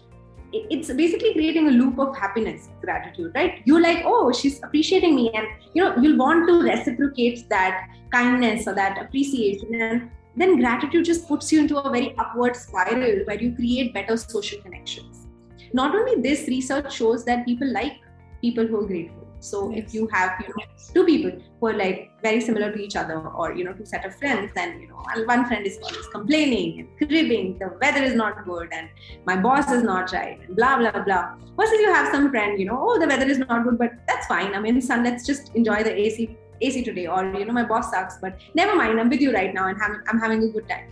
it's 0.52 0.90
basically 0.92 1.32
creating 1.32 1.68
a 1.68 1.70
loop 1.70 1.98
of 1.98 2.16
happiness 2.16 2.68
gratitude 2.82 3.32
right 3.34 3.62
you're 3.64 3.82
like 3.82 4.02
oh 4.04 4.32
she's 4.32 4.62
appreciating 4.62 5.14
me 5.14 5.30
and 5.34 5.46
you 5.74 5.82
know 5.84 5.96
you'll 5.96 6.18
want 6.18 6.46
to 6.48 6.60
reciprocate 6.62 7.48
that 7.48 7.88
kindness 8.12 8.66
or 8.66 8.74
that 8.74 9.00
appreciation 9.00 9.80
and 9.80 10.10
then 10.38 10.60
gratitude 10.60 11.04
just 11.04 11.26
puts 11.26 11.52
you 11.52 11.60
into 11.60 11.78
a 11.78 11.90
very 11.90 12.14
upward 12.16 12.54
spiral 12.54 13.24
where 13.26 13.40
you 13.42 13.54
create 13.54 13.92
better 13.92 14.16
social 14.16 14.60
connections. 14.62 15.26
Not 15.72 15.94
only 15.94 16.22
this, 16.22 16.46
research 16.46 16.92
shows 16.94 17.24
that 17.24 17.44
people 17.44 17.70
like 17.72 17.94
people 18.40 18.66
who 18.66 18.84
are 18.84 18.86
grateful. 18.86 19.17
So 19.40 19.70
yes. 19.70 19.84
if 19.84 19.94
you 19.94 20.08
have 20.12 20.32
you 20.40 20.48
know 20.48 20.64
two 20.94 21.04
people 21.04 21.32
who 21.60 21.66
are 21.68 21.76
like 21.76 22.10
very 22.22 22.40
similar 22.40 22.72
to 22.72 22.78
each 22.80 22.96
other, 22.96 23.20
or 23.20 23.54
you 23.54 23.64
know 23.64 23.72
two 23.72 23.84
set 23.84 24.04
of 24.04 24.14
friends, 24.16 24.50
then 24.54 24.80
you 24.80 24.88
know 24.88 25.02
one 25.26 25.46
friend 25.46 25.66
is 25.66 25.78
always 25.82 26.06
complaining 26.08 26.80
and 26.80 26.98
cribbing, 26.98 27.58
the 27.58 27.70
weather 27.80 28.02
is 28.02 28.14
not 28.14 28.44
good, 28.44 28.68
and 28.72 28.88
my 29.26 29.36
boss 29.36 29.70
is 29.70 29.82
not 29.82 30.12
right, 30.12 30.40
and 30.40 30.56
blah 30.56 30.78
blah 30.78 31.02
blah. 31.02 31.34
Versus 31.56 31.80
you 31.80 31.92
have 31.92 32.12
some 32.12 32.30
friend, 32.30 32.58
you 32.58 32.66
know, 32.66 32.78
oh 32.80 32.98
the 32.98 33.06
weather 33.06 33.26
is 33.26 33.38
not 33.38 33.64
good, 33.64 33.78
but 33.78 33.92
that's 34.06 34.26
fine. 34.26 34.54
I 34.54 34.60
mean, 34.60 34.80
son, 34.80 35.04
let's 35.04 35.26
just 35.26 35.54
enjoy 35.54 35.82
the 35.82 35.94
AC 35.94 36.36
AC 36.60 36.84
today, 36.84 37.06
or 37.06 37.24
you 37.34 37.44
know, 37.44 37.52
my 37.52 37.64
boss 37.64 37.90
sucks, 37.90 38.18
but 38.18 38.38
never 38.54 38.74
mind, 38.74 38.98
I'm 38.98 39.08
with 39.08 39.20
you 39.20 39.32
right 39.32 39.54
now 39.54 39.68
and 39.68 39.80
I'm 40.08 40.18
having 40.18 40.42
a 40.42 40.48
good 40.48 40.68
time. 40.68 40.88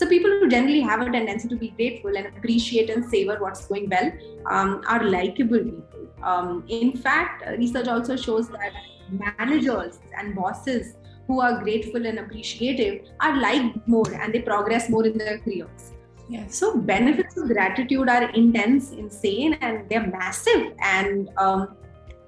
So 0.00 0.06
people 0.08 0.30
who 0.30 0.48
generally 0.48 0.80
have 0.80 1.02
a 1.02 1.10
tendency 1.12 1.46
to 1.46 1.56
be 1.56 1.68
grateful 1.76 2.16
and 2.16 2.26
appreciate 2.28 2.88
and 2.88 3.04
savor 3.04 3.36
what's 3.38 3.66
going 3.66 3.90
well 3.90 4.10
um, 4.46 4.82
are 4.88 5.04
likable 5.04 5.58
people. 5.58 6.08
Um, 6.22 6.64
in 6.68 6.96
fact, 6.96 7.44
research 7.58 7.86
also 7.86 8.16
shows 8.16 8.48
that 8.48 8.72
managers 9.10 9.98
and 10.16 10.34
bosses 10.34 10.94
who 11.26 11.42
are 11.42 11.62
grateful 11.62 12.06
and 12.06 12.18
appreciative 12.18 13.10
are 13.20 13.38
liked 13.38 13.86
more 13.86 14.10
and 14.14 14.32
they 14.32 14.40
progress 14.40 14.88
more 14.88 15.04
in 15.04 15.18
their 15.18 15.38
careers. 15.40 15.92
Yes. 16.30 16.56
So 16.56 16.78
benefits 16.78 17.36
of 17.36 17.48
gratitude 17.48 18.08
are 18.08 18.30
intense, 18.30 18.92
insane, 18.92 19.58
and 19.60 19.86
they're 19.90 20.06
massive. 20.06 20.72
And 20.82 21.28
um, 21.36 21.76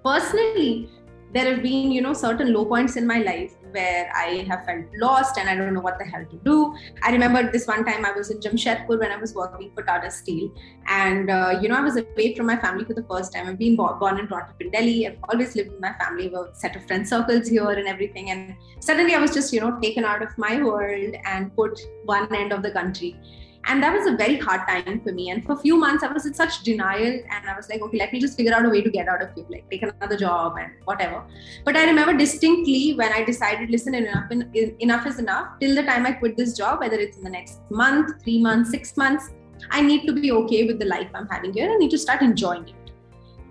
personally, 0.04 0.90
there 1.32 1.54
have 1.54 1.62
been, 1.62 1.90
you 1.90 2.02
know, 2.02 2.12
certain 2.12 2.52
low 2.52 2.66
points 2.66 2.96
in 2.96 3.06
my 3.06 3.22
life 3.22 3.54
where 3.72 4.10
I 4.14 4.44
have 4.48 4.64
felt 4.64 4.84
lost 4.96 5.38
and 5.38 5.48
I 5.48 5.54
don't 5.54 5.74
know 5.74 5.80
what 5.80 5.98
the 5.98 6.04
hell 6.04 6.24
to 6.24 6.36
do. 6.44 6.74
I 7.02 7.10
remember 7.10 7.50
this 7.50 7.66
one 7.66 7.84
time 7.84 8.04
I 8.04 8.12
was 8.12 8.30
in 8.30 8.38
Jamshedpur 8.38 8.98
when 8.98 9.10
I 9.10 9.16
was 9.16 9.34
working 9.34 9.70
for 9.74 9.82
Tata 9.82 10.10
Steel, 10.10 10.52
and 10.86 11.30
uh, 11.30 11.58
you 11.60 11.68
know 11.68 11.76
I 11.76 11.80
was 11.80 11.96
away 11.96 12.34
from 12.34 12.46
my 12.46 12.56
family 12.56 12.84
for 12.84 12.94
the 12.94 13.04
first 13.04 13.32
time. 13.34 13.48
I've 13.48 13.58
been 13.58 13.76
born 13.76 14.18
and 14.18 14.28
brought 14.28 14.48
up 14.48 14.60
in 14.60 14.70
Delhi. 14.70 15.06
I've 15.06 15.18
always 15.30 15.54
lived 15.56 15.70
with 15.72 15.80
my 15.80 15.92
family, 15.94 16.32
a 16.32 16.54
set 16.54 16.76
of 16.76 16.86
friend 16.86 17.08
circles 17.08 17.48
here 17.48 17.70
and 17.70 17.88
everything. 17.88 18.30
And 18.30 18.54
suddenly 18.80 19.14
I 19.14 19.18
was 19.18 19.32
just 19.32 19.52
you 19.52 19.60
know 19.60 19.78
taken 19.80 20.04
out 20.04 20.22
of 20.22 20.36
my 20.38 20.62
world 20.62 21.14
and 21.24 21.54
put 21.56 21.80
one 22.04 22.34
end 22.34 22.52
of 22.52 22.62
the 22.62 22.70
country 22.70 23.16
and 23.66 23.82
that 23.82 23.92
was 23.92 24.06
a 24.06 24.16
very 24.16 24.38
hard 24.38 24.66
time 24.68 25.00
for 25.00 25.12
me. 25.12 25.30
And 25.30 25.44
for 25.44 25.52
a 25.52 25.56
few 25.56 25.76
months 25.76 26.02
i 26.02 26.12
was 26.12 26.26
in 26.26 26.34
such 26.34 26.62
denial. 26.62 27.12
And 27.30 27.48
i 27.48 27.56
was 27.56 27.68
like 27.68 27.82
okay 27.82 27.98
let 27.98 28.12
me 28.12 28.20
just 28.20 28.36
figure 28.36 28.54
out 28.54 28.64
a 28.64 28.68
way 28.68 28.82
to 28.82 28.90
get 28.90 29.08
out 29.08 29.22
of 29.22 29.34
here 29.34 29.46
like 29.50 29.68
take 29.70 29.82
another 29.82 30.16
job 30.16 30.56
and 30.58 30.72
whatever. 30.84 31.22
But 31.64 31.76
i 31.76 31.84
remember 31.84 32.16
distinctly 32.16 32.94
when 32.94 33.12
i 33.12 33.24
decided 33.24 33.70
listen 33.70 33.94
enough 33.94 34.30
enough 34.30 35.06
is 35.06 35.18
enough. 35.18 35.48
Till 35.60 35.74
the 35.74 35.82
time 35.82 36.06
i 36.06 36.12
quit 36.12 36.36
this 36.36 36.56
job 36.56 36.80
whether 36.80 36.98
it's 36.98 37.16
in 37.16 37.24
the 37.24 37.30
next 37.30 37.60
month 37.70 38.22
three 38.22 38.40
months 38.40 38.70
six 38.70 38.96
months 38.96 39.30
i 39.70 39.80
need 39.80 40.06
to 40.06 40.12
be 40.12 40.32
okay 40.32 40.64
with 40.64 40.78
the 40.78 40.86
life 40.86 41.10
i'm 41.14 41.28
having 41.28 41.52
here. 41.52 41.70
I 41.70 41.76
need 41.76 41.90
to 41.90 41.98
start 41.98 42.22
enjoying 42.22 42.68
it 42.68 42.81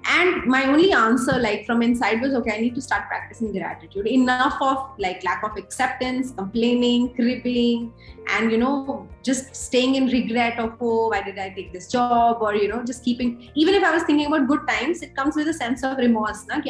and 0.05 0.45
my 0.45 0.65
only 0.65 0.91
answer 0.91 1.37
like 1.39 1.65
from 1.65 1.81
inside 1.81 2.21
was 2.21 2.33
okay 2.33 2.51
i 2.55 2.59
need 2.59 2.73
to 2.73 2.81
start 2.81 3.07
practicing 3.07 3.51
gratitude. 3.51 4.07
Enough 4.07 4.57
of 4.61 4.89
like 4.97 5.23
lack 5.23 5.43
of 5.43 5.57
acceptance 5.57 6.31
complaining 6.31 7.13
cribbling 7.13 7.93
and 8.27 8.51
you 8.51 8.57
know 8.57 9.07
just 9.23 9.55
staying 9.55 9.95
in 9.95 10.07
regret 10.07 10.59
of 10.59 10.75
oh 10.81 11.09
why 11.09 11.21
did 11.21 11.37
i 11.37 11.49
take 11.49 11.71
this 11.71 11.87
job? 11.87 12.37
Or 12.41 12.55
you 12.55 12.67
know 12.67 12.83
just 12.83 13.03
keeping 13.03 13.49
even 13.55 13.75
if 13.75 13.83
i 13.83 13.91
was 13.91 14.03
thinking 14.03 14.27
about 14.27 14.47
good 14.47 14.67
times 14.67 15.01
it 15.01 15.15
comes 15.15 15.35
with 15.35 15.47
a 15.47 15.53
sense 15.53 15.83
of 15.83 15.97
remorse 15.97 16.45
na? 16.47 16.61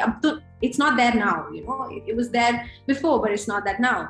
it's 0.61 0.77
not 0.77 0.97
there 0.97 1.13
now 1.13 1.47
you 1.53 1.65
know. 1.65 1.87
It, 2.05 2.15
was 2.15 2.29
there 2.29 2.69
before 2.85 3.21
but 3.21 3.31
it's 3.31 3.47
not 3.47 3.63
that 3.65 3.79
now. 3.79 4.09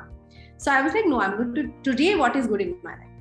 So 0.58 0.72
i 0.72 0.82
was 0.82 0.94
like 0.94 1.06
no 1.06 1.20
i'm 1.20 1.36
going 1.36 1.54
to 1.54 1.72
today 1.82 2.14
what 2.16 2.36
is 2.36 2.46
good 2.46 2.60
in 2.60 2.76
my 2.82 2.90
life 2.90 3.11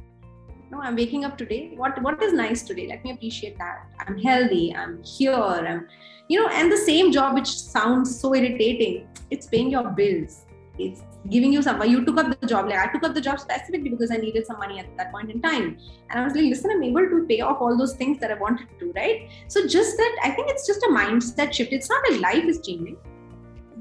no 0.71 0.81
i'm 0.81 0.95
waking 0.95 1.25
up 1.25 1.37
today. 1.37 1.73
What 1.75 2.01
what 2.01 2.23
is 2.23 2.33
nice 2.33 2.63
today? 2.63 2.87
Let 2.87 3.03
me 3.03 3.11
appreciate 3.11 3.57
that. 3.57 3.85
I'm 3.99 4.17
healthy. 4.17 4.73
I'm 4.75 5.03
here. 5.03 5.33
I'm 5.33 5.87
you 6.29 6.41
know 6.41 6.49
and 6.49 6.71
the 6.71 6.77
same 6.77 7.11
job 7.11 7.33
which 7.35 7.51
sounds 7.59 8.19
so 8.19 8.33
irritating 8.33 9.07
it's 9.29 9.47
paying 9.47 9.69
your 9.69 9.89
bills. 10.01 10.45
It's 10.79 11.01
giving 11.29 11.53
you 11.53 11.61
some 11.61 11.81
you 11.83 12.03
took 12.05 12.17
up 12.17 12.39
the 12.39 12.47
job. 12.47 12.69
Like 12.69 12.79
i 12.79 12.91
took 12.93 13.03
up 13.03 13.13
the 13.13 13.25
job 13.29 13.39
specifically 13.39 13.89
because 13.89 14.11
i 14.11 14.17
needed 14.17 14.47
some 14.47 14.59
money 14.59 14.79
at 14.79 14.97
that 14.97 15.11
point 15.11 15.29
in 15.29 15.41
time. 15.41 15.77
And 16.09 16.19
i 16.19 16.23
was 16.23 16.33
like 16.33 16.45
listen 16.45 16.71
i'm 16.75 16.83
able 16.83 17.07
to 17.15 17.25
pay 17.27 17.41
off 17.41 17.61
all 17.61 17.77
those 17.77 17.95
things 17.95 18.19
that 18.19 18.31
i 18.31 18.39
wanted 18.45 18.69
to 18.69 18.85
do 18.85 18.93
right? 18.95 19.29
So 19.47 19.67
just 19.67 19.97
that 19.97 20.19
i 20.23 20.31
think 20.31 20.49
it's 20.49 20.65
just 20.65 20.83
a 20.83 20.93
mindset 20.99 21.53
shift. 21.53 21.73
It's 21.73 21.89
not 21.89 22.09
like 22.09 22.21
life 22.21 22.45
is 22.55 22.61
changing 22.61 22.97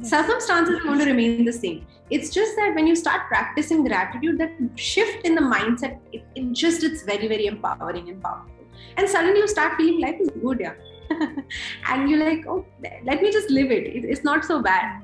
circumstances 0.02 0.76
are 0.76 0.82
going 0.82 0.98
to 0.98 1.06
remain 1.06 1.44
the 1.44 1.52
same. 1.52 1.86
It's 2.10 2.30
just 2.30 2.56
that 2.56 2.74
when 2.74 2.86
you 2.86 2.96
start 2.96 3.28
practicing 3.28 3.84
gratitude 3.84 4.38
that 4.38 4.52
shift 4.74 5.24
in 5.24 5.34
the 5.34 5.40
mindset 5.40 5.98
it, 6.12 6.24
it 6.34 6.52
just 6.52 6.82
it's 6.82 7.02
very 7.02 7.28
very 7.28 7.46
empowering 7.46 8.08
and 8.08 8.22
powerful. 8.22 8.50
And 8.96 9.08
suddenly 9.08 9.40
you 9.40 9.48
start 9.48 9.76
feeling 9.76 10.00
life 10.00 10.16
is 10.20 10.30
good 10.42 10.60
yeah. 10.60 10.74
And 11.88 12.08
you're 12.08 12.24
like 12.24 12.46
oh 12.46 12.64
let 13.04 13.22
me 13.22 13.30
just 13.30 13.50
live 13.50 13.70
it, 13.70 13.84
it 13.84 14.04
it's 14.04 14.24
not 14.24 14.44
so 14.44 14.62
bad. 14.62 15.02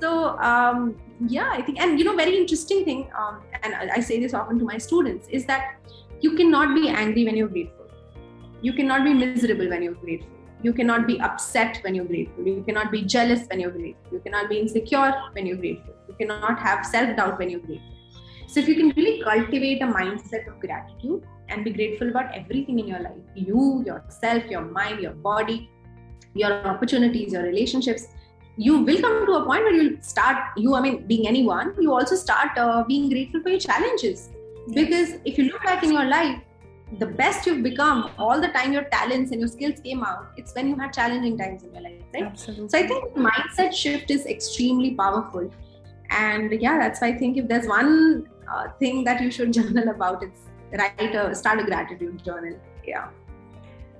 So 0.00 0.38
um, 0.38 0.96
yeah 1.28 1.50
i 1.52 1.60
think 1.60 1.78
and 1.78 1.98
you 1.98 2.04
know 2.06 2.16
very 2.16 2.34
interesting 2.34 2.82
thing 2.82 3.10
um, 3.18 3.42
and 3.62 3.74
i 3.74 4.00
say 4.00 4.18
this 4.18 4.32
often 4.32 4.58
to 4.58 4.64
my 4.64 4.78
students 4.78 5.28
is 5.28 5.44
that 5.44 5.74
you 6.20 6.34
cannot 6.36 6.74
be 6.74 6.88
angry 6.88 7.24
when 7.24 7.36
you're 7.36 7.48
grateful. 7.48 7.86
You 8.62 8.74
cannot 8.74 9.04
be 9.04 9.14
miserable 9.14 9.68
when 9.68 9.82
you're 9.82 9.94
grateful 9.94 10.39
you 10.62 10.72
cannot 10.72 11.06
be 11.06 11.20
upset 11.20 11.78
when 11.82 11.94
you're 11.94 12.04
grateful. 12.04 12.46
You 12.46 12.62
cannot 12.66 12.90
be 12.90 13.02
jealous 13.02 13.46
when 13.48 13.60
you're 13.60 13.70
grateful. 13.70 14.12
You 14.12 14.20
cannot 14.20 14.48
be 14.48 14.58
insecure 14.58 15.12
when 15.32 15.46
you're 15.46 15.56
grateful. 15.56 15.94
You 16.08 16.14
cannot 16.14 16.58
have 16.58 16.84
self 16.84 17.16
doubt 17.16 17.38
when 17.38 17.50
you're 17.50 17.60
grateful. 17.60 17.96
So, 18.46 18.60
if 18.60 18.68
you 18.68 18.74
can 18.74 18.92
really 18.96 19.22
cultivate 19.22 19.80
a 19.82 19.86
mindset 19.86 20.48
of 20.48 20.60
gratitude 20.60 21.24
and 21.48 21.64
be 21.64 21.70
grateful 21.70 22.10
about 22.10 22.34
everything 22.34 22.78
in 22.78 22.88
your 22.88 23.00
life 23.00 23.12
you, 23.34 23.84
yourself, 23.86 24.44
your 24.46 24.62
mind, 24.62 25.00
your 25.00 25.12
body, 25.12 25.70
your 26.34 26.52
opportunities, 26.66 27.32
your 27.32 27.42
relationships 27.42 28.08
you 28.56 28.78
will 28.78 29.00
come 29.00 29.24
to 29.26 29.32
a 29.32 29.44
point 29.46 29.62
where 29.62 29.72
you'll 29.72 30.02
start 30.02 30.36
you 30.56 30.74
i 30.74 30.80
mean 30.80 31.06
being 31.06 31.26
anyone 31.26 31.72
you 31.80 31.92
also 31.92 32.16
start 32.16 32.58
uh, 32.58 32.82
being 32.88 33.08
grateful 33.08 33.40
for 33.44 33.48
your 33.48 33.60
challenges 33.60 34.28
because 34.74 35.14
if 35.24 35.38
you 35.38 35.44
look 35.44 35.62
back 35.62 35.82
in 35.82 35.92
your 35.92 36.04
life 36.04 36.40
the 36.98 37.06
best 37.06 37.46
you've 37.46 37.62
become 37.62 38.10
all 38.18 38.40
the 38.40 38.48
time 38.48 38.72
your 38.72 38.84
talents 38.84 39.30
and 39.30 39.40
your 39.40 39.48
skills 39.48 39.80
came 39.80 40.02
out 40.02 40.26
it's 40.36 40.52
when 40.54 40.68
you 40.68 40.76
had 40.76 40.92
challenging 40.92 41.38
times 41.38 41.62
in 41.62 41.72
your 41.72 41.82
life 41.82 42.02
right? 42.14 42.24
Absolutely. 42.24 42.68
so 42.68 42.78
i 42.78 42.86
think 42.86 43.04
mindset 43.14 43.72
shift 43.72 44.10
is 44.10 44.26
extremely 44.26 44.94
powerful. 44.94 45.50
And 46.10 46.50
yeah 46.60 46.76
that's 46.76 47.00
why 47.00 47.08
i 47.08 47.16
think 47.16 47.36
if 47.36 47.46
there's 47.46 47.68
one 47.68 48.28
uh, 48.52 48.68
thing 48.80 49.04
that 49.04 49.20
you 49.22 49.30
should 49.30 49.52
journal 49.58 49.88
about 49.88 50.24
it's 50.24 50.40
write 50.72 51.14
a 51.14 51.34
start 51.34 51.60
a 51.60 51.64
gratitude 51.64 52.24
journal. 52.24 52.58
Yeah 52.84 53.08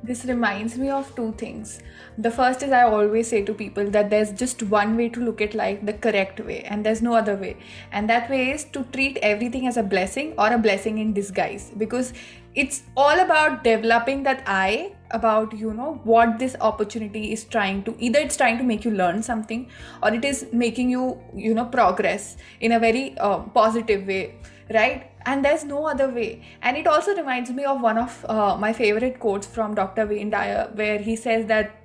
this 0.03 0.25
reminds 0.25 0.79
me 0.79 0.89
of 0.91 1.15
two 1.15 1.33
things. 1.33 1.81
The 2.17 2.31
first 2.31 2.63
is 2.63 2.73
I 2.73 2.83
always 2.85 3.29
say 3.29 3.43
to 3.43 3.53
people 3.53 3.91
that 3.91 4.11
there's 4.11 4.33
just 4.33 4.63
one 4.63 4.97
way 4.97 5.09
to 5.11 5.21
look 5.21 5.41
at 5.41 5.55
life 5.55 5.85
the 5.85 5.93
correct 5.93 6.41
way, 6.41 6.63
and 6.63 6.85
there's 6.85 7.03
no 7.03 7.15
other 7.15 7.37
way. 7.37 7.57
And 7.93 8.09
that 8.09 8.31
way 8.31 8.51
is 8.51 8.65
to 8.77 8.85
treat 8.93 9.19
everything 9.19 9.67
as 9.67 9.77
a 9.77 9.83
blessing 9.83 10.35
or 10.39 10.53
a 10.53 10.59
blessing 10.59 10.99
in 10.99 11.13
disguise 11.13 11.71
because 11.77 12.13
it's 12.55 12.83
all 12.97 13.21
about 13.21 13.63
developing 13.63 14.23
that 14.25 14.43
eye 14.47 14.93
about 15.13 15.53
you 15.57 15.73
know 15.73 16.01
what 16.05 16.39
this 16.39 16.57
opportunity 16.61 17.33
is 17.33 17.45
trying 17.45 17.83
to 17.85 17.95
either 17.99 18.19
it's 18.19 18.37
trying 18.37 18.59
to 18.59 18.65
make 18.65 18.85
you 18.85 18.91
learn 18.91 19.23
something 19.23 19.69
or 20.03 20.13
it 20.13 20.25
is 20.25 20.47
making 20.53 20.91
you 20.91 21.21
you 21.35 21.55
know 21.55 21.65
progress 21.65 22.37
in 22.61 22.73
a 22.73 22.79
very 22.81 23.17
uh, 23.19 23.39
positive 23.39 24.05
way 24.07 24.35
right 24.75 25.10
and 25.27 25.45
there's 25.45 25.65
no 25.65 25.87
other 25.87 26.09
way. 26.09 26.43
And 26.63 26.77
it 26.77 26.87
also 26.87 27.15
reminds 27.15 27.51
me 27.51 27.65
of 27.65 27.81
one 27.81 27.99
of 27.99 28.25
uh, 28.29 28.57
my 28.57 28.73
favorite 28.73 29.21
quotes 29.21 29.47
from 29.47 29.75
dr 29.75 30.07
wayne 30.07 30.31
dyer 30.31 30.71
where 30.75 30.99
he 30.99 31.17
says 31.17 31.47
that 31.47 31.77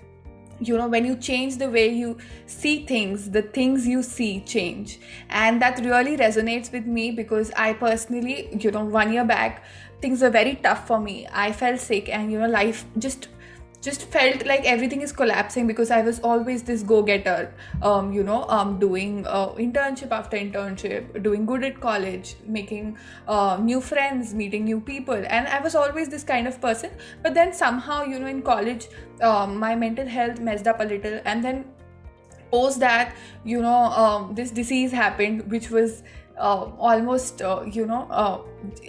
you 0.60 0.78
know 0.78 0.88
when 0.88 1.06
you 1.06 1.18
change 1.18 1.58
the 1.58 1.70
way 1.70 1.90
you 1.90 2.18
see 2.46 2.86
things 2.86 3.30
the 3.32 3.42
things 3.42 3.88
you 3.88 4.02
see 4.02 4.42
change. 4.42 5.00
And 5.30 5.62
that 5.62 5.80
really 5.80 6.18
resonates 6.18 6.72
with 6.72 6.86
me 6.86 7.12
because 7.12 7.52
i 7.56 7.74
personally 7.74 8.50
you 8.60 8.72
know 8.72 8.86
one 8.86 9.12
year 9.12 9.26
back 9.26 9.64
things 10.02 10.22
were 10.22 10.30
very 10.30 10.56
tough 10.56 10.88
for 10.88 11.00
me. 11.00 11.28
I 11.32 11.52
felt 11.52 11.80
sick 11.80 12.10
and 12.10 12.32
you 12.32 12.40
know 12.40 12.48
life 12.48 12.86
just 12.98 13.30
just 13.86 14.06
felt 14.14 14.46
like 14.46 14.66
everything 14.66 15.02
is 15.08 15.12
collapsing 15.12 15.68
because 15.68 15.92
I 15.92 16.02
was 16.02 16.20
always 16.30 16.64
this 16.64 16.82
go-getter, 16.82 17.54
um, 17.82 18.12
you 18.12 18.24
know, 18.24 18.44
um, 18.50 18.80
doing 18.80 19.28
uh, 19.28 19.50
internship 19.66 20.12
after 20.12 20.38
internship, 20.38 21.22
doing 21.22 21.46
good 21.46 21.64
at 21.64 21.80
college, 21.80 22.36
making 22.48 22.98
uh, 23.28 23.60
new 23.62 23.80
friends, 23.80 24.34
meeting 24.34 24.66
new 24.66 24.80
people, 24.80 25.24
and 25.38 25.48
I 25.48 25.62
was 25.62 25.76
always 25.76 26.10
this 26.10 26.24
kind 26.24 26.48
of 26.48 26.60
person. 26.60 26.90
But 27.22 27.36
then 27.36 27.54
somehow, 27.54 28.04
you 28.04 28.20
know, 28.20 28.28
in 28.28 28.42
college, 28.42 28.88
um, 29.22 29.58
my 29.60 29.76
mental 29.76 30.08
health 30.08 30.40
messed 30.40 30.68
up 30.68 30.82
a 30.82 30.84
little, 30.84 31.22
and 31.26 31.44
then 31.44 31.66
post 32.52 32.80
that, 32.80 33.16
you 33.44 33.62
know, 33.62 33.86
um, 34.04 34.34
this 34.36 34.52
disease 34.52 34.92
happened, 34.92 35.50
which 35.52 35.70
was 35.70 36.04
uh, 36.38 36.70
almost 36.78 37.42
uh, 37.42 37.64
you 37.66 37.86
know 37.86 38.08
uh, 38.10 38.42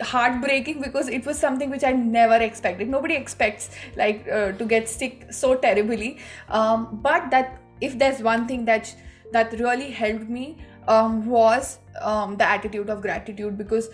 heartbreaking 0.02 0.80
because 0.80 1.08
it 1.08 1.24
was 1.26 1.38
something 1.38 1.70
which 1.70 1.84
I 1.84 1.92
never 1.92 2.36
expected. 2.36 2.88
Nobody 2.88 3.14
expects 3.14 3.70
like 3.96 4.26
uh, 4.28 4.52
to 4.52 4.64
get 4.64 4.88
sick 4.88 5.32
so 5.32 5.54
terribly, 5.54 6.18
um, 6.48 7.00
but 7.02 7.30
that 7.30 7.60
if 7.80 7.98
there's 7.98 8.22
one 8.22 8.46
thing 8.46 8.64
that 8.64 8.94
that 9.32 9.52
really 9.60 9.90
helped 9.90 10.28
me 10.28 10.58
um, 10.88 11.26
was 11.26 11.78
um, 12.00 12.36
the 12.36 12.44
attitude 12.44 12.90
of 12.90 13.02
gratitude 13.02 13.58
because 13.58 13.90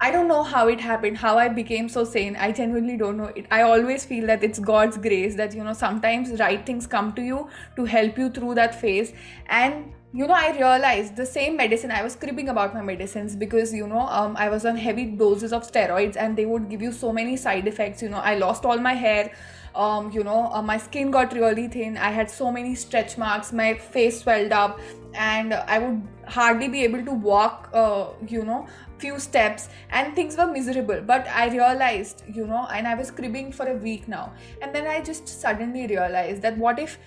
I 0.00 0.10
don't 0.10 0.26
know 0.26 0.42
how 0.42 0.66
it 0.66 0.80
happened, 0.80 1.16
how 1.16 1.38
I 1.38 1.48
became 1.48 1.88
so 1.88 2.02
sane. 2.02 2.34
I 2.34 2.50
genuinely 2.50 2.96
don't 2.96 3.16
know 3.16 3.30
it. 3.36 3.46
I 3.52 3.62
always 3.62 4.04
feel 4.04 4.26
that 4.26 4.42
it's 4.42 4.58
God's 4.58 4.96
grace 4.96 5.36
that 5.36 5.54
you 5.54 5.62
know 5.62 5.72
sometimes 5.72 6.40
right 6.40 6.66
things 6.66 6.88
come 6.88 7.12
to 7.12 7.22
you 7.22 7.48
to 7.76 7.84
help 7.84 8.18
you 8.18 8.28
through 8.30 8.56
that 8.56 8.80
phase 8.80 9.12
and 9.46 9.92
you 10.14 10.26
know, 10.26 10.34
I 10.34 10.50
realized 10.50 11.16
the 11.16 11.24
same 11.24 11.56
medicine. 11.56 11.90
I 11.90 12.02
was 12.02 12.16
cribbing 12.16 12.50
about 12.50 12.74
my 12.74 12.82
medicines 12.82 13.34
because 13.34 13.72
you 13.72 13.86
know, 13.86 14.00
um, 14.00 14.36
I 14.36 14.50
was 14.50 14.66
on 14.66 14.76
heavy 14.76 15.06
doses 15.06 15.54
of 15.54 15.70
steroids, 15.70 16.16
and 16.16 16.36
they 16.36 16.44
would 16.44 16.68
give 16.68 16.82
you 16.82 16.92
so 16.92 17.12
many 17.12 17.36
side 17.36 17.66
effects. 17.66 18.02
You 18.02 18.10
know, 18.10 18.18
I 18.18 18.34
lost 18.34 18.66
all 18.66 18.76
my 18.76 18.92
hair. 18.92 19.32
Um, 19.74 20.10
you 20.12 20.22
know, 20.22 20.50
uh, 20.52 20.60
my 20.60 20.76
skin 20.76 21.10
got 21.10 21.32
really 21.32 21.66
thin. 21.66 21.96
I 21.96 22.10
had 22.10 22.30
so 22.30 22.52
many 22.52 22.74
stretch 22.74 23.16
marks. 23.16 23.54
My 23.54 23.72
face 23.72 24.20
swelled 24.20 24.52
up, 24.52 24.80
and 25.14 25.54
I 25.54 25.78
would 25.78 26.02
hardly 26.26 26.68
be 26.68 26.84
able 26.84 27.02
to 27.06 27.12
walk. 27.12 27.70
Uh, 27.72 28.08
you 28.28 28.44
know, 28.44 28.66
few 28.98 29.18
steps, 29.18 29.70
and 29.88 30.14
things 30.14 30.36
were 30.36 30.46
miserable. 30.46 31.00
But 31.00 31.26
I 31.28 31.48
realized, 31.48 32.22
you 32.28 32.46
know, 32.46 32.66
and 32.66 32.86
I 32.86 32.94
was 32.94 33.10
cribbing 33.10 33.50
for 33.50 33.66
a 33.66 33.76
week 33.76 34.08
now, 34.08 34.34
and 34.60 34.74
then 34.74 34.86
I 34.86 35.00
just 35.00 35.26
suddenly 35.26 35.86
realized 35.86 36.42
that 36.42 36.58
what 36.58 36.78
if 36.78 36.98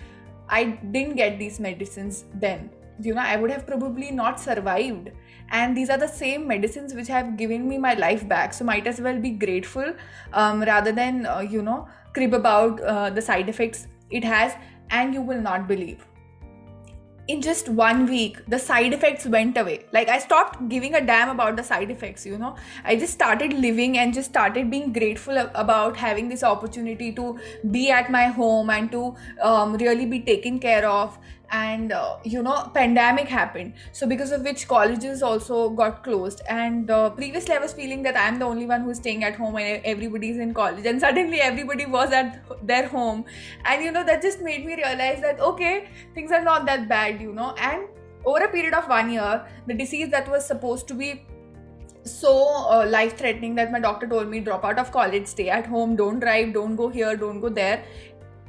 I 0.49 0.63
didn't 0.63 1.17
get 1.17 1.37
these 1.37 1.59
medicines 1.59 2.25
then? 2.33 2.71
You 3.01 3.13
know 3.13 3.21
i 3.21 3.35
would 3.35 3.51
have 3.51 3.65
probably 3.65 4.11
not 4.11 4.39
survived. 4.39 5.11
And 5.49 5.77
these 5.77 5.89
are 5.89 5.97
the 5.97 6.07
same 6.07 6.47
medicines 6.47 6.93
which 6.93 7.07
have 7.07 7.37
given 7.37 7.67
me 7.67 7.77
my 7.77 7.93
life 7.93 8.27
back. 8.27 8.53
So 8.53 8.65
might 8.65 8.87
as 8.87 8.99
well 8.99 9.19
be 9.19 9.29
grateful 9.29 9.93
um, 10.33 10.61
rather 10.61 10.91
than 10.91 11.25
uh, 11.25 11.39
you 11.39 11.61
know 11.61 11.87
crib 12.13 12.33
about 12.33 12.81
uh, 12.81 13.09
the 13.09 13.21
side 13.21 13.49
effects 13.49 13.87
it 14.09 14.23
has 14.23 14.53
and 14.89 15.13
you 15.13 15.21
will 15.21 15.41
not 15.41 15.67
believe. 15.67 16.05
In 17.27 17.41
just 17.41 17.69
one 17.69 18.05
week 18.05 18.37
the 18.47 18.57
side 18.59 18.93
effects 18.93 19.25
went 19.25 19.57
away. 19.57 19.85
Like 19.91 20.09
i 20.09 20.17
stopped 20.19 20.67
giving 20.69 20.93
a 20.95 21.01
damn 21.05 21.29
about 21.29 21.55
the 21.55 21.63
side 21.63 21.89
effects 21.89 22.25
you 22.25 22.37
know. 22.37 22.55
I 22.83 22.95
just 22.95 23.13
started 23.13 23.53
living 23.53 23.97
and 23.97 24.13
just 24.13 24.29
started 24.29 24.69
being 24.69 24.93
grateful 24.93 25.37
about 25.37 25.97
having 25.97 26.29
this 26.29 26.43
opportunity 26.43 27.11
to 27.13 27.39
be 27.71 27.89
at 27.89 28.11
my 28.11 28.25
home 28.27 28.69
and 28.69 28.91
to 28.91 29.15
um, 29.41 29.73
really 29.77 30.05
be 30.05 30.19
taken 30.19 30.59
care 30.59 30.87
of 30.87 31.17
and 31.51 31.91
uh, 31.91 32.17
you 32.23 32.41
know 32.41 32.71
pandemic 32.73 33.27
happened. 33.27 33.73
So 33.91 34.07
because 34.07 34.31
of 34.31 34.41
which 34.41 34.67
colleges 34.67 35.21
also 35.23 35.69
got 35.69 36.03
closed. 36.03 36.41
And 36.49 36.89
uh, 36.89 37.09
previously 37.09 37.55
i 37.55 37.59
was 37.59 37.73
feeling 37.73 38.03
that 38.03 38.17
i'm 38.17 38.39
the 38.39 38.45
only 38.45 38.65
one 38.65 38.81
who's 38.81 38.97
staying 38.97 39.23
at 39.23 39.35
home 39.35 39.55
and 39.57 39.81
everybody's 39.85 40.37
in 40.37 40.53
college. 40.53 40.85
And 40.85 40.99
suddenly 40.99 41.41
everybody 41.41 41.85
was 41.85 42.11
at 42.11 42.43
their 42.65 42.87
home. 42.87 43.25
And 43.65 43.83
you 43.83 43.91
know 43.91 44.03
that 44.03 44.21
just 44.21 44.41
made 44.41 44.65
me 44.65 44.75
realize 44.75 45.21
that 45.21 45.39
okay 45.39 45.89
things 46.13 46.31
are 46.31 46.43
not 46.43 46.65
that 46.65 46.89
bad 46.89 47.21
you 47.21 47.33
know. 47.33 47.53
And 47.57 47.87
over 48.25 48.43
a 48.45 48.49
period 48.49 48.73
of 48.73 48.87
one 48.87 49.09
year 49.11 49.45
the 49.67 49.73
disease 49.73 50.09
that 50.09 50.29
was 50.29 50.45
supposed 50.45 50.87
to 50.87 50.93
be 50.93 51.25
so 52.05 52.31
uh, 52.69 52.85
life 52.87 53.17
threatening 53.17 53.55
that 53.55 53.71
my 53.71 53.79
doctor 53.79 54.07
told 54.07 54.29
me 54.29 54.39
drop 54.39 54.63
out 54.63 54.77
of 54.77 54.91
college 54.91 55.25
stay 55.25 55.49
at 55.49 55.65
home. 55.65 55.95
Don't 55.95 56.19
drive. 56.19 56.53
Don't 56.53 56.75
go 56.75 56.87
here. 56.87 57.15
Don't 57.15 57.41
go 57.41 57.49
there 57.49 57.83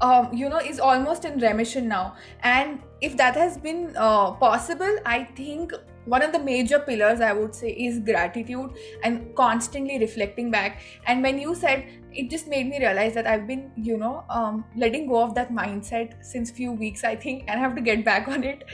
um, 0.00 0.32
you 0.32 0.48
know 0.48 0.58
is 0.58 0.80
almost 0.80 1.24
in 1.24 1.38
remission 1.38 1.88
now. 1.88 2.16
And 2.42 2.80
if 3.00 3.16
that 3.16 3.34
has 3.34 3.58
been 3.58 3.94
uh, 3.96 4.32
possible 4.32 4.96
i 5.04 5.24
think 5.36 5.72
one 6.06 6.22
of 6.22 6.32
the 6.32 6.38
major 6.38 6.78
pillars 6.78 7.20
i 7.20 7.32
would 7.32 7.54
say 7.54 7.70
is 7.70 7.98
gratitude 7.98 8.70
and 9.02 9.34
constantly 9.34 9.98
reflecting 9.98 10.50
back. 10.50 10.80
And 11.06 11.22
when 11.22 11.38
you 11.38 11.54
said 11.54 11.86
it 12.12 12.30
just 12.30 12.48
made 12.48 12.68
me 12.68 12.78
realize 12.78 13.12
that 13.14 13.26
i've 13.26 13.46
been 13.46 13.70
you 13.76 13.98
know 13.98 14.24
um, 14.30 14.64
letting 14.76 15.06
go 15.06 15.22
of 15.22 15.34
that 15.34 15.52
mindset 15.52 16.14
since 16.24 16.50
few 16.50 16.72
weeks 16.72 17.04
i 17.04 17.14
think 17.14 17.44
and 17.48 17.60
i 17.60 17.62
have 17.62 17.74
to 17.74 17.82
get 17.82 18.04
back 18.04 18.28
on 18.28 18.44
it. 18.44 18.64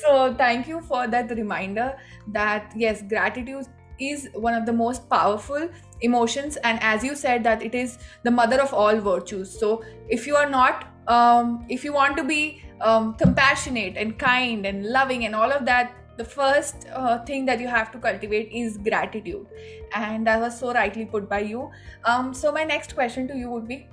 So 0.00 0.34
thank 0.34 0.68
you 0.68 0.80
for 0.80 1.06
that 1.08 1.30
reminder 1.30 1.96
that 2.28 2.72
yes 2.76 3.02
gratitude 3.02 3.66
is 3.98 4.28
one 4.34 4.54
of 4.54 4.66
the 4.66 4.72
most 4.72 5.08
powerful 5.08 5.68
emotions 6.02 6.56
and 6.64 6.78
as 6.82 7.04
you 7.04 7.14
said 7.14 7.44
that 7.44 7.62
it 7.62 7.74
is 7.74 7.98
the 8.22 8.30
mother 8.30 8.60
of 8.60 8.74
all 8.74 8.96
virtues. 8.96 9.58
So 9.58 9.84
if 10.08 10.26
you 10.26 10.36
are 10.36 10.48
not 10.48 10.88
um, 11.08 11.66
if 11.68 11.84
you 11.84 11.92
want 11.92 12.16
to 12.16 12.24
be 12.24 12.62
um, 12.80 13.14
compassionate 13.14 13.96
and 13.96 14.18
kind 14.18 14.66
and 14.66 14.86
loving 14.86 15.24
and 15.24 15.34
all 15.34 15.50
of 15.50 15.64
that 15.66 15.94
the 16.16 16.24
first 16.24 16.86
uh, 16.92 17.24
thing 17.24 17.46
that 17.46 17.58
you 17.58 17.68
have 17.68 17.90
to 17.92 17.98
cultivate 17.98 18.50
is 18.52 18.76
gratitude. 18.76 19.46
And 19.94 20.26
that 20.26 20.40
was 20.40 20.58
so 20.58 20.72
rightly 20.72 21.06
put 21.06 21.28
by 21.28 21.40
you. 21.40 21.70
Um, 22.04 22.34
so 22.34 22.52
my 22.52 22.64
next 22.64 22.94
question 22.94 23.26
to 23.28 23.36
you 23.36 23.50
would 23.50 23.66
be 23.66 23.86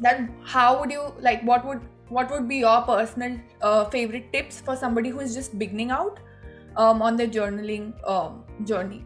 that 0.00 0.28
how 0.44 0.80
would 0.80 0.90
you 0.90 1.14
like 1.20 1.42
what 1.42 1.64
would 1.64 1.80
what 2.08 2.30
would 2.30 2.48
be 2.48 2.56
your 2.56 2.82
personal 2.82 3.38
uh, 3.62 3.84
favorite 3.86 4.32
tips 4.32 4.60
for 4.60 4.76
somebody 4.76 5.10
who 5.10 5.20
is 5.20 5.34
just 5.34 5.58
beginning 5.58 5.90
out 5.90 6.20
um, 6.76 7.02
on 7.02 7.16
their 7.16 7.26
journaling 7.26 7.92
um, 8.08 8.44
journey 8.64 9.04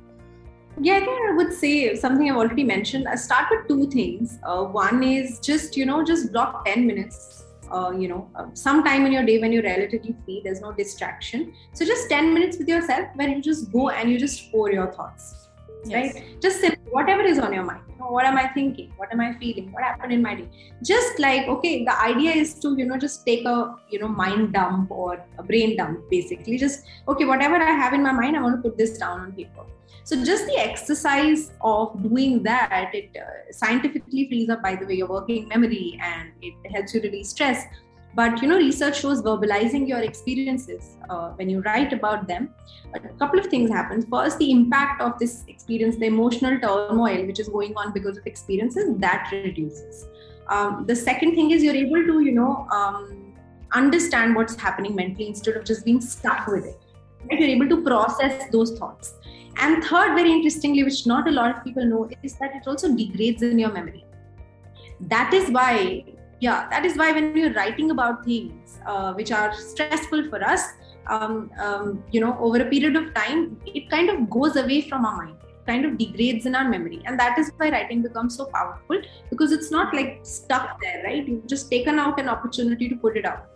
yeah, 0.78 0.96
I 0.96 1.00
think 1.00 1.30
I 1.30 1.32
would 1.34 1.52
say 1.52 1.94
something 1.96 2.30
I've 2.30 2.36
already 2.36 2.64
mentioned. 2.64 3.08
I 3.08 3.16
start 3.16 3.48
with 3.50 3.68
two 3.68 3.90
things. 3.90 4.38
Uh, 4.42 4.64
one 4.64 5.02
is 5.02 5.38
just, 5.40 5.76
you 5.76 5.84
know, 5.84 6.04
just 6.04 6.32
block 6.32 6.64
10 6.64 6.86
minutes, 6.86 7.44
uh, 7.70 7.90
you 7.90 8.08
know, 8.08 8.30
uh, 8.34 8.46
some 8.54 8.84
time 8.84 9.04
in 9.06 9.12
your 9.12 9.24
day 9.24 9.38
when 9.38 9.52
you're 9.52 9.62
relatively 9.62 10.14
free, 10.24 10.40
there's 10.44 10.60
no 10.60 10.72
distraction. 10.72 11.52
So 11.74 11.84
just 11.84 12.08
10 12.08 12.32
minutes 12.32 12.56
with 12.58 12.68
yourself 12.68 13.08
where 13.14 13.28
you 13.28 13.42
just 13.42 13.72
go 13.72 13.90
and 13.90 14.10
you 14.10 14.18
just 14.18 14.50
pour 14.50 14.72
your 14.72 14.92
thoughts, 14.92 15.48
yes. 15.84 16.14
right? 16.14 16.40
Just 16.40 16.64
whatever 16.90 17.22
is 17.22 17.38
on 17.38 17.52
your 17.52 17.64
mind. 17.64 17.82
You 17.90 17.96
know, 17.98 18.12
what 18.12 18.24
am 18.24 18.38
I 18.38 18.48
thinking? 18.48 18.92
What 18.96 19.12
am 19.12 19.20
I 19.20 19.34
feeling? 19.34 19.72
What 19.72 19.82
happened 19.82 20.12
in 20.12 20.22
my 20.22 20.34
day? 20.34 20.48
Just 20.82 21.18
like, 21.18 21.46
okay, 21.46 21.84
the 21.84 22.00
idea 22.00 22.30
is 22.30 22.54
to, 22.60 22.74
you 22.78 22.86
know, 22.86 22.96
just 22.96 23.26
take 23.26 23.44
a, 23.44 23.74
you 23.90 23.98
know, 23.98 24.08
mind 24.08 24.54
dump 24.54 24.90
or 24.90 25.22
a 25.36 25.42
brain 25.42 25.76
dump, 25.76 26.08
basically. 26.10 26.56
Just, 26.56 26.84
okay, 27.06 27.26
whatever 27.26 27.56
I 27.56 27.72
have 27.72 27.92
in 27.92 28.02
my 28.02 28.12
mind, 28.12 28.36
I 28.36 28.40
want 28.40 28.62
to 28.62 28.62
put 28.62 28.78
this 28.78 28.96
down 28.96 29.20
on 29.20 29.32
paper 29.32 29.66
so 30.04 30.24
just 30.24 30.46
the 30.46 30.56
exercise 30.58 31.52
of 31.60 32.02
doing 32.02 32.42
that, 32.42 32.90
it 32.94 33.10
uh, 33.16 33.52
scientifically 33.52 34.28
frees 34.28 34.48
up, 34.48 34.62
by 34.62 34.74
the 34.74 34.86
way, 34.86 34.94
your 34.94 35.08
working 35.08 35.48
memory 35.48 35.98
and 36.02 36.32
it 36.42 36.54
helps 36.72 36.94
you 36.94 37.00
release 37.00 37.30
stress. 37.30 37.64
But 38.14 38.42
you 38.42 38.48
know, 38.48 38.56
research 38.56 39.00
shows 39.00 39.22
verbalizing 39.22 39.86
your 39.86 40.00
experiences 40.00 40.96
uh, 41.08 41.30
when 41.30 41.48
you 41.48 41.60
write 41.60 41.92
about 41.92 42.26
them. 42.26 42.52
A 42.94 42.98
couple 43.20 43.38
of 43.38 43.46
things 43.46 43.70
happen. 43.70 44.02
First, 44.02 44.38
the 44.38 44.50
impact 44.50 45.00
of 45.00 45.18
this 45.18 45.44
experience, 45.46 45.96
the 45.96 46.06
emotional 46.06 46.58
turmoil 46.58 47.24
which 47.26 47.38
is 47.38 47.48
going 47.48 47.76
on 47.76 47.92
because 47.92 48.18
of 48.18 48.26
experiences, 48.26 48.96
that 48.98 49.28
reduces. 49.30 50.08
Um, 50.48 50.84
the 50.88 50.96
second 50.96 51.36
thing 51.36 51.52
is 51.52 51.62
you're 51.62 51.76
able 51.76 52.04
to, 52.04 52.20
you 52.20 52.32
know, 52.32 52.66
um, 52.72 53.32
understand 53.72 54.34
what's 54.34 54.56
happening 54.56 54.96
mentally 54.96 55.28
instead 55.28 55.54
of 55.56 55.64
just 55.64 55.84
being 55.84 56.00
stuck 56.00 56.48
with 56.48 56.64
it. 56.64 56.80
Right? 57.30 57.38
You're 57.38 57.50
able 57.50 57.68
to 57.68 57.82
process 57.82 58.50
those 58.50 58.76
thoughts 58.76 59.14
and 59.56 59.82
third, 59.84 60.14
very 60.14 60.32
interestingly, 60.32 60.84
which 60.84 61.06
not 61.06 61.28
a 61.28 61.30
lot 61.30 61.56
of 61.56 61.64
people 61.64 61.84
know, 61.84 62.08
is 62.22 62.34
that 62.34 62.54
it 62.54 62.66
also 62.66 62.94
degrades 62.94 63.42
in 63.42 63.58
your 63.58 63.72
memory. 63.72 64.04
That 65.00 65.32
is 65.34 65.50
why, 65.50 66.04
yeah, 66.40 66.68
that 66.70 66.84
is 66.84 66.96
why 66.96 67.12
when 67.12 67.32
we're 67.32 67.52
writing 67.54 67.90
about 67.90 68.24
things 68.24 68.78
uh, 68.86 69.12
which 69.14 69.32
are 69.32 69.52
stressful 69.54 70.28
for 70.28 70.42
us, 70.44 70.62
um, 71.08 71.50
um, 71.58 72.04
you 72.10 72.20
know, 72.20 72.36
over 72.38 72.60
a 72.60 72.66
period 72.66 72.96
of 72.96 73.12
time, 73.14 73.60
it 73.66 73.90
kind 73.90 74.10
of 74.10 74.30
goes 74.30 74.56
away 74.56 74.82
from 74.82 75.04
our 75.04 75.16
mind. 75.16 75.36
Kind 75.66 75.84
of 75.84 75.98
degrades 75.98 76.46
in 76.46 76.54
our 76.54 76.68
memory. 76.68 77.02
And 77.04 77.18
that 77.20 77.38
is 77.38 77.52
why 77.56 77.70
writing 77.70 78.02
becomes 78.02 78.36
so 78.36 78.46
powerful 78.46 79.00
because 79.28 79.52
it's 79.52 79.70
not 79.70 79.94
like 79.94 80.20
stuck 80.22 80.80
there 80.80 81.02
right? 81.04 81.26
You've 81.28 81.46
just 81.46 81.70
taken 81.70 81.98
out 81.98 82.18
an 82.18 82.28
opportunity 82.28 82.88
to 82.88 82.96
put 82.96 83.16
it 83.16 83.24
out. 83.24 83.46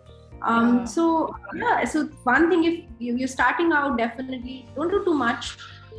Um, 0.41 0.79
yeah. 0.79 0.85
so 0.85 1.35
yeah 1.55 1.83
so 1.85 2.05
one 2.23 2.49
thing 2.49 2.65
if 2.65 2.83
you're 2.99 3.27
starting 3.27 3.71
out 3.71 3.97
definitely 3.97 4.67
don't 4.75 4.91
do 4.91 5.03
too 5.03 5.13
much 5.13 5.57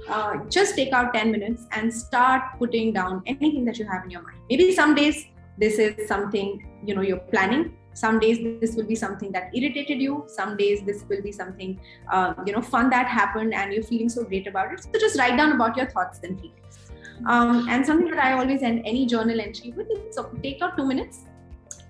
uh, 0.08 0.36
just 0.48 0.74
take 0.76 0.92
out 0.92 1.14
10 1.14 1.30
minutes 1.30 1.66
and 1.72 1.92
start 1.92 2.42
putting 2.58 2.92
down 2.92 3.22
anything 3.26 3.64
that 3.64 3.78
you 3.78 3.86
have 3.86 4.04
in 4.04 4.10
your 4.10 4.22
mind. 4.22 4.38
Maybe 4.48 4.74
some 4.74 4.94
days 4.94 5.26
this 5.58 5.78
is 5.78 6.06
something 6.08 6.66
you 6.84 6.94
know 6.94 7.02
you're 7.02 7.26
planning. 7.34 7.76
Some 7.94 8.20
days 8.20 8.38
this 8.60 8.76
will 8.76 8.86
be 8.86 8.94
something 8.94 9.32
that 9.32 9.50
irritated 9.54 10.00
you. 10.00 10.24
Some 10.28 10.56
days 10.56 10.82
this 10.84 11.04
will 11.08 11.22
be 11.22 11.32
something 11.32 11.80
uh, 12.12 12.34
you 12.46 12.52
know 12.52 12.60
fun 12.60 12.90
that 12.90 13.06
happened 13.06 13.54
and 13.54 13.72
you're 13.72 13.82
feeling 13.82 14.08
so 14.08 14.24
great 14.24 14.46
about 14.46 14.72
it. 14.72 14.82
So 14.82 15.00
just 15.00 15.18
write 15.18 15.36
down 15.36 15.52
about 15.52 15.76
your 15.76 15.86
thoughts 15.90 16.20
and 16.22 16.38
feelings. 16.38 16.90
Um, 17.26 17.66
and 17.70 17.84
something 17.84 18.10
that 18.10 18.22
i 18.22 18.32
always 18.34 18.62
end 18.62 18.82
any 18.84 19.06
journal 19.06 19.40
entry 19.40 19.72
with 19.74 19.90
is 19.90 20.14
so 20.14 20.30
take 20.42 20.60
out 20.60 20.76
two 20.76 20.86
minutes. 20.86 21.24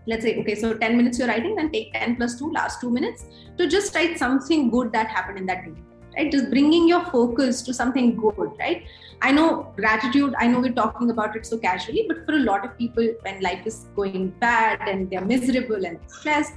Let's 0.07 0.23
say 0.23 0.39
okay 0.39 0.55
so 0.55 0.73
10 0.73 0.97
minutes 0.97 1.19
you're 1.19 1.27
writing 1.27 1.57
then 1.57 1.73
take 1.73 1.93
10 1.93 2.15
plus 2.15 2.39
2 2.39 2.53
last 2.53 2.81
two 2.81 2.91
minutes 2.91 3.25
to 3.59 3.67
just 3.67 3.93
write 3.93 4.17
something 4.17 4.71
good 4.71 4.93
that 4.93 5.09
happened 5.09 5.39
in 5.39 5.47
that 5.47 5.65
day 5.65 5.73
right? 6.17 6.31
Just 6.31 6.51
bringing 6.51 6.89
your 6.89 7.05
focus 7.07 7.63
to 7.63 7.75
something 7.75 8.17
good 8.17 8.53
right? 8.59 8.87
I 9.23 9.33
know 9.33 9.73
gratitude 9.77 10.35
i 10.39 10.47
know 10.47 10.61
we're 10.61 10.73
talking 10.73 11.11
about 11.11 11.37
it 11.37 11.47
so 11.47 11.57
casually 11.59 12.05
but 12.09 12.25
for 12.27 12.33
a 12.33 12.39
lot 12.39 12.65
of 12.65 12.77
people 12.77 13.07
when 13.23 13.41
life 13.41 13.67
is 13.67 13.87
going 13.97 14.29
bad 14.41 14.79
and 14.87 15.11
they're 15.11 15.25
miserable 15.25 15.87
and 15.87 15.99
stressed 16.07 16.53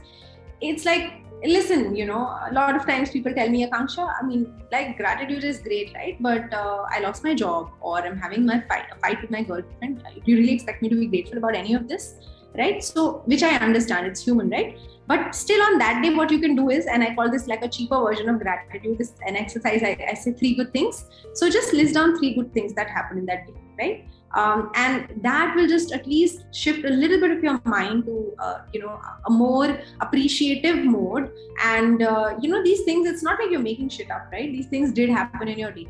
it's 0.61 0.85
like 0.85 1.21
listen 1.43 1.95
you 1.95 2.05
know 2.05 2.19
a 2.19 2.51
lot 2.51 2.75
of 2.75 2.85
times 2.85 3.11
people 3.11 3.33
tell 3.33 3.49
me 3.49 3.65
akanksha 3.65 4.13
i 4.19 4.25
mean 4.25 4.41
like 4.73 4.97
gratitude 4.97 5.43
is 5.43 5.59
great 5.59 5.93
right? 5.93 6.17
But 6.21 6.53
uh, 6.53 6.83
i 6.89 6.99
lost 6.99 7.23
my 7.23 7.33
job 7.33 7.71
or 7.79 7.99
i'm 7.99 8.17
having 8.17 8.45
my 8.45 8.59
fight 8.61 8.85
a 8.91 8.99
fight 8.99 9.21
with 9.21 9.31
my 9.31 9.43
girlfriend 9.43 10.03
do 10.13 10.31
you 10.31 10.37
really 10.37 10.53
expect 10.53 10.81
me 10.81 10.89
to 10.89 10.95
be 10.95 11.07
grateful 11.07 11.37
about 11.37 11.55
any 11.55 11.73
of 11.75 11.87
this? 11.87 12.15
Right? 12.57 12.83
So 12.83 13.21
which 13.25 13.43
i 13.43 13.55
understand 13.55 14.07
it's 14.07 14.23
human 14.23 14.49
right 14.49 14.77
but 15.09 15.35
still 15.35 15.61
on 15.67 15.77
that 15.79 16.01
day 16.03 16.13
what 16.13 16.31
you 16.31 16.39
can 16.39 16.55
do 16.55 16.69
is 16.69 16.85
and 16.85 17.03
i 17.03 17.13
call 17.15 17.29
this 17.35 17.47
like 17.51 17.63
a 17.63 17.69
cheaper 17.77 17.99
version 18.07 18.29
of 18.29 18.39
gratitude 18.39 18.97
this 18.97 19.13
an 19.25 19.35
exercise 19.35 19.81
I, 19.83 19.97
I 20.11 20.13
say 20.13 20.33
three 20.33 20.55
good 20.55 20.71
things. 20.73 21.05
So 21.33 21.49
just 21.49 21.73
list 21.73 21.95
down 21.95 22.17
three 22.17 22.33
good 22.35 22.53
things 22.53 22.73
that 22.73 22.89
happen 22.89 23.17
in 23.17 23.25
that 23.27 23.47
day 23.47 23.53
right? 23.79 24.07
Um, 24.35 24.71
and 24.75 25.09
that 25.23 25.55
will 25.55 25.67
just 25.67 25.91
at 25.91 26.05
least 26.05 26.43
shift 26.53 26.85
a 26.85 26.89
little 26.89 27.19
bit 27.19 27.31
of 27.31 27.43
your 27.43 27.59
mind 27.65 28.05
to 28.05 28.33
uh, 28.37 28.59
you 28.73 28.81
know 28.81 28.99
a 29.25 29.29
more 29.29 29.79
appreciative 30.01 30.83
mode. 30.85 31.31
And 31.63 32.03
uh, 32.03 32.35
you 32.41 32.49
know 32.49 32.63
these 32.63 32.83
things 32.83 33.09
it's 33.09 33.23
not 33.23 33.39
like 33.39 33.51
you're 33.51 33.61
making 33.61 33.89
shit 33.89 34.11
up 34.11 34.29
right? 34.31 34.51
These 34.51 34.67
things 34.67 34.91
did 34.91 35.09
happen 35.09 35.47
in 35.47 35.57
your 35.57 35.71
day. 35.71 35.87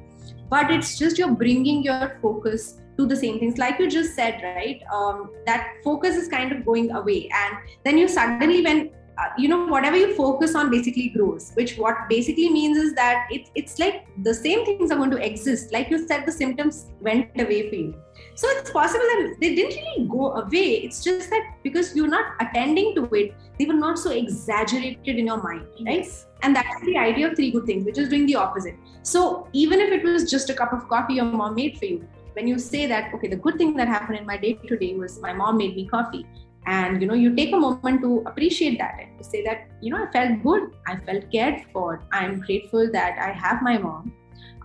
But 0.50 0.72
it's 0.72 0.98
just 0.98 1.18
you're 1.18 1.36
bringing 1.36 1.84
your 1.84 2.18
focus 2.22 2.80
to 2.98 3.06
the 3.06 3.16
same 3.16 3.40
things. 3.40 3.58
Like 3.58 3.80
you 3.80 3.90
just 3.90 4.16
said 4.16 4.42
right? 4.44 4.82
Um, 4.94 5.32
that 5.46 5.76
focus 5.84 6.16
is 6.16 6.28
kind 6.28 6.52
of 6.52 6.66
going 6.66 6.92
away. 6.92 7.30
And 7.34 7.58
then 7.84 7.98
you 7.98 8.08
suddenly 8.08 8.62
when 8.62 8.92
uh, 9.20 9.30
you 9.38 9.48
know 9.48 9.66
whatever 9.66 9.98
you 9.98 10.16
focus 10.16 10.56
on 10.56 10.70
basically 10.72 11.10
grows 11.10 11.52
which 11.56 11.78
what 11.78 11.96
basically 12.10 12.50
means 12.50 12.78
is 12.78 12.94
that 12.94 13.28
it, 13.30 13.50
it's 13.56 13.78
like 13.80 14.08
the 14.24 14.34
same 14.34 14.66
things 14.66 14.92
are 14.92 14.96
going 14.96 15.12
to 15.12 15.24
exist. 15.26 15.74
Like 15.74 15.90
you 15.90 16.08
said 16.08 16.26
the 16.26 16.32
symptoms 16.32 16.88
went 17.02 17.30
away 17.40 17.70
for 17.70 17.76
you. 17.76 17.96
So 18.36 18.48
it's 18.52 18.72
possible 18.72 19.06
that 19.12 19.36
they 19.42 19.56
didn't 19.56 19.76
really 19.76 20.08
go 20.08 20.34
away. 20.34 20.82
It's 20.86 21.04
just 21.04 21.30
that 21.30 21.56
because 21.64 21.96
you're 21.96 22.08
not 22.08 22.34
attending 22.40 22.96
to 22.96 23.06
it 23.14 23.34
they 23.58 23.66
were 23.66 23.74
not 23.74 24.00
so 24.00 24.12
exaggerated 24.12 25.18
in 25.18 25.28
your 25.28 25.42
mind 25.44 25.66
right? 25.86 26.08
And 26.42 26.56
that's 26.56 26.86
the 26.86 26.98
idea 26.98 27.30
of 27.30 27.36
three 27.36 27.52
good 27.52 27.66
things 27.66 27.86
which 27.86 27.98
is 27.98 28.10
doing 28.10 28.26
the 28.26 28.36
opposite. 28.36 28.76
So 29.04 29.48
even 29.52 29.82
if 29.82 29.92
it 29.92 30.04
was 30.04 30.30
just 30.32 30.50
a 30.50 30.54
cup 30.54 30.72
of 30.72 30.88
coffee 30.88 31.16
your 31.16 31.26
mom 31.26 31.56
made 31.56 31.78
for 31.78 31.86
you 31.86 32.08
when 32.34 32.48
you 32.48 32.58
say 32.58 32.86
that 32.86 33.14
okay 33.14 33.28
the 33.28 33.36
good 33.36 33.58
thing 33.58 33.76
that 33.76 33.88
happened 33.88 34.18
in 34.18 34.26
my 34.26 34.38
day 34.38 34.54
today 34.68 34.94
was 34.96 35.20
my 35.20 35.34
mom 35.34 35.58
made 35.58 35.76
me 35.76 35.88
coffee 35.88 36.26
and 36.78 37.02
you 37.02 37.08
know 37.10 37.18
you 37.24 37.36
take 37.36 37.54
a 37.58 37.60
moment 37.66 38.02
to 38.06 38.24
appreciate 38.32 38.78
that 38.78 38.96
and 39.02 39.18
to 39.18 39.24
say 39.24 39.44
that 39.44 39.68
you 39.82 39.92
know 39.92 40.04
i 40.06 40.12
felt 40.12 40.44
good. 40.44 40.64
I 40.88 40.96
felt 40.98 41.32
cared 41.32 41.66
for. 41.74 42.02
I'm 42.12 42.40
grateful 42.40 42.92
that 42.92 43.20
i 43.28 43.32
have 43.32 43.62
my 43.62 43.78
mom 43.78 44.14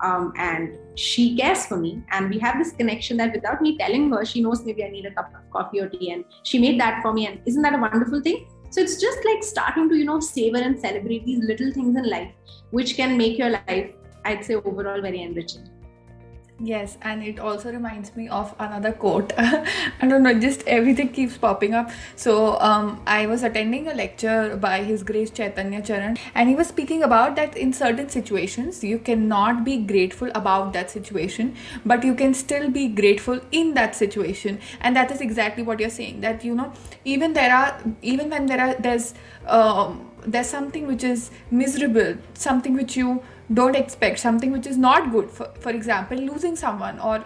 um, 0.02 0.32
and 0.36 0.76
she 0.96 1.36
cares 1.36 1.66
for 1.66 1.76
me. 1.76 2.02
And 2.10 2.30
we 2.30 2.38
have 2.38 2.58
this 2.58 2.72
connection 2.72 3.16
that 3.18 3.32
without 3.32 3.62
me 3.62 3.76
telling 3.78 4.10
her 4.12 4.24
she 4.24 4.42
knows 4.42 4.64
maybe 4.64 4.84
i 4.84 4.88
need 4.88 5.06
a 5.06 5.12
cup 5.12 5.32
of 5.38 5.50
coffee 5.50 5.80
or 5.80 5.88
tea 5.88 6.10
and 6.10 6.24
she 6.42 6.58
made 6.58 6.80
that 6.80 7.00
for 7.02 7.12
me. 7.12 7.26
And 7.26 7.40
isn't 7.46 7.62
that 7.62 7.74
a 7.74 7.78
wonderful 7.78 8.20
thing? 8.20 8.46
So 8.70 8.80
it's 8.80 9.00
just 9.00 9.24
like 9.24 9.44
starting 9.44 9.88
to 9.88 9.96
you 9.96 10.04
know 10.04 10.18
savor 10.18 10.58
and 10.58 10.78
celebrate 10.78 11.24
these 11.24 11.44
little 11.44 11.72
things 11.72 11.96
in 11.96 12.10
life 12.10 12.32
which 12.70 12.96
can 12.96 13.16
make 13.16 13.38
your 13.38 13.50
life 13.50 13.94
i'd 14.24 14.44
say 14.44 14.56
overall 14.56 15.00
very 15.00 15.22
enriching 15.22 15.68
Yes, 16.60 16.96
and 17.02 17.20
it 17.24 17.40
also 17.40 17.72
reminds 17.72 18.14
me 18.14 18.28
of 18.28 18.54
another 18.60 18.92
quote. 18.92 19.32
I 19.38 20.06
don't 20.06 20.22
know, 20.22 20.38
just 20.38 20.62
everything 20.68 21.08
keeps 21.08 21.36
popping 21.36 21.74
up. 21.74 21.90
So, 22.14 22.60
um, 22.60 23.02
I 23.08 23.26
was 23.26 23.42
attending 23.42 23.88
a 23.88 23.94
lecture 23.94 24.56
by 24.56 24.84
His 24.84 25.02
Grace 25.02 25.30
Chaitanya 25.32 25.82
Charan, 25.82 26.16
and 26.32 26.48
he 26.48 26.54
was 26.54 26.68
speaking 26.68 27.02
about 27.02 27.34
that 27.34 27.56
in 27.56 27.72
certain 27.72 28.08
situations 28.08 28.84
you 28.84 29.00
cannot 29.00 29.64
be 29.64 29.78
grateful 29.78 30.30
about 30.32 30.72
that 30.74 30.92
situation, 30.92 31.56
but 31.84 32.04
you 32.04 32.14
can 32.14 32.32
still 32.34 32.70
be 32.70 32.86
grateful 32.86 33.40
in 33.50 33.74
that 33.74 33.96
situation, 33.96 34.60
and 34.80 34.94
that 34.94 35.10
is 35.10 35.20
exactly 35.20 35.64
what 35.64 35.80
you're 35.80 35.90
saying. 35.90 36.20
That 36.20 36.44
you 36.44 36.54
know, 36.54 36.72
even 37.04 37.32
there 37.32 37.52
are, 37.52 37.82
even 38.00 38.30
when 38.30 38.46
there 38.46 38.60
are, 38.60 38.74
there's, 38.74 39.14
um, 39.48 40.08
there's 40.24 40.48
something 40.48 40.86
which 40.86 41.02
is 41.02 41.32
miserable, 41.50 42.16
something 42.34 42.74
which 42.74 42.96
you 42.96 43.24
don't 43.52 43.76
expect 43.76 44.18
something 44.18 44.52
which 44.52 44.66
is 44.66 44.76
not 44.76 45.10
good. 45.12 45.30
For, 45.30 45.50
for 45.60 45.70
example 45.70 46.18
losing 46.18 46.56
someone 46.56 46.98
or 46.98 47.24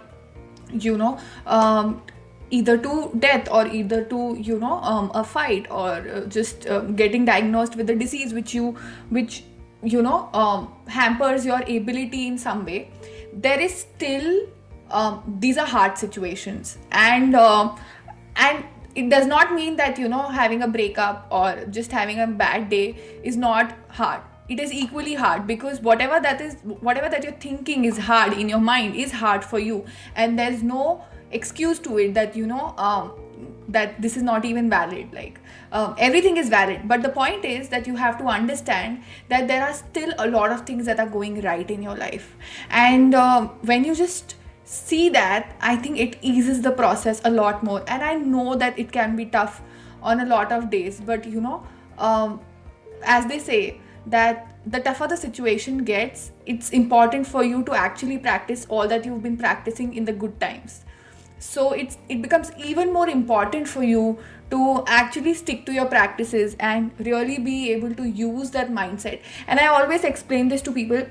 you 0.72 0.96
know 0.98 1.18
um, 1.46 2.02
either 2.50 2.76
to 2.78 3.10
death 3.18 3.48
or 3.50 3.66
either 3.66 4.04
to 4.04 4.36
you 4.38 4.58
know 4.58 4.74
um, 4.80 5.10
a 5.14 5.24
fight 5.24 5.70
or 5.70 5.90
uh, 5.90 6.26
just 6.26 6.66
uh, 6.66 6.80
getting 7.02 7.24
diagnosed 7.24 7.76
with 7.76 7.90
a 7.90 7.94
disease 7.94 8.34
which 8.34 8.54
you 8.54 8.76
which 9.10 9.44
you 9.82 10.02
know 10.02 10.28
um, 10.32 10.72
hampers 10.88 11.46
your 11.46 11.60
ability 11.62 12.26
in 12.26 12.36
some 12.36 12.64
way 12.64 12.90
there 13.32 13.60
is 13.60 13.74
still 13.74 14.48
um, 14.90 15.36
these 15.38 15.58
are 15.58 15.66
hard 15.66 15.98
situations. 15.98 16.78
And 16.92 17.34
uh, 17.34 17.76
and 18.36 18.64
it 18.94 19.10
does 19.10 19.26
not 19.26 19.54
mean 19.54 19.76
that 19.76 19.98
you 19.98 20.08
know 20.08 20.22
having 20.22 20.62
a 20.62 20.68
breakup 20.68 21.26
or 21.30 21.64
just 21.70 21.92
having 21.92 22.20
a 22.20 22.26
bad 22.26 22.68
day 22.68 22.96
is 23.22 23.36
not 23.36 23.74
hard 23.88 24.22
it 24.48 24.58
is 24.58 24.72
equally 24.72 25.14
hard 25.14 25.46
because 25.46 25.80
whatever 25.80 26.20
that 26.20 26.40
is 26.40 26.56
whatever 26.88 27.08
that 27.08 27.22
you're 27.22 27.40
thinking 27.44 27.84
is 27.84 27.98
hard 27.98 28.32
in 28.32 28.48
your 28.48 28.60
mind 28.60 28.96
is 28.96 29.12
hard 29.12 29.44
for 29.44 29.58
you. 29.58 29.84
And 30.14 30.38
there's 30.38 30.62
no 30.62 31.04
excuse 31.30 31.78
to 31.80 31.98
it 31.98 32.14
that 32.14 32.36
you 32.36 32.46
know 32.46 32.74
um, 32.78 33.12
that 33.68 34.00
this 34.00 34.16
is 34.16 34.22
not 34.22 34.46
even 34.46 34.70
valid 34.70 35.12
like 35.12 35.38
um, 35.72 35.94
everything 35.98 36.38
is 36.38 36.48
valid. 36.48 36.88
But 36.88 37.02
the 37.02 37.10
point 37.10 37.44
is 37.44 37.68
that 37.68 37.86
you 37.86 37.96
have 37.96 38.18
to 38.18 38.24
understand 38.24 39.02
that 39.28 39.48
there 39.48 39.62
are 39.62 39.74
still 39.74 40.14
a 40.18 40.28
lot 40.28 40.50
of 40.50 40.62
things 40.62 40.86
that 40.86 40.98
are 40.98 41.08
going 41.08 41.40
right 41.42 41.70
in 41.70 41.82
your 41.82 41.96
life. 41.96 42.36
And 42.70 43.14
um, 43.14 43.48
when 43.62 43.84
you 43.84 43.94
just 43.94 44.36
see 44.70 45.08
that 45.08 45.56
i 45.62 45.74
think 45.74 45.98
it 45.98 46.18
eases 46.20 46.60
the 46.60 46.70
process 46.70 47.22
a 47.24 47.30
lot 47.30 47.64
more. 47.64 47.82
And 47.86 48.02
i 48.02 48.14
know 48.14 48.54
that 48.54 48.78
it 48.78 48.92
can 48.92 49.16
be 49.16 49.24
tough 49.24 49.62
on 50.02 50.20
a 50.20 50.26
lot 50.26 50.52
of 50.52 50.70
days 50.70 51.00
but 51.04 51.24
you 51.26 51.40
know 51.40 51.66
um, 51.98 52.40
as 53.02 53.26
they 53.26 53.38
say 53.38 53.80
that 54.10 54.56
the 54.66 54.80
tougher 54.80 55.06
the 55.06 55.16
situation 55.16 55.84
gets, 55.84 56.32
it's 56.46 56.70
important 56.70 57.26
for 57.26 57.44
you 57.44 57.62
to 57.64 57.72
actually 57.72 58.18
practice 58.18 58.66
all 58.68 58.88
that 58.88 59.04
you've 59.04 59.22
been 59.22 59.36
practicing 59.36 59.94
in 59.94 60.04
the 60.04 60.12
good 60.12 60.40
times. 60.40 60.84
So 61.38 61.72
it's 61.72 61.98
it 62.08 62.20
becomes 62.20 62.50
even 62.58 62.92
more 62.92 63.08
important 63.08 63.68
for 63.68 63.84
you 63.84 64.18
to 64.50 64.82
actually 64.86 65.34
stick 65.34 65.64
to 65.66 65.72
your 65.72 65.86
practices 65.86 66.56
and 66.58 66.90
really 66.98 67.38
be 67.38 67.70
able 67.72 67.94
to 67.94 68.04
use 68.04 68.50
that 68.50 68.70
mindset. 68.70 69.20
And 69.46 69.60
I 69.60 69.66
always 69.68 70.04
explain 70.04 70.48
this 70.48 70.62
to 70.62 70.72
people 70.72 71.06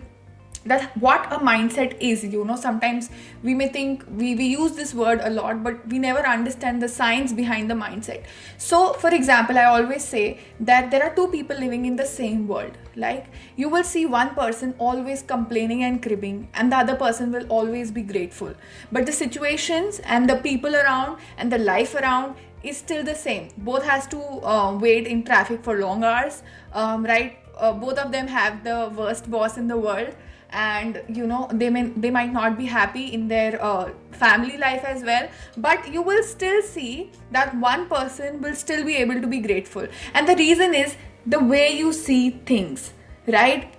that 0.68 0.96
what 0.98 1.32
a 1.32 1.40
mindset 1.40 1.98
is 2.00 2.24
you 2.24 2.44
know. 2.46 2.56
Sometimes 2.56 3.10
we 3.44 3.54
may 3.54 3.68
think 3.68 4.04
we, 4.10 4.36
we 4.36 4.46
use 4.46 4.74
this 4.74 4.94
word 4.94 5.20
a 5.24 5.30
lot 5.30 5.64
but 5.64 5.88
we 5.88 6.00
never 6.00 6.20
understand 6.20 6.82
the 6.82 6.90
science 6.90 7.34
behind 7.34 7.70
the 7.70 7.74
mindset. 7.74 8.24
So 8.58 8.94
for 8.94 9.10
example 9.10 9.58
i 9.58 9.66
always 9.66 10.04
say 10.04 10.40
that 10.60 10.92
there 10.92 11.04
are 11.04 11.14
two 11.16 11.28
people 11.28 11.58
living 11.58 11.86
in 11.86 11.96
the 11.96 12.06
same 12.06 12.48
world. 12.48 12.78
Like 12.96 13.28
you 13.56 13.70
will 13.70 13.84
see 13.84 14.06
one 14.06 14.34
person 14.36 14.74
always 14.80 15.22
complaining 15.22 15.84
and 15.84 16.02
cribbing 16.02 16.50
and 16.54 16.72
the 16.72 16.78
other 16.78 16.96
person 16.96 17.32
will 17.32 17.48
always 17.48 17.92
be 17.92 18.02
grateful. 18.02 18.54
But 18.92 19.06
the 19.06 19.12
situations 19.12 20.00
and 20.00 20.30
the 20.30 20.38
people 20.38 20.76
around 20.76 21.20
and 21.38 21.52
the 21.52 21.58
life 21.58 21.96
around 21.96 22.36
is 22.64 22.78
still 22.78 23.04
the 23.04 23.16
same. 23.16 23.50
Both 23.58 23.84
has 23.86 24.08
to 24.08 24.20
uh, 24.20 24.78
wait 24.78 25.08
in 25.08 25.24
traffic 25.24 25.64
for 25.64 25.78
long 25.80 26.04
hours. 26.04 26.44
Um, 26.74 27.06
right? 27.06 27.38
Uh, 27.58 27.74
both 27.74 27.98
of 27.98 28.12
them 28.12 28.28
have 28.28 28.64
the 28.64 28.92
worst 28.96 29.30
boss 29.32 29.58
in 29.58 29.68
the 29.68 29.78
world 29.78 30.16
and 30.66 31.02
you 31.08 31.28
know 31.32 31.48
they 31.54 31.70
may 31.70 31.84
they 32.06 32.12
might 32.18 32.34
not 32.34 32.58
be 32.58 32.66
happy 32.66 33.06
in 33.20 33.28
their 33.28 33.64
uh, 33.64 33.90
family 34.12 34.58
life 34.58 34.84
as 34.84 35.04
well. 35.04 35.30
But 35.70 35.92
you 35.94 36.02
will 36.02 36.24
still 36.24 36.62
see 36.62 37.12
that 37.32 37.56
one 37.70 37.88
person 37.88 38.42
will 38.42 38.56
still 38.56 38.86
be 38.92 38.96
able 39.06 39.22
to 39.22 39.28
be 39.28 39.40
grateful. 39.40 39.88
And 40.14 40.28
the 40.28 40.36
reason 40.36 40.74
is 40.84 40.96
the 41.26 41.44
way 41.56 41.66
you 41.78 41.94
see 41.94 42.30
things 42.54 42.92
right? 43.28 43.74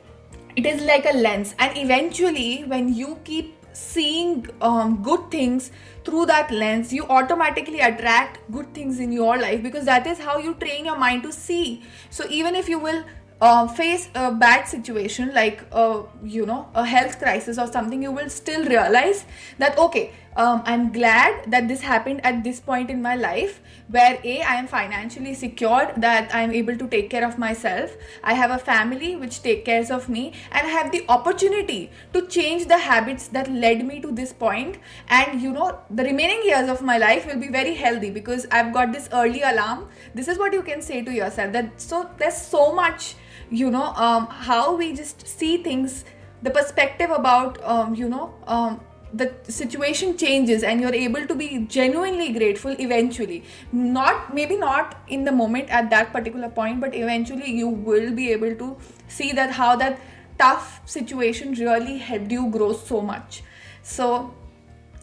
It 0.56 0.66
is 0.66 0.82
like 0.82 1.06
a 1.06 1.16
lens. 1.16 1.54
And 1.58 1.76
eventually 1.76 2.64
when 2.64 2.94
you 2.94 3.18
keep 3.24 3.54
seeing 3.72 4.46
um, 4.60 5.02
good 5.02 5.30
things 5.30 5.70
through 6.04 6.26
that 6.26 6.50
lens 6.50 6.92
you 6.92 7.04
automatically 7.04 7.78
attract 7.78 8.38
good 8.50 8.72
things 8.74 8.98
in 8.98 9.12
your 9.12 9.38
life 9.38 9.62
because 9.62 9.84
that 9.84 10.04
is 10.04 10.18
how 10.18 10.38
you 10.38 10.54
train 10.54 10.84
your 10.84 10.98
mind 10.98 11.22
to 11.22 11.32
see. 11.32 11.82
So 12.10 12.24
even 12.28 12.56
if 12.56 12.68
you 12.68 12.78
will 12.78 13.04
uh, 13.40 13.66
face 13.68 14.08
a 14.14 14.32
bad 14.32 14.66
situation 14.66 15.32
like 15.34 15.64
a, 15.72 16.02
you 16.22 16.44
know 16.44 16.68
a 16.74 16.84
health 16.84 17.18
crisis 17.18 17.58
or 17.58 17.66
something 17.66 18.02
you 18.02 18.12
will 18.12 18.28
still 18.28 18.64
realize 18.64 19.24
that 19.58 19.78
okay 19.78 20.12
um, 20.36 20.62
i'm 20.66 20.92
glad 20.92 21.50
that 21.50 21.68
this 21.68 21.80
happened 21.80 22.24
at 22.24 22.42
this 22.44 22.60
point 22.60 22.90
in 22.90 23.00
my 23.00 23.14
life 23.14 23.60
where 23.88 24.18
a 24.24 24.40
i 24.42 24.54
am 24.54 24.66
financially 24.66 25.34
secured 25.34 25.92
that 25.96 26.34
i 26.34 26.40
am 26.42 26.52
able 26.52 26.76
to 26.76 26.88
take 26.88 27.08
care 27.10 27.26
of 27.26 27.38
myself 27.38 27.96
i 28.24 28.34
have 28.34 28.50
a 28.50 28.58
family 28.58 29.14
which 29.16 29.42
take 29.42 29.64
cares 29.64 29.90
of 29.90 30.08
me 30.08 30.32
and 30.52 30.66
i 30.66 30.70
have 30.70 30.90
the 30.92 31.04
opportunity 31.08 31.90
to 32.12 32.26
change 32.26 32.66
the 32.66 32.78
habits 32.78 33.28
that 33.28 33.50
led 33.50 33.86
me 33.86 34.00
to 34.00 34.12
this 34.12 34.32
point 34.32 34.78
and 35.08 35.40
you 35.40 35.52
know 35.52 35.78
the 35.90 36.04
remaining 36.04 36.42
years 36.44 36.68
of 36.68 36.82
my 36.82 36.98
life 36.98 37.26
will 37.26 37.40
be 37.40 37.48
very 37.48 37.74
healthy 37.74 38.10
because 38.10 38.46
i've 38.50 38.72
got 38.72 38.92
this 38.92 39.08
early 39.12 39.42
alarm. 39.42 39.88
This 40.14 40.28
is 40.28 40.38
what 40.38 40.52
you 40.52 40.62
can 40.62 40.82
say 40.82 41.02
to 41.02 41.12
yourself 41.12 41.52
that 41.52 41.80
so 41.80 42.08
there's 42.18 42.36
so 42.36 42.72
much 42.72 43.14
you 43.50 43.70
know 43.70 43.86
um, 43.94 44.26
how 44.26 44.74
we 44.74 44.92
just 44.92 45.26
see 45.26 45.62
things 45.62 46.04
the 46.42 46.50
perspective 46.50 47.10
about 47.10 47.62
um, 47.64 47.94
you 47.94 48.08
know 48.08 48.34
um, 48.46 48.80
the 49.12 49.34
situation 49.48 50.16
changes 50.16 50.62
and 50.62 50.80
you're 50.80 50.94
able 50.94 51.26
to 51.26 51.34
be 51.34 51.64
genuinely 51.68 52.30
grateful 52.32 52.76
eventually. 52.78 53.42
Not 53.72 54.34
maybe 54.34 54.56
not 54.56 54.96
in 55.08 55.24
the 55.24 55.32
moment 55.32 55.70
at 55.70 55.90
that 55.90 56.12
particular 56.12 56.48
point 56.48 56.80
but 56.80 56.94
eventually 56.94 57.50
you 57.50 57.68
will 57.68 58.12
be 58.12 58.30
able 58.32 58.54
to 58.56 58.76
see 59.08 59.32
that 59.32 59.52
how 59.52 59.76
that 59.76 59.98
tough 60.38 60.80
situation 60.84 61.54
really 61.54 61.98
helped 61.98 62.30
you 62.30 62.50
grow 62.50 62.72
so 62.72 63.00
much. 63.00 63.42
So 63.82 64.34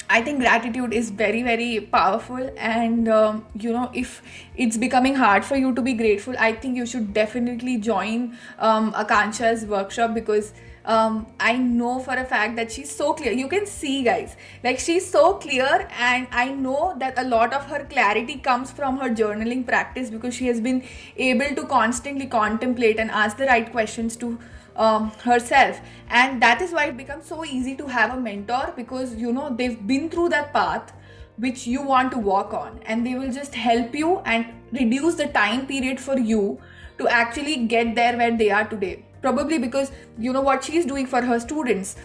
I 0.08 0.22
think 0.22 0.40
gratitude 0.40 0.94
is 0.94 1.10
very, 1.10 1.42
very 1.42 1.80
powerful. 1.80 2.50
And, 2.58 3.10
um, 3.10 3.46
you 3.56 3.72
know, 3.74 3.90
if 3.94 4.22
it's 4.56 4.78
becoming 4.78 5.16
hard 5.16 5.44
for 5.44 5.56
you 5.56 5.74
to 5.74 5.82
be 5.82 5.94
grateful, 5.94 6.36
I 6.38 6.54
think 6.54 6.78
you 6.78 6.86
should 6.86 7.14
definitely 7.14 7.78
join 7.78 8.38
um, 8.60 8.94
Akanksha's 8.94 9.66
workshop 9.66 10.14
because 10.14 10.54
um, 10.86 11.26
I 11.40 11.58
know 11.58 12.00
for 12.00 12.14
a 12.14 12.24
fact 12.24 12.56
that 12.58 12.72
she's 12.72 12.96
so 12.96 13.14
clear. 13.14 13.32
You 13.32 13.48
can 13.48 13.66
see, 13.66 14.04
guys, 14.04 14.36
like 14.64 14.78
she's 14.78 15.10
so 15.10 15.34
clear, 15.34 15.88
and 15.98 16.28
I 16.32 16.52
know 16.52 16.96
that 17.00 17.18
a 17.18 17.24
lot 17.24 17.54
of 17.54 17.66
her 17.66 17.86
clarity 17.86 18.36
comes 18.36 18.72
from 18.72 18.98
her 18.98 19.10
journaling 19.10 19.66
practice 19.66 20.12
because 20.12 20.36
she 20.36 20.46
has 20.48 20.62
been 20.62 20.84
able 21.18 21.56
to 21.56 21.66
constantly 21.66 22.28
contemplate 22.28 23.00
and 23.00 23.10
ask 23.10 23.38
the 23.38 23.46
right 23.46 23.72
questions 23.72 24.16
to 24.18 24.38
um, 24.76 25.12
herself. 25.24 25.80
And 26.10 26.42
that 26.42 26.62
is 26.62 26.72
why 26.72 26.86
it 26.86 26.98
becomes 26.98 27.26
so 27.26 27.46
easy 27.46 27.76
to 27.76 27.88
have 27.88 28.18
a 28.18 28.20
mentor 28.20 28.74
because 28.76 29.16
you 29.16 29.32
know 29.32 29.50
they've 29.56 29.86
been 29.88 30.10
through 30.10 30.30
that 30.30 30.54
path 30.54 30.94
which 31.38 31.68
you 31.68 31.82
want 31.82 32.12
to 32.12 32.18
walk 32.18 32.54
on. 32.54 32.80
And 32.86 33.06
they 33.06 33.16
will 33.16 33.32
just 33.32 33.56
help 33.56 33.94
you 33.94 34.20
and 34.20 34.46
reduce 34.72 35.16
the 35.16 35.28
time 35.28 35.68
period 35.68 36.00
for 36.00 36.18
you 36.18 36.60
to 36.98 37.08
actually 37.08 37.66
get 37.66 37.96
there 37.96 38.18
where 38.18 38.36
they 38.36 38.50
are 38.52 38.66
today. 38.66 39.06
Probably 39.22 39.58
because 39.58 39.92
you 40.18 40.32
know 40.32 40.42
what 40.42 40.64
she's 40.64 40.86
doing 40.86 41.08
for 41.08 41.22
her 41.22 41.40
students. 41.40 41.98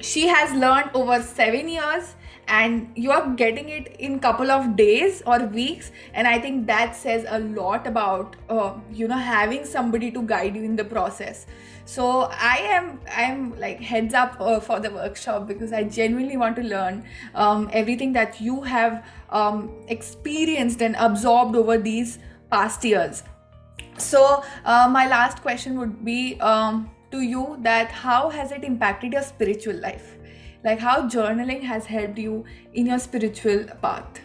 She 0.00 0.26
has 0.28 0.52
learned 0.52 0.90
over 0.94 1.22
7 1.22 1.68
years 1.68 2.14
and 2.48 2.90
you 2.94 3.10
are 3.10 3.28
getting 3.30 3.68
it 3.68 3.96
in 3.98 4.20
couple 4.20 4.50
of 4.50 4.76
days 4.76 5.22
or 5.26 5.38
weeks. 5.46 5.90
And 6.14 6.28
i 6.28 6.38
think 6.38 6.66
that 6.66 6.94
says 6.94 7.24
a 7.28 7.40
lot 7.40 7.86
about 7.86 8.36
uh, 8.48 8.74
you 8.92 9.08
know 9.08 9.16
having 9.16 9.64
somebody 9.64 10.10
to 10.12 10.22
guide 10.22 10.54
you 10.54 10.62
in 10.62 10.76
the 10.76 10.84
process 10.84 11.46
so 11.86 12.28
i 12.32 12.56
am 12.76 13.00
i'm 13.16 13.58
like 13.58 13.80
heads 13.80 14.12
up 14.12 14.36
uh, 14.40 14.60
for 14.60 14.80
the 14.80 14.90
workshop 14.90 15.46
because 15.46 15.72
i 15.72 15.82
genuinely 15.82 16.36
want 16.36 16.56
to 16.56 16.62
learn 16.62 17.04
um, 17.34 17.70
everything 17.72 18.12
that 18.12 18.40
you 18.40 18.60
have 18.60 19.04
um, 19.30 19.70
experienced 19.88 20.82
and 20.82 20.96
absorbed 20.96 21.56
over 21.56 21.78
these 21.78 22.18
past 22.50 22.84
years. 22.84 23.22
So 23.98 24.44
uh, 24.64 24.88
my 24.90 25.08
last 25.08 25.42
question 25.42 25.78
would 25.78 26.04
be 26.04 26.38
um, 26.40 26.90
to 27.10 27.20
you 27.20 27.56
that 27.60 27.90
how 27.90 28.28
has 28.30 28.52
it 28.52 28.64
impacted 28.64 29.12
your 29.12 29.22
spiritual 29.22 29.76
life? 29.80 30.16
Like 30.64 30.78
how 30.78 31.08
journaling 31.08 31.62
has 31.62 31.86
helped 31.86 32.18
you 32.18 32.44
in 32.74 32.86
your 32.86 32.98
spiritual 32.98 33.64
path? 33.82 34.20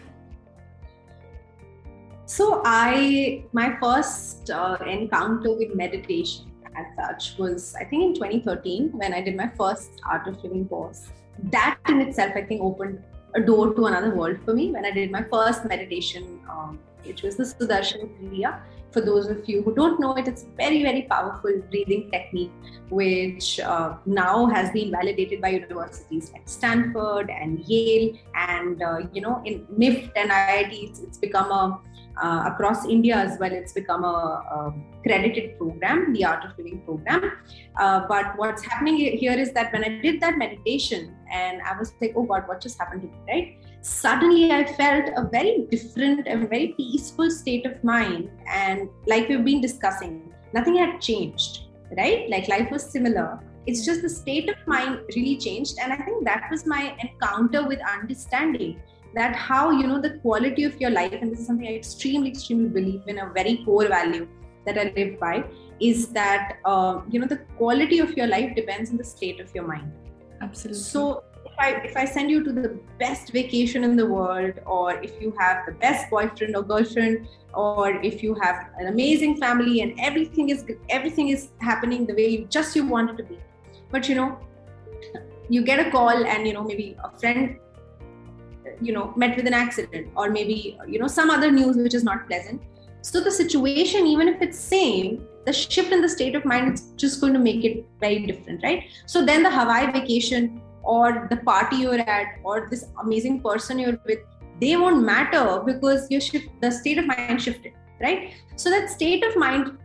So 2.26 2.62
i 2.64 3.44
my 3.52 3.76
first 3.80 4.50
uh, 4.50 4.78
encounter 4.86 5.54
with 5.54 5.74
meditation 5.74 6.51
as 6.76 6.86
such 6.96 7.38
was 7.38 7.74
i 7.80 7.84
think 7.84 8.02
in 8.04 8.14
2013 8.14 8.90
when 8.92 9.12
i 9.14 9.20
did 9.20 9.36
my 9.36 9.48
first 9.56 10.00
art 10.08 10.26
of 10.26 10.42
living 10.42 10.68
course. 10.68 11.08
That 11.50 11.78
in 11.88 12.00
itself 12.00 12.32
i 12.36 12.42
think 12.42 12.62
opened 12.62 13.02
a 13.34 13.40
door 13.40 13.74
to 13.74 13.86
another 13.86 14.14
world 14.14 14.38
for 14.44 14.54
me 14.54 14.70
when 14.70 14.84
i 14.84 14.90
did 14.90 15.10
my 15.10 15.22
first 15.22 15.64
meditation 15.64 16.40
um, 16.50 16.78
which 17.04 17.22
was 17.22 17.36
the 17.36 17.44
sudarshan 17.44 18.08
kriya. 18.18 18.60
For 18.92 19.00
those 19.00 19.26
of 19.26 19.48
you 19.48 19.62
who 19.62 19.74
don't 19.74 19.98
know 19.98 20.14
it, 20.16 20.28
it's 20.28 20.42
a 20.42 20.48
very, 20.56 20.82
very 20.82 21.02
powerful 21.02 21.62
breathing 21.70 22.10
technique, 22.10 22.52
which 22.90 23.58
uh, 23.60 23.94
now 24.04 24.46
has 24.46 24.70
been 24.70 24.90
validated 24.90 25.40
by 25.40 25.48
universities 25.48 26.30
like 26.32 26.46
Stanford 26.46 27.30
and 27.30 27.60
Yale, 27.60 28.18
and 28.34 28.82
uh, 28.82 28.98
you 29.14 29.22
know, 29.22 29.40
in 29.46 29.66
NIFT 29.78 30.10
and 30.14 30.30
IIT, 30.30 31.02
it's 31.04 31.16
become 31.16 31.50
a 31.50 31.80
uh, 32.20 32.44
across 32.46 32.86
India 32.86 33.16
as 33.16 33.38
well. 33.38 33.52
It's 33.52 33.72
become 33.72 34.04
a, 34.04 34.08
a, 34.08 34.74
credited 35.02 35.58
program, 35.58 36.12
the 36.12 36.24
Art 36.24 36.44
of 36.44 36.56
Living 36.56 36.80
program. 36.82 37.32
Uh, 37.76 38.06
but 38.08 38.36
what's 38.36 38.62
happening 38.64 38.96
here 38.96 39.32
is 39.32 39.52
that 39.52 39.72
when 39.72 39.82
I 39.84 40.00
did 40.00 40.20
that 40.20 40.38
meditation, 40.38 41.16
and 41.30 41.60
I 41.62 41.76
was 41.76 41.92
like, 42.00 42.12
oh 42.14 42.22
God, 42.22 42.46
what 42.46 42.60
just 42.60 42.78
happened 42.78 43.02
to 43.02 43.08
me, 43.08 43.14
right? 43.26 43.62
suddenly 43.82 44.52
I 44.52 44.64
felt 44.64 45.10
a 45.16 45.28
very 45.28 45.66
different 45.70 46.28
and 46.28 46.48
very 46.48 46.74
peaceful 46.76 47.30
state 47.30 47.66
of 47.66 47.82
mind. 47.82 48.30
And 48.46 48.88
like 49.06 49.28
we've 49.28 49.44
been 49.44 49.60
discussing, 49.60 50.32
nothing 50.54 50.76
had 50.76 51.00
changed, 51.00 51.64
right? 51.96 52.30
Like 52.30 52.48
life 52.48 52.70
was 52.70 52.84
similar. 52.84 53.40
It's 53.66 53.84
just 53.84 54.02
the 54.02 54.08
state 54.08 54.48
of 54.48 54.56
mind 54.66 55.00
really 55.14 55.36
changed. 55.36 55.78
And 55.80 55.92
I 55.92 55.96
think 55.96 56.24
that 56.24 56.48
was 56.50 56.64
my 56.64 56.96
encounter 57.02 57.66
with 57.66 57.80
understanding 57.80 58.80
that 59.14 59.34
how, 59.34 59.70
you 59.70 59.86
know, 59.86 60.00
the 60.00 60.18
quality 60.18 60.64
of 60.64 60.80
your 60.80 60.90
life, 60.90 61.12
and 61.12 61.32
this 61.32 61.40
is 61.40 61.46
something 61.46 61.66
I 61.66 61.74
extremely, 61.74 62.30
extremely 62.30 62.68
believe 62.68 63.02
in, 63.06 63.18
a 63.18 63.30
very 63.32 63.62
core 63.64 63.88
value 63.88 64.28
that 64.66 64.78
I 64.78 64.92
live 64.96 65.18
by, 65.20 65.44
is 65.80 66.08
that, 66.08 66.58
uh, 66.64 67.00
you 67.10 67.20
know, 67.20 67.26
the 67.26 67.38
quality 67.56 67.98
of 67.98 68.16
your 68.16 68.26
life 68.26 68.54
depends 68.54 68.90
on 68.90 68.96
the 68.96 69.04
state 69.04 69.40
of 69.40 69.54
your 69.54 69.66
mind. 69.66 69.92
Absolutely. 70.40 70.82
So 70.82 71.24
if 71.44 71.52
I 71.58 71.70
if 71.84 71.96
I 71.96 72.04
send 72.04 72.30
you 72.30 72.42
to 72.44 72.52
the 72.52 72.78
best 72.98 73.32
vacation 73.32 73.84
in 73.84 73.96
the 73.96 74.06
world, 74.06 74.54
or 74.66 74.94
if 75.02 75.20
you 75.20 75.34
have 75.38 75.66
the 75.66 75.72
best 75.72 76.10
boyfriend 76.10 76.56
or 76.56 76.62
girlfriend, 76.62 77.28
or 77.54 77.90
if 78.02 78.22
you 78.22 78.34
have 78.34 78.68
an 78.78 78.88
amazing 78.88 79.36
family 79.36 79.82
and 79.82 79.98
everything 80.00 80.48
is 80.48 80.64
everything 80.88 81.28
is 81.28 81.50
happening 81.60 82.06
the 82.06 82.14
way 82.14 82.28
you 82.28 82.46
just 82.46 82.74
you 82.74 82.86
want 82.86 83.10
it 83.10 83.16
to 83.18 83.24
be, 83.24 83.38
but 83.90 84.08
you 84.08 84.14
know, 84.14 84.38
you 85.48 85.62
get 85.62 85.86
a 85.86 85.90
call 85.90 86.24
and 86.24 86.46
you 86.46 86.54
know 86.54 86.64
maybe 86.64 86.96
a 87.04 87.10
friend 87.18 87.58
you 88.82 88.92
know 88.92 89.12
met 89.16 89.36
with 89.36 89.46
an 89.46 89.54
accident 89.54 90.08
or 90.16 90.30
maybe 90.30 90.78
you 90.88 90.98
know 90.98 91.06
some 91.06 91.30
other 91.30 91.50
news 91.50 91.76
which 91.76 91.94
is 91.94 92.04
not 92.04 92.26
pleasant. 92.26 92.62
So 93.02 93.20
the 93.20 93.30
situation 93.30 94.06
even 94.06 94.28
if 94.28 94.40
it's 94.40 94.58
same 94.58 95.26
the 95.44 95.52
shift 95.52 95.92
in 95.92 96.00
the 96.00 96.08
state 96.08 96.36
of 96.36 96.44
mind 96.44 96.74
is 96.74 96.82
just 96.96 97.20
going 97.20 97.32
to 97.32 97.38
make 97.38 97.64
it 97.64 97.84
very 98.00 98.26
different 98.26 98.62
right? 98.62 98.84
So 99.06 99.24
then 99.24 99.42
the 99.42 99.50
hawaii 99.50 99.90
vacation 99.92 100.60
or 100.82 101.26
the 101.30 101.36
party 101.38 101.76
you're 101.76 101.98
at 101.98 102.38
or 102.44 102.68
this 102.70 102.84
amazing 103.02 103.40
person 103.40 103.78
you're 103.78 103.98
with 104.06 104.20
they 104.60 104.76
won't 104.76 105.04
matter 105.04 105.62
because 105.66 106.08
your 106.10 106.20
shift 106.20 106.48
the 106.60 106.70
state 106.70 106.98
of 106.98 107.06
mind 107.06 107.42
shifted 107.42 107.72
right? 108.00 108.34
So 108.56 108.70
that 108.70 108.90
state 108.90 109.24
of 109.24 109.36
mind 109.36 109.78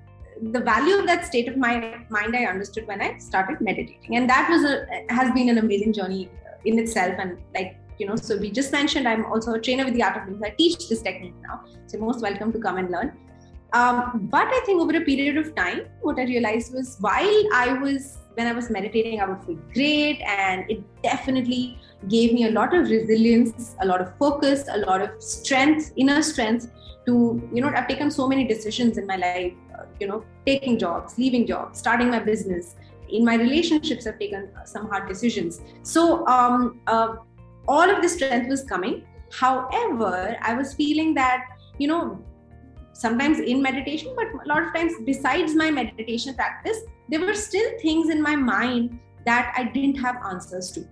the 0.52 0.60
value 0.60 0.96
of 0.96 1.08
that 1.08 1.26
state 1.26 1.48
of 1.48 1.58
mind 1.58 2.06
mind 2.10 2.36
i 2.36 2.46
understood 2.46 2.86
when 2.88 3.02
i 3.02 3.18
started 3.18 3.60
meditating. 3.60 4.16
And 4.16 4.30
that 4.30 4.50
was 4.50 4.64
a 4.64 5.06
has 5.10 5.34
been 5.34 5.50
an 5.50 5.58
amazing 5.58 5.94
journey 5.94 6.30
in 6.66 6.80
itself 6.80 7.16
and 7.18 7.38
like 7.56 7.78
you 8.00 8.08
know 8.08 8.16
so 8.16 8.38
we 8.38 8.50
just 8.52 8.72
mentioned 8.72 9.08
i'm 9.08 9.26
also 9.26 9.54
a 9.54 9.60
trainer 9.60 9.86
with 9.86 9.94
the 9.94 10.04
art 10.04 10.18
of 10.18 10.28
living 10.28 10.44
i 10.46 10.54
teach 10.58 10.90
this 10.90 11.02
technique 11.02 11.36
now 11.42 11.62
so 11.88 11.98
most 11.98 12.22
welcome 12.22 12.52
to 12.52 12.60
come 12.60 12.78
and 12.78 12.90
learn 12.92 13.12
um, 13.74 14.28
but 14.32 14.48
i 14.48 14.62
think 14.66 14.82
over 14.82 14.96
a 14.96 15.02
period 15.02 15.38
of 15.38 15.54
time 15.56 15.82
what 16.02 16.20
i 16.20 16.24
realized 16.24 16.74
was 16.74 16.98
while 17.00 17.44
i 17.54 17.74
was 17.74 18.18
when 18.38 18.46
I 18.46 18.54
was 18.54 18.70
meditating, 18.70 19.20
I 19.20 19.26
would 19.26 19.44
feel 19.46 19.58
great. 19.74 20.22
And 20.22 20.70
it 20.70 20.82
definitely 21.02 21.80
gave 22.08 22.34
me 22.34 22.46
a 22.46 22.52
lot 22.52 22.76
of 22.76 22.88
resilience, 22.88 23.76
a 23.82 23.86
lot 23.86 24.00
of 24.00 24.16
focus, 24.18 24.66
a 24.72 24.78
lot 24.78 25.02
of 25.02 25.22
strength, 25.22 25.92
inner 25.98 26.22
strength 26.22 26.72
to, 27.08 27.50
you 27.52 27.62
know, 27.62 27.70
I've 27.70 27.88
taken 27.88 28.12
so 28.12 28.28
many 28.28 28.48
decisions 28.48 29.00
in 29.00 29.08
my 29.08 29.16
life, 29.16 29.54
uh, 29.76 29.86
you 30.00 30.08
know, 30.08 30.24
taking 30.46 30.78
jobs, 30.78 31.18
leaving 31.18 31.48
jobs, 31.48 31.80
starting 31.80 32.12
my 32.12 32.20
business. 32.20 32.76
In 33.10 33.26
my 33.26 33.36
relationships, 33.36 34.06
I've 34.06 34.20
taken 34.20 34.50
some 34.66 34.88
hard 34.88 35.08
decisions. 35.08 35.62
So, 35.82 36.28
um, 36.28 36.80
uh, 36.86 37.16
all 37.68 37.90
of 37.90 38.02
this 38.02 38.16
strength 38.16 38.50
was 38.50 38.64
coming. 38.64 39.06
However, 39.32 40.38
I 40.42 40.54
was 40.54 40.74
feeling 40.74 41.14
that, 41.16 41.46
you 41.78 41.88
know, 41.88 42.24
sometimes 42.94 43.40
in 43.40 43.62
meditation, 43.62 44.14
but 44.16 44.28
a 44.44 44.48
lot 44.48 44.64
of 44.64 44.74
times 44.74 44.94
besides 45.06 45.54
my 45.56 45.70
meditation 45.70 46.34
practice, 46.36 46.80
there 47.10 47.20
were 47.20 47.34
still 47.34 47.70
things 47.80 48.10
in 48.10 48.22
my 48.22 48.36
mind 48.36 49.00
that 49.26 49.54
I 49.58 49.66
didn't 49.66 49.98
have 49.98 50.16
answers 50.26 50.72
to. 50.72 50.88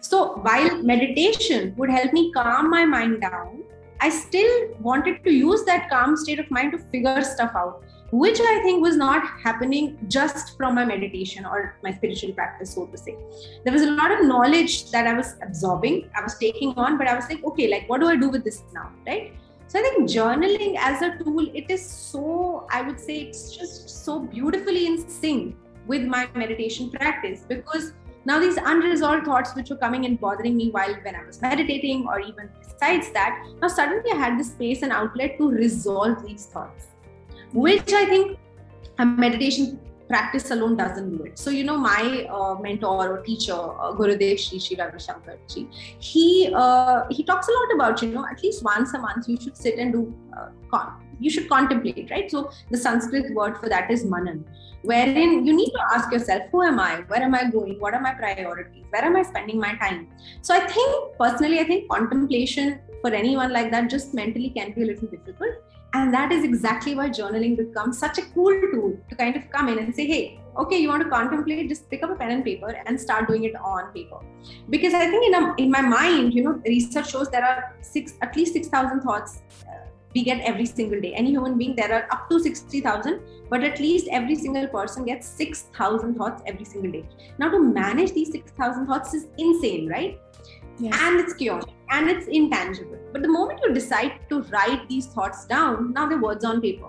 So 0.00 0.36
while 0.36 0.82
meditation 0.82 1.74
would 1.76 1.90
help 1.90 2.12
me 2.12 2.32
calm 2.32 2.70
my 2.70 2.84
mind 2.84 3.20
down, 3.20 3.62
I 4.00 4.08
still 4.08 4.68
wanted 4.80 5.24
to 5.24 5.30
use 5.30 5.64
that 5.64 5.88
calm 5.90 6.16
state 6.16 6.38
of 6.38 6.50
mind 6.50 6.72
to 6.72 6.78
figure 6.78 7.22
stuff 7.22 7.52
out, 7.54 7.82
which 8.10 8.38
I 8.40 8.60
think 8.62 8.82
was 8.82 8.96
not 8.96 9.26
happening 9.40 9.98
just 10.08 10.56
from 10.56 10.74
my 10.74 10.84
meditation 10.84 11.44
or 11.44 11.76
my 11.82 11.92
spiritual 11.92 12.32
practice, 12.32 12.74
so 12.74 12.86
to 12.86 12.96
say. 12.96 13.16
There 13.64 13.72
was 13.72 13.82
a 13.82 13.90
lot 13.90 14.12
of 14.12 14.26
knowledge 14.26 14.90
that 14.90 15.06
I 15.06 15.14
was 15.14 15.34
absorbing, 15.42 16.10
I 16.16 16.22
was 16.22 16.36
taking 16.38 16.74
on, 16.76 16.98
but 16.98 17.08
I 17.08 17.14
was 17.14 17.28
like, 17.28 17.42
okay, 17.44 17.68
like 17.68 17.88
what 17.88 18.00
do 18.00 18.08
I 18.08 18.16
do 18.16 18.28
with 18.28 18.44
this 18.44 18.62
now? 18.72 18.90
Right. 19.06 19.34
So 19.66 19.80
I 19.80 19.82
think 19.82 20.08
journaling 20.08 20.76
as 20.78 21.02
a 21.02 21.18
tool, 21.18 21.50
it 21.52 21.68
is 21.68 21.84
so, 21.84 22.66
I 22.70 22.82
would 22.82 23.00
say, 23.00 23.22
it's 23.22 23.56
just 23.56 24.04
so 24.04 24.20
beautifully 24.20 24.86
in 24.86 25.08
sync 25.08 25.56
with 25.86 26.02
my 26.02 26.28
meditation 26.34 26.90
practice 26.90 27.44
because 27.48 27.92
now 28.26 28.38
these 28.38 28.56
unresolved 28.56 29.26
thoughts 29.26 29.54
which 29.54 29.70
were 29.70 29.76
coming 29.76 30.06
and 30.06 30.18
bothering 30.18 30.56
me 30.56 30.70
while 30.70 30.94
when 31.02 31.14
I 31.14 31.24
was 31.24 31.42
meditating 31.42 32.06
or 32.06 32.20
even 32.20 32.48
besides 32.58 33.10
that, 33.12 33.44
now 33.60 33.68
suddenly 33.68 34.12
I 34.12 34.16
had 34.16 34.38
the 34.38 34.44
space 34.44 34.82
and 34.82 34.92
outlet 34.92 35.36
to 35.38 35.50
resolve 35.50 36.26
these 36.26 36.46
thoughts, 36.46 36.86
which 37.54 37.92
I 37.92 38.04
think 38.04 38.38
a 38.98 39.06
meditation 39.06 39.80
practice 40.08 40.50
alone 40.50 40.76
doesn't 40.76 41.16
do 41.16 41.24
it. 41.24 41.38
So, 41.38 41.50
you 41.50 41.64
know, 41.64 41.76
my 41.76 42.26
uh, 42.30 42.56
mentor 42.60 43.08
or 43.12 43.22
teacher, 43.22 43.54
uh, 43.54 43.92
Gurudev 43.92 44.38
Sri 44.38 44.58
Sri 44.58 44.76
Ravi 44.76 44.98
Shankar 44.98 45.38
Ji, 45.48 45.68
he, 45.98 46.52
uh, 46.54 47.04
he 47.10 47.24
talks 47.24 47.48
a 47.48 47.52
lot 47.52 47.74
about, 47.74 48.02
you 48.02 48.10
know, 48.10 48.26
at 48.30 48.42
least 48.42 48.62
once 48.62 48.92
a 48.94 48.98
month 48.98 49.28
you 49.28 49.40
should 49.40 49.56
sit 49.56 49.78
and 49.78 49.92
do, 49.92 50.14
uh, 50.36 50.48
con- 50.70 51.00
you 51.20 51.30
should 51.30 51.48
contemplate, 51.48 52.10
right? 52.10 52.30
So, 52.30 52.50
the 52.70 52.76
Sanskrit 52.76 53.32
word 53.34 53.56
for 53.58 53.68
that 53.68 53.90
is 53.90 54.04
manan, 54.04 54.44
wherein 54.82 55.46
you 55.46 55.56
need 55.56 55.70
to 55.70 55.80
ask 55.92 56.12
yourself, 56.12 56.42
who 56.50 56.62
am 56.62 56.80
I? 56.80 57.04
Where 57.08 57.22
am 57.22 57.34
I 57.34 57.50
going? 57.50 57.80
What 57.80 57.94
are 57.94 58.00
my 58.00 58.12
priorities? 58.14 58.84
Where 58.90 59.04
am 59.04 59.16
I 59.16 59.22
spending 59.22 59.58
my 59.58 59.74
time? 59.76 60.08
So, 60.42 60.54
I 60.54 60.66
think, 60.66 61.16
personally, 61.18 61.60
I 61.60 61.64
think 61.64 61.88
contemplation 61.88 62.80
for 63.00 63.10
anyone 63.12 63.52
like 63.52 63.70
that 63.70 63.88
just 63.88 64.12
mentally 64.12 64.50
can 64.50 64.72
be 64.72 64.82
a 64.82 64.86
little 64.86 65.08
difficult 65.08 65.54
and 65.94 66.12
that 66.12 66.32
is 66.32 66.44
exactly 66.44 66.94
why 66.94 67.08
journaling 67.08 67.56
becomes 67.56 67.98
such 67.98 68.18
a 68.18 68.22
cool 68.34 68.54
tool 68.72 68.98
to 69.08 69.14
kind 69.14 69.36
of 69.36 69.48
come 69.50 69.68
in 69.68 69.78
and 69.78 69.94
say, 69.94 70.06
hey, 70.06 70.40
okay, 70.56 70.76
you 70.76 70.88
want 70.88 71.02
to 71.04 71.08
contemplate, 71.08 71.68
just 71.68 71.88
pick 71.88 72.02
up 72.02 72.10
a 72.10 72.16
pen 72.16 72.32
and 72.32 72.44
paper 72.44 72.70
and 72.86 73.00
start 73.00 73.28
doing 73.28 73.44
it 73.44 73.54
on 73.56 73.92
paper. 73.92 74.18
Because 74.70 74.92
I 74.92 75.06
think 75.06 75.24
in, 75.26 75.34
a, 75.34 75.54
in 75.58 75.70
my 75.70 75.80
mind, 75.80 76.34
you 76.34 76.42
know, 76.42 76.60
research 76.66 77.10
shows 77.10 77.30
there 77.30 77.44
are 77.44 77.76
six, 77.80 78.14
at 78.22 78.34
least 78.36 78.54
6,000 78.54 79.02
thoughts 79.02 79.42
uh, 79.68 79.86
we 80.16 80.24
get 80.24 80.40
every 80.40 80.66
single 80.66 81.00
day. 81.00 81.12
Any 81.14 81.30
human 81.30 81.56
being, 81.56 81.76
there 81.76 81.92
are 81.92 82.08
up 82.12 82.28
to 82.28 82.40
60,000, 82.40 83.20
but 83.48 83.62
at 83.62 83.78
least 83.78 84.08
every 84.10 84.34
single 84.34 84.66
person 84.66 85.04
gets 85.04 85.28
6,000 85.28 86.16
thoughts 86.16 86.42
every 86.46 86.64
single 86.64 86.90
day. 86.90 87.08
Now, 87.38 87.50
to 87.50 87.60
manage 87.60 88.12
these 88.12 88.32
6,000 88.32 88.86
thoughts 88.86 89.14
is 89.14 89.26
insane, 89.38 89.88
right? 89.88 90.20
Yes. 90.78 90.96
And 91.00 91.20
it's 91.20 91.34
chaotic 91.34 91.74
and 91.90 92.10
it's 92.10 92.26
intangible. 92.26 92.98
But 93.12 93.22
the 93.22 93.28
moment 93.28 93.60
you 93.62 93.72
decide 93.72 94.12
to 94.28 94.42
write 94.42 94.88
these 94.88 95.06
thoughts 95.06 95.44
down, 95.46 95.92
now 95.92 96.08
they're 96.08 96.20
words 96.20 96.44
on 96.44 96.60
paper. 96.60 96.88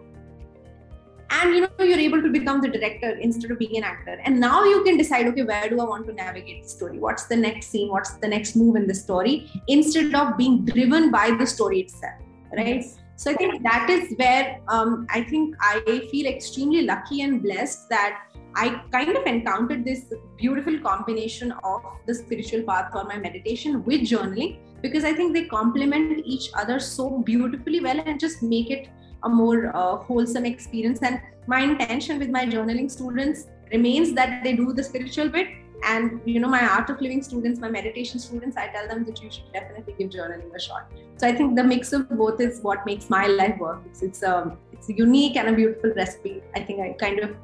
And 1.29 1.53
you 1.55 1.61
know, 1.61 1.69
you're 1.79 1.99
able 1.99 2.21
to 2.21 2.29
become 2.29 2.61
the 2.61 2.69
director 2.69 3.09
instead 3.09 3.51
of 3.51 3.59
being 3.59 3.77
an 3.77 3.83
actor. 3.83 4.19
And 4.23 4.39
now 4.39 4.63
you 4.63 4.83
can 4.83 4.97
decide, 4.97 5.27
okay, 5.27 5.43
where 5.43 5.69
do 5.69 5.79
I 5.81 5.83
want 5.83 6.07
to 6.07 6.13
navigate 6.13 6.63
the 6.63 6.69
story? 6.69 6.99
What's 6.99 7.25
the 7.25 7.35
next 7.35 7.67
scene? 7.67 7.89
What's 7.89 8.11
the 8.13 8.27
next 8.27 8.55
move 8.55 8.75
in 8.75 8.87
the 8.87 8.93
story? 8.95 9.49
Instead 9.67 10.13
of 10.15 10.37
being 10.37 10.65
driven 10.65 11.11
by 11.11 11.31
the 11.31 11.45
story 11.45 11.81
itself. 11.81 12.21
Right. 12.55 12.77
Yes. 12.77 12.97
So 13.17 13.31
I 13.31 13.35
think 13.35 13.63
that 13.63 13.89
is 13.89 14.13
where 14.17 14.59
um, 14.67 15.07
I 15.09 15.23
think 15.23 15.55
I 15.61 16.07
feel 16.11 16.25
extremely 16.25 16.81
lucky 16.81 17.21
and 17.21 17.41
blessed 17.41 17.89
that 17.89 18.24
I 18.55 18.81
kind 18.91 19.15
of 19.15 19.25
encountered 19.25 19.83
this 19.83 20.05
beautiful 20.37 20.79
combination 20.79 21.51
of 21.63 21.81
the 22.05 22.15
spiritual 22.15 22.63
path 22.63 22.91
or 22.95 23.03
my 23.03 23.17
meditation 23.17 23.83
with 23.83 24.01
journaling 24.01 24.59
because 24.81 25.03
I 25.03 25.13
think 25.13 25.33
they 25.33 25.45
complement 25.45 26.21
each 26.25 26.49
other 26.53 26.79
so 26.79 27.19
beautifully 27.19 27.81
well 27.81 27.99
and 28.05 28.19
just 28.19 28.41
make 28.41 28.71
it 28.71 28.87
a 29.23 29.29
more 29.29 29.75
uh, 29.75 29.97
wholesome 29.97 30.45
experience. 30.45 31.01
And 31.01 31.19
my 31.47 31.59
intention 31.61 32.19
with 32.19 32.29
my 32.29 32.45
journaling 32.45 32.89
students 32.89 33.47
remains 33.71 34.13
that 34.13 34.43
they 34.43 34.55
do 34.55 34.71
the 34.71 34.83
spiritual 34.83 35.29
bit. 35.29 35.47
And 35.83 36.21
you 36.25 36.39
know, 36.39 36.47
my 36.47 36.65
art 36.65 36.89
of 36.89 37.01
living 37.01 37.21
students, 37.21 37.59
my 37.59 37.69
meditation 37.69 38.19
students, 38.19 38.55
I 38.55 38.67
tell 38.67 38.87
them 38.87 39.03
that 39.05 39.21
you 39.21 39.29
should 39.29 39.51
definitely 39.51 39.95
give 39.97 40.11
journaling 40.11 40.55
a 40.55 40.59
shot. 40.59 40.89
So 41.17 41.27
I 41.27 41.33
think 41.33 41.55
the 41.55 41.63
mix 41.63 41.91
of 41.91 42.09
both 42.09 42.39
is 42.39 42.61
what 42.61 42.85
makes 42.85 43.09
my 43.09 43.27
life 43.27 43.57
work. 43.59 43.81
It's 43.87 44.01
it's 44.01 44.23
um, 44.23 44.57
it's 44.71 44.89
a 44.89 44.93
unique 44.93 45.35
and 45.35 45.49
a 45.49 45.53
beautiful 45.53 45.91
recipe. 45.95 46.41
I 46.55 46.61
think 46.61 46.79
I 46.79 46.93
kind 46.93 47.19
of 47.19 47.35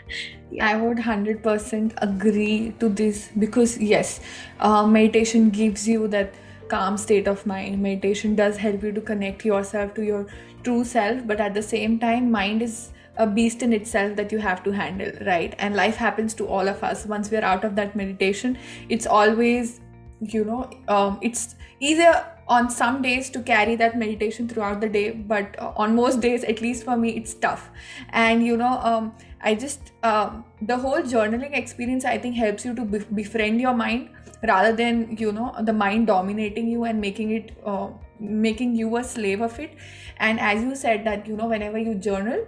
I 0.60 0.76
would 0.76 0.98
100% 0.98 1.94
agree 2.02 2.74
to 2.80 2.88
this 2.88 3.28
because, 3.38 3.78
yes, 3.78 4.20
uh, 4.58 4.86
meditation 4.86 5.50
gives 5.50 5.86
you 5.86 6.08
that 6.08 6.34
calm 6.68 6.96
state 6.96 7.28
of 7.28 7.44
mind. 7.46 7.82
Meditation 7.82 8.34
does 8.34 8.56
help 8.56 8.82
you 8.82 8.92
to 8.92 9.00
connect 9.00 9.44
yourself 9.44 9.94
to 9.94 10.02
your 10.02 10.26
true 10.64 10.84
self, 10.84 11.26
but 11.26 11.40
at 11.40 11.54
the 11.54 11.62
same 11.62 11.98
time, 11.98 12.30
mind 12.30 12.62
is 12.62 12.90
a 13.16 13.26
beast 13.26 13.62
in 13.62 13.72
itself 13.72 14.16
that 14.16 14.32
you 14.32 14.38
have 14.38 14.62
to 14.64 14.70
handle, 14.70 15.12
right? 15.26 15.54
And 15.58 15.76
life 15.76 15.96
happens 15.96 16.34
to 16.34 16.46
all 16.46 16.68
of 16.68 16.82
us. 16.82 17.06
Once 17.06 17.30
we're 17.30 17.44
out 17.44 17.64
of 17.64 17.76
that 17.76 17.94
meditation, 17.94 18.58
it's 18.88 19.06
always, 19.06 19.80
you 20.20 20.44
know, 20.44 20.70
um, 20.88 21.18
it's 21.20 21.54
either 21.80 22.24
on 22.58 22.68
some 22.68 23.00
days 23.02 23.30
to 23.30 23.40
carry 23.50 23.76
that 23.76 23.96
meditation 23.96 24.48
throughout 24.48 24.80
the 24.80 24.88
day 24.88 25.10
but 25.32 25.56
uh, 25.58 25.72
on 25.76 25.94
most 25.94 26.20
days 26.20 26.44
at 26.52 26.60
least 26.60 26.84
for 26.84 26.96
me 26.96 27.16
it's 27.16 27.34
tough. 27.34 27.70
And 28.10 28.44
you 28.44 28.56
know 28.56 28.78
um, 28.92 29.12
i 29.42 29.54
just 29.54 29.92
um, 30.02 30.44
the 30.70 30.76
whole 30.76 31.02
journaling 31.12 31.56
experience 31.58 32.04
i 32.04 32.18
think 32.18 32.36
helps 32.36 32.64
you 32.64 32.74
to 32.74 32.84
befriend 33.20 33.60
your 33.60 33.72
mind 33.72 34.10
rather 34.42 34.74
than 34.74 35.16
you 35.18 35.32
know 35.32 35.54
the 35.62 35.72
mind 35.72 36.06
dominating 36.06 36.68
you 36.68 36.84
and 36.84 37.00
making 37.00 37.30
it 37.30 37.52
uh, 37.64 37.88
making 38.20 38.76
you 38.76 38.96
a 38.96 39.04
slave 39.04 39.40
of 39.40 39.58
it. 39.58 39.76
And 40.18 40.38
as 40.38 40.62
you 40.62 40.76
said 40.76 41.04
that 41.06 41.26
you 41.26 41.36
know 41.36 41.46
whenever 41.46 41.78
you 41.78 41.94
journal 41.94 42.46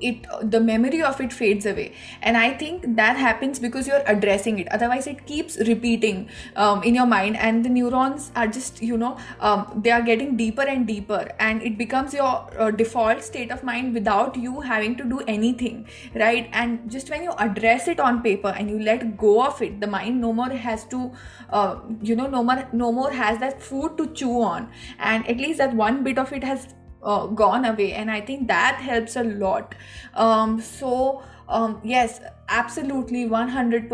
it 0.00 0.26
the 0.42 0.60
memory 0.60 1.02
of 1.02 1.20
it 1.20 1.32
fades 1.32 1.66
away. 1.66 1.92
And 2.22 2.36
i 2.36 2.50
think 2.52 2.96
that 2.96 3.16
happens 3.16 3.58
because 3.58 3.86
you're 3.86 4.02
addressing 4.06 4.58
it. 4.58 4.68
Otherwise 4.70 5.06
it 5.06 5.26
keeps 5.26 5.56
repeating 5.58 6.28
um, 6.56 6.82
in 6.82 6.94
your 6.94 7.06
mind 7.06 7.36
and 7.36 7.64
the 7.64 7.68
neurons 7.68 8.30
are 8.36 8.46
just 8.46 8.82
you 8.82 8.96
know 8.96 9.16
um, 9.40 9.80
they 9.84 9.90
are 9.90 10.02
getting 10.02 10.36
deeper 10.36 10.62
and 10.62 10.86
deeper 10.86 11.28
and 11.38 11.62
it 11.62 11.78
becomes 11.78 12.14
your 12.14 12.48
uh, 12.58 12.70
default 12.70 13.22
state 13.22 13.50
of 13.50 13.62
mind 13.62 13.94
without 13.94 14.36
you 14.36 14.60
having 14.60 14.96
to 14.96 15.04
do 15.04 15.20
anything 15.26 15.86
right? 16.14 16.48
And 16.52 16.90
just 16.90 17.10
when 17.10 17.22
you 17.22 17.32
address 17.38 17.88
it 17.88 18.00
on 18.00 18.22
paper 18.22 18.48
and 18.48 18.70
you 18.70 18.78
let 18.78 19.16
go 19.16 19.44
of 19.46 19.60
it 19.62 19.80
the 19.80 19.86
mind 19.86 20.20
no 20.20 20.32
more 20.32 20.50
has 20.50 20.84
to 20.86 21.12
uh, 21.50 21.76
you 22.02 22.16
know 22.16 22.26
no 22.26 22.42
more 22.42 22.68
no 22.72 22.92
more 22.92 23.10
has 23.10 23.38
that 23.38 23.62
food 23.62 23.96
to 23.98 24.06
chew 24.08 24.42
on. 24.42 24.70
And 24.98 25.28
at 25.28 25.38
least 25.38 25.58
that 25.58 25.74
one 25.74 26.02
bit 26.04 26.18
of 26.18 26.32
it 26.32 26.44
has 26.44 26.74
uh, 27.06 27.26
gone 27.26 27.64
away 27.64 27.92
and 27.92 28.10
i 28.10 28.20
think 28.20 28.46
that 28.48 28.76
helps 28.80 29.16
a 29.16 29.24
lot. 29.24 29.74
Um, 30.14 30.60
so 30.60 31.22
um, 31.48 31.80
yes 31.84 32.20
absolutely 32.48 33.26
100% 33.28 33.88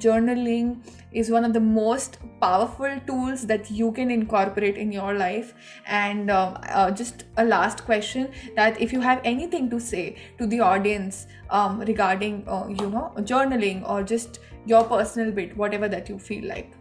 journaling 0.00 0.84
is 1.12 1.30
one 1.30 1.44
of 1.44 1.52
the 1.52 1.60
most 1.60 2.18
powerful 2.40 3.00
tools 3.06 3.46
that 3.46 3.70
you 3.70 3.92
can 3.92 4.10
incorporate 4.10 4.76
in 4.76 4.92
your 4.92 5.14
life. 5.14 5.54
And 5.86 6.30
uh, 6.30 6.58
uh, 6.68 6.90
just 6.90 7.24
a 7.38 7.44
last 7.44 7.84
question 7.84 8.30
that 8.56 8.80
if 8.80 8.92
you 8.92 9.00
have 9.00 9.20
anything 9.24 9.70
to 9.70 9.80
say 9.80 10.16
to 10.38 10.46
the 10.46 10.60
audience 10.60 11.26
um, 11.50 11.80
regarding 11.80 12.44
uh, 12.46 12.66
you 12.68 12.90
know 12.90 13.12
journaling 13.18 13.88
or 13.88 14.02
just 14.02 14.40
your 14.66 14.84
personal 14.84 15.30
bit 15.30 15.56
whatever 15.56 15.88
that 15.88 16.08
you 16.08 16.18
feel 16.18 16.46
like 16.46 16.72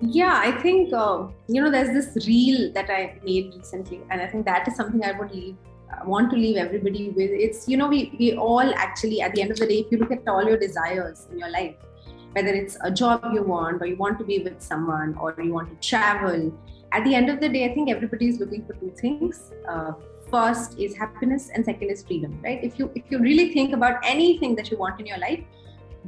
yeah 0.00 0.40
i 0.44 0.50
think 0.62 0.92
uh, 0.92 1.26
you 1.48 1.62
know 1.62 1.70
there's 1.70 1.92
this 1.92 2.26
reel 2.26 2.72
that 2.72 2.90
i 2.90 3.18
made 3.24 3.52
recently 3.56 4.00
and 4.10 4.20
i 4.20 4.26
think 4.26 4.44
that 4.44 4.66
is 4.68 4.76
something 4.76 5.04
i 5.04 5.12
would 5.12 5.30
leave 5.32 5.56
uh, 5.90 6.04
want 6.04 6.30
to 6.30 6.36
leave 6.36 6.56
everybody 6.56 7.08
with. 7.08 7.30
It's 7.30 7.66
you 7.66 7.76
know 7.78 7.88
we 7.88 8.14
we 8.18 8.36
all 8.36 8.74
actually 8.74 9.20
at 9.22 9.34
the 9.34 9.40
end 9.40 9.50
of 9.50 9.58
the 9.58 9.66
day 9.66 9.78
if 9.78 9.90
you 9.90 9.98
look 9.98 10.12
at 10.12 10.28
all 10.28 10.44
your 10.44 10.58
desires 10.58 11.26
in 11.32 11.38
your 11.38 11.50
life 11.50 11.76
whether 12.32 12.48
it's 12.48 12.76
a 12.82 12.90
job 12.90 13.24
you 13.32 13.42
want 13.42 13.80
or 13.80 13.86
you 13.86 13.96
want 13.96 14.18
to 14.18 14.24
be 14.24 14.38
with 14.40 14.60
someone 14.60 15.14
or 15.18 15.34
you 15.38 15.52
want 15.52 15.70
to 15.70 15.88
travel 15.88 16.52
at 16.92 17.04
the 17.04 17.14
end 17.14 17.30
of 17.30 17.40
the 17.40 17.48
day 17.48 17.64
i 17.70 17.72
think 17.72 17.90
everybody 17.90 18.28
is 18.28 18.38
looking 18.38 18.66
for 18.66 18.74
two 18.74 18.92
things. 19.00 19.50
Uh, 19.66 19.92
first 20.30 20.78
is 20.78 20.94
happiness 20.94 21.48
and 21.54 21.64
second 21.64 21.88
is 21.88 22.04
freedom 22.04 22.38
right? 22.44 22.62
If 22.62 22.78
you 22.78 22.90
if 22.94 23.04
you 23.08 23.18
really 23.18 23.52
think 23.54 23.72
about 23.72 23.96
anything 24.04 24.54
that 24.56 24.70
you 24.70 24.76
want 24.76 25.00
in 25.00 25.06
your 25.06 25.18
life 25.18 25.42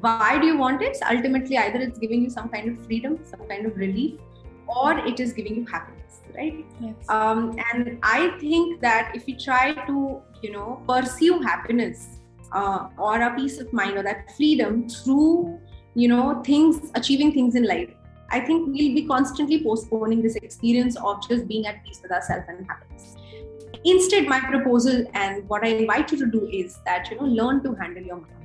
why 0.00 0.38
do 0.38 0.46
you 0.46 0.56
want 0.56 0.82
it? 0.82 0.96
Ultimately 1.10 1.58
either 1.58 1.78
it's 1.78 1.98
giving 1.98 2.22
you 2.22 2.30
some 2.30 2.48
kind 2.48 2.68
of 2.70 2.84
freedom 2.86 3.18
some 3.24 3.46
kind 3.48 3.66
of 3.66 3.76
relief 3.76 4.18
or 4.66 4.98
it 4.98 5.20
is 5.20 5.32
giving 5.32 5.56
you 5.56 5.66
happiness 5.66 6.00
right? 6.36 6.64
Yes. 6.80 6.94
um, 7.08 7.56
and 7.72 7.98
i 8.02 8.36
think 8.38 8.80
that 8.80 9.12
if 9.14 9.26
we 9.26 9.34
try 9.34 9.72
to 9.86 10.20
you 10.42 10.52
know 10.52 10.82
pursue 10.88 11.40
happiness 11.40 12.20
uh, 12.52 12.88
or 12.98 13.20
a 13.20 13.34
peace 13.34 13.58
of 13.60 13.72
mind 13.72 13.96
or 13.96 14.02
that 14.02 14.36
freedom 14.36 14.88
through 14.88 15.58
you 15.94 16.08
know 16.08 16.42
things 16.44 16.90
achieving 16.94 17.32
things 17.32 17.54
in 17.54 17.64
life 17.64 17.90
i 18.30 18.40
think 18.40 18.66
we'll 18.66 18.94
be 18.94 19.06
constantly 19.06 19.62
postponing 19.62 20.22
this 20.22 20.36
experience 20.36 20.96
of 20.96 21.28
just 21.28 21.46
being 21.48 21.66
at 21.66 21.84
peace 21.84 22.00
with 22.02 22.12
ourselves 22.12 22.44
and 22.48 22.66
happiness. 22.66 23.16
Instead 23.84 24.26
my 24.28 24.40
proposal 24.40 25.04
and 25.14 25.48
what 25.48 25.64
i 25.64 25.68
invite 25.68 26.12
you 26.12 26.18
to 26.18 26.26
do 26.26 26.46
is 26.46 26.78
that 26.84 27.10
you 27.10 27.16
know 27.16 27.24
learn 27.24 27.62
to 27.62 27.72
handle 27.74 28.02
your 28.02 28.16
mind 28.16 28.39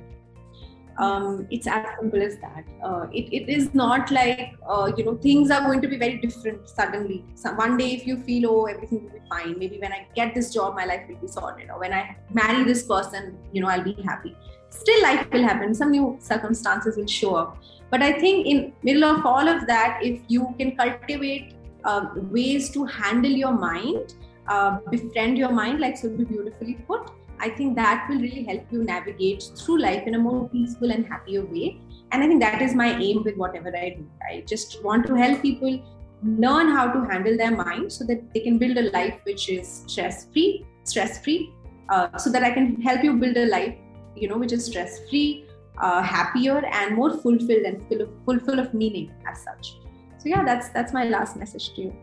um, 0.98 1.46
it's 1.50 1.66
as 1.66 1.84
simple 2.00 2.22
as 2.22 2.38
that. 2.38 2.64
Uh, 2.82 3.06
it, 3.12 3.32
it 3.32 3.48
is 3.48 3.74
not 3.74 4.10
like 4.10 4.54
uh, 4.68 4.90
you 4.96 5.04
know 5.04 5.16
things 5.16 5.50
are 5.50 5.60
going 5.60 5.80
to 5.82 5.88
be 5.88 5.96
very 5.96 6.16
different 6.18 6.68
suddenly. 6.68 7.24
So 7.34 7.52
one 7.54 7.76
day 7.76 7.92
if 7.94 8.06
you 8.06 8.16
feel 8.22 8.50
oh 8.50 8.64
everything 8.64 9.04
will 9.04 9.10
be 9.10 9.20
fine 9.28 9.58
maybe 9.58 9.78
when 9.78 9.92
i 9.92 10.06
get 10.14 10.34
this 10.34 10.52
job 10.52 10.74
my 10.74 10.84
life 10.84 11.02
will 11.08 11.16
be 11.16 11.26
sorted. 11.26 11.70
Or 11.70 11.78
when 11.78 11.92
i 11.92 12.16
marry 12.32 12.64
this 12.64 12.84
person 12.84 13.36
you 13.52 13.60
know 13.60 13.68
i'll 13.68 13.84
be 13.84 13.96
happy. 14.04 14.36
Still 14.70 15.02
life 15.02 15.26
will 15.32 15.42
happen. 15.42 15.74
Some 15.74 15.90
new 15.90 16.16
circumstances 16.20 16.96
will 16.96 17.06
show 17.06 17.34
up. 17.34 17.58
But 17.90 18.02
i 18.02 18.12
think 18.12 18.46
in 18.46 18.72
middle 18.82 19.04
of 19.04 19.26
all 19.26 19.48
of 19.48 19.66
that 19.66 20.00
if 20.02 20.20
you 20.28 20.54
can 20.58 20.76
cultivate 20.76 21.54
uh, 21.84 22.06
ways 22.30 22.70
to 22.70 22.84
handle 22.84 23.30
your 23.30 23.52
mind 23.52 24.14
uh, 24.48 24.78
befriend 24.90 25.38
your 25.38 25.50
mind 25.50 25.80
like 25.80 25.96
so 25.96 26.08
beautifully 26.08 26.74
put 26.88 27.10
I 27.40 27.50
think 27.50 27.76
that 27.76 28.06
will 28.08 28.20
really 28.20 28.44
help 28.44 28.64
you 28.70 28.84
navigate 28.84 29.44
through 29.56 29.80
life 29.80 30.06
in 30.06 30.14
a 30.14 30.18
more 30.18 30.48
peaceful 30.48 30.90
and 30.90 31.06
happier 31.06 31.44
way. 31.44 31.80
And 32.12 32.22
I 32.22 32.26
think 32.26 32.40
that 32.40 32.62
is 32.62 32.74
my 32.74 32.96
aim 32.98 33.22
with 33.24 33.36
whatever 33.36 33.76
I 33.76 33.90
do. 33.90 34.08
I 34.28 34.44
just 34.46 34.82
want 34.84 35.06
to 35.06 35.14
help 35.14 35.42
people 35.42 35.82
learn 36.22 36.68
how 36.68 36.90
to 36.92 37.04
handle 37.04 37.36
their 37.36 37.50
mind 37.50 37.92
so 37.92 38.04
that 38.04 38.32
they 38.32 38.40
can 38.40 38.58
build 38.58 38.76
a 38.76 38.90
life 38.90 39.20
which 39.24 39.48
is 39.48 39.84
stress 39.86 40.26
free, 40.32 40.64
stress 40.84 41.22
free, 41.22 41.52
uh, 41.88 42.16
so 42.16 42.30
that 42.30 42.42
I 42.42 42.50
can 42.50 42.80
help 42.80 43.04
you 43.04 43.14
build 43.14 43.36
a 43.36 43.46
life, 43.46 43.76
you 44.14 44.28
know, 44.28 44.38
which 44.38 44.52
is 44.52 44.64
stress 44.64 45.08
free, 45.08 45.46
uh, 45.78 46.02
happier, 46.02 46.64
and 46.64 46.96
more 46.96 47.18
fulfilled 47.18 47.64
and 47.64 47.86
full 47.88 48.00
of, 48.02 48.44
full 48.44 48.58
of 48.58 48.72
meaning 48.72 49.12
as 49.26 49.42
such. 49.42 49.76
So 50.18 50.28
yeah, 50.28 50.44
that's 50.44 50.70
that's 50.70 50.92
my 50.92 51.04
last 51.04 51.36
message 51.36 51.74
to 51.74 51.82
you. 51.82 51.96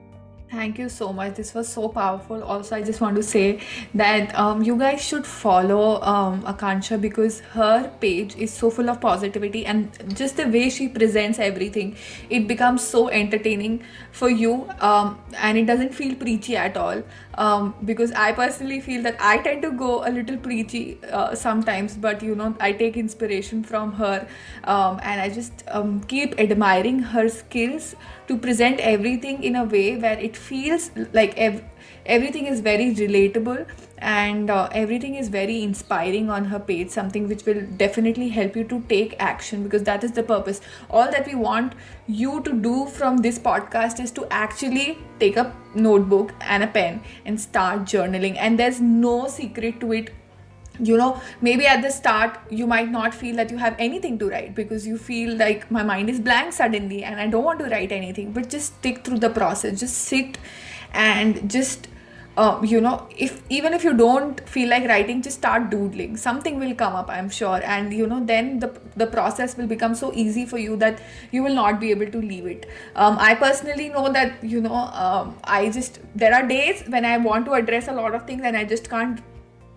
Thank 0.54 0.78
you 0.78 0.88
so 0.88 1.12
much. 1.12 1.34
This 1.34 1.56
was 1.56 1.68
so 1.68 1.88
powerful. 1.90 2.44
Also, 2.44 2.76
I 2.76 2.84
just 2.84 3.02
want 3.02 3.16
to 3.16 3.24
say 3.24 3.60
that 3.96 4.36
um, 4.38 4.62
you 4.62 4.76
guys 4.78 5.04
should 5.04 5.26
follow 5.26 6.00
um, 6.04 6.42
because 7.02 7.40
her 7.58 7.92
page 8.00 8.36
is 8.36 8.54
so 8.54 8.70
full 8.70 8.88
of 8.88 9.02
positivity 9.02 9.66
and 9.66 9.90
just 10.16 10.38
the 10.38 10.48
way 10.48 10.70
she 10.70 10.88
presents 10.88 11.40
everything, 11.40 11.96
it 12.30 12.48
becomes 12.48 12.84
so 12.84 13.10
entertaining 13.10 13.84
for 14.12 14.30
you 14.30 14.70
um, 14.80 15.20
and 15.38 15.58
it 15.58 15.66
doesn't 15.66 15.96
feel 15.96 16.14
preachy 16.14 16.56
at 16.56 16.78
all. 16.78 17.02
Um, 17.36 17.74
because 17.84 18.12
I 18.12 18.32
personally 18.32 18.80
feel 18.80 19.02
that 19.04 19.16
I 19.20 19.38
tend 19.38 19.64
to 19.64 19.72
go 19.72 20.06
a 20.08 20.12
little 20.12 20.38
preachy 20.38 21.00
uh, 21.12 21.34
sometimes, 21.34 21.96
but 21.98 22.22
you 22.22 22.36
know, 22.36 22.56
I 22.60 22.72
take 22.72 22.96
inspiration 22.96 23.64
from 23.64 23.94
her. 23.94 24.28
Um, 24.66 25.00
and 25.04 25.20
I 25.20 25.30
just 25.30 25.64
um, 25.68 26.02
keep 26.02 26.40
admiring 26.40 27.00
her 27.00 27.28
skills 27.30 27.96
to 28.28 28.38
present 28.38 28.80
everything 28.80 29.44
in 29.44 29.56
a 29.56 29.64
way 29.64 29.98
where 29.98 30.20
it 30.20 30.38
feels 30.38 30.92
like 31.14 31.38
ev- 31.38 31.64
everything 32.06 32.46
is 32.46 32.60
very 32.60 32.94
relatable 32.94 33.66
and 34.04 34.50
uh, 34.50 34.68
everything 34.74 35.16
is 35.16 35.30
very 35.30 35.64
inspiring 35.64 36.30
on 36.30 36.46
her 36.46 36.60
page 36.60 36.90
something 36.90 37.28
which 37.28 37.46
will 37.46 37.62
definitely 37.78 38.28
help 38.28 38.56
you 38.56 38.64
to 38.66 38.82
take 38.90 39.16
action 39.18 39.64
because 39.64 39.84
that 39.84 40.04
is 40.04 40.12
the 40.12 40.24
purpose. 40.24 40.60
All 40.90 41.10
that 41.10 41.26
we 41.26 41.36
want 41.36 41.74
you 42.08 42.42
to 42.42 42.52
do 42.52 42.88
from 42.88 43.18
this 43.18 43.40
podcast 43.40 44.02
is 44.04 44.12
to 44.12 44.28
actually 44.30 44.98
take 45.20 45.38
a 45.38 45.56
notebook 45.74 46.34
and 46.42 46.64
a 46.64 46.68
pen 46.68 47.02
and 47.26 47.40
start 47.40 47.84
journaling. 47.84 48.36
And 48.38 48.60
there's 48.60 48.82
no 48.82 49.28
secret 49.28 49.80
to 49.80 49.94
it. 49.94 50.14
You 50.80 50.98
know 50.98 51.22
maybe 51.40 51.68
at 51.68 51.84
the 51.84 51.92
start 51.92 52.40
you 52.50 52.66
might 52.66 52.90
not 52.90 53.14
feel 53.14 53.36
that 53.36 53.52
you 53.52 53.58
have 53.58 53.76
anything 53.78 54.18
to 54.18 54.28
write 54.28 54.56
because 54.56 54.88
you 54.88 54.98
feel 54.98 55.38
like 55.38 55.70
my 55.70 55.84
mind 55.84 56.10
is 56.10 56.20
blank 56.20 56.52
suddenly 56.52 57.04
and 57.04 57.20
i 57.20 57.28
don't 57.28 57.44
want 57.44 57.60
to 57.60 57.66
write 57.66 57.92
anything. 57.92 58.32
But 58.34 58.50
just 58.50 58.78
stick 58.80 59.06
through 59.06 59.20
the 59.20 59.30
process. 59.30 59.80
Just 59.80 59.98
sit 59.98 60.40
and 60.94 61.50
just 61.50 61.88
uh, 62.38 62.60
you 62.64 62.82
know 62.82 63.08
if 63.18 63.42
even 63.50 63.74
if 63.74 63.84
you 63.84 63.94
don't 63.94 64.40
feel 64.50 64.70
like 64.70 64.88
writing 64.88 65.22
just 65.22 65.38
start 65.38 65.70
doodling. 65.70 66.18
Something 66.18 66.60
will 66.60 66.76
come 66.76 66.96
up 66.96 67.10
i'm 67.10 67.30
sure. 67.30 67.62
And 67.64 67.94
you 67.94 68.08
know 68.08 68.24
then 68.24 68.60
the 68.60 68.72
the 68.96 69.08
process 69.08 69.58
will 69.58 69.68
become 69.68 69.96
so 69.96 70.12
easy 70.14 70.46
for 70.46 70.58
you 70.58 70.76
that 70.78 71.02
you 71.32 71.44
will 71.44 71.56
not 71.56 71.80
be 71.80 71.92
able 71.92 72.08
to 72.08 72.20
leave 72.20 72.46
it. 72.46 72.70
Um, 72.96 73.18
i 73.20 73.34
personally 73.36 73.90
know 73.90 74.12
that 74.12 74.44
you 74.44 74.62
know 74.62 74.76
um, 75.04 75.36
i 75.44 75.70
just 75.70 76.00
there 76.16 76.34
are 76.34 76.48
days 76.48 76.84
when 76.88 77.06
i 77.06 77.18
want 77.18 77.46
to 77.46 77.54
address 77.54 77.88
a 77.88 77.94
lot 77.94 78.16
of 78.16 78.26
things 78.28 78.44
and 78.44 78.58
i 78.58 78.64
just 78.64 78.90
can't 78.90 79.22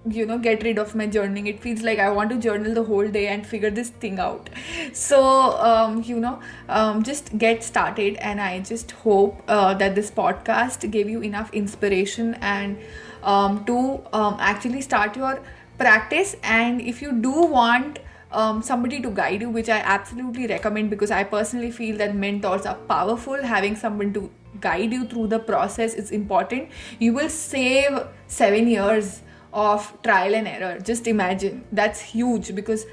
you 0.09 0.25
know 0.25 0.39
get 0.39 0.63
rid 0.63 0.79
of 0.79 0.95
my 0.95 1.07
journaling 1.07 1.47
it 1.49 1.61
feels 1.61 1.83
like 1.83 1.99
i 1.99 2.09
want 2.09 2.31
to 2.31 2.37
journal 2.39 2.73
the 2.75 2.83
whole 2.83 3.09
day 3.09 3.27
and 3.29 3.47
figure 3.47 3.71
this 3.71 3.89
thing 3.89 4.19
out 4.19 4.49
so 4.93 5.59
um, 5.59 6.03
you 6.03 6.21
know 6.21 6.39
um, 6.69 7.03
just 7.03 7.37
get 7.39 7.63
started 7.65 8.17
and 8.17 8.41
i 8.41 8.61
just 8.61 8.93
hope 8.93 9.43
uh, 9.49 9.75
that 9.75 9.95
this 9.95 10.11
podcast 10.11 10.91
gave 10.91 11.09
you 11.09 11.21
enough 11.23 11.53
inspiration 11.53 12.35
and 12.35 12.79
um, 13.23 13.65
to 13.65 14.01
um, 14.13 14.37
actually 14.39 14.81
start 14.81 15.17
your 15.17 15.41
practice 15.79 16.37
and 16.43 16.81
if 16.81 17.03
you 17.03 17.13
do 17.13 17.31
want 17.31 17.99
um, 18.33 18.61
somebody 18.61 19.01
to 19.01 19.11
guide 19.11 19.41
you, 19.41 19.51
which 19.51 19.69
I 19.69 19.79
absolutely 19.79 20.47
recommend 20.47 20.91
because 20.91 21.11
I 21.11 21.25
personally 21.25 21.71
feel 21.71 21.97
that 21.99 22.15
mentors 22.15 22.67
are 22.67 22.75
powerful. 22.75 23.41
Having 23.43 23.77
someone 23.77 24.13
to 24.15 24.31
guide 24.61 24.93
you 24.93 25.07
through 25.07 25.29
the 25.29 25.39
process 25.39 25.95
is 25.95 26.11
important. 26.11 26.69
You 26.99 27.13
will 27.13 27.29
save 27.29 28.07
seven 28.27 28.69
years 28.69 29.23
of 29.53 29.93
trial 30.03 30.35
and 30.35 30.49
error. 30.49 30.79
Just 30.81 31.07
imagine. 31.07 31.65
That's 31.73 32.01
huge 32.01 32.55
because 32.55 32.87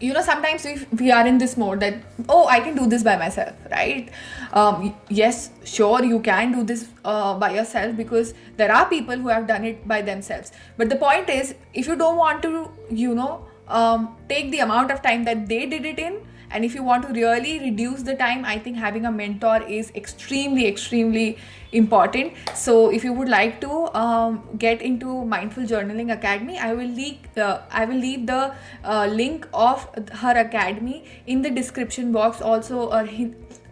you 0.00 0.12
know 0.12 0.20
sometimes 0.20 0.64
we, 0.64 0.86
we 0.98 1.10
are 1.10 1.26
in 1.26 1.38
this 1.38 1.56
mode 1.56 1.80
that 1.80 1.94
oh 2.28 2.46
i 2.48 2.60
can 2.60 2.74
do 2.76 2.86
this 2.86 3.02
by 3.02 3.16
myself 3.16 3.54
right? 3.70 4.10
Um, 4.52 4.94
yes 5.08 5.50
sure 5.64 6.04
you 6.04 6.20
can 6.20 6.52
do 6.52 6.62
this 6.64 6.88
uh, 7.04 7.38
by 7.38 7.54
yourself 7.54 7.96
because 7.96 8.34
there 8.56 8.72
are 8.72 8.86
people 8.88 9.16
who 9.16 9.28
have 9.28 9.46
done 9.46 9.64
it 9.64 9.86
by 9.86 10.02
themselves. 10.02 10.52
But 10.76 10.88
the 10.88 10.96
point 10.96 11.28
is 11.28 11.54
if 11.74 11.86
you 11.86 11.96
don't 11.96 12.16
want 12.16 12.42
to 12.42 12.70
you 12.90 13.14
know 13.14 13.46
um, 13.68 14.16
take 14.28 14.50
the 14.50 14.60
amount 14.60 14.90
of 14.90 15.02
time 15.02 15.24
that 15.24 15.48
they 15.48 15.66
did 15.66 15.84
it 15.84 15.98
in 15.98 16.20
and 16.56 16.64
if 16.64 16.74
you 16.74 16.82
want 16.88 17.06
to 17.06 17.12
really 17.20 17.58
reduce 17.60 18.02
the 18.08 18.14
time 18.24 18.44
i 18.56 18.58
think 18.66 18.82
having 18.82 19.06
a 19.12 19.12
mentor 19.20 19.56
is 19.78 19.92
extremely 20.02 20.66
extremely 20.66 21.28
important. 21.72 22.32
So 22.54 22.90
if 22.90 23.04
you 23.04 23.12
would 23.12 23.28
like 23.28 23.60
to 23.60 23.94
um, 23.94 24.48
get 24.56 24.82
into 24.82 25.24
mindful 25.24 25.64
journaling 25.64 26.12
academy 26.12 26.58
i 26.58 26.72
will 26.72 26.92
leave 27.00 27.38
uh, 27.46 27.60
i 27.70 27.84
will 27.84 27.98
leave 28.04 28.26
the 28.26 28.54
uh, 28.84 29.06
link 29.06 29.48
of 29.52 29.88
her 30.22 30.34
academy 30.42 31.04
in 31.26 31.42
the 31.42 31.50
description 31.50 32.12
box 32.12 32.40
also 32.40 32.88
uh, 32.88 33.06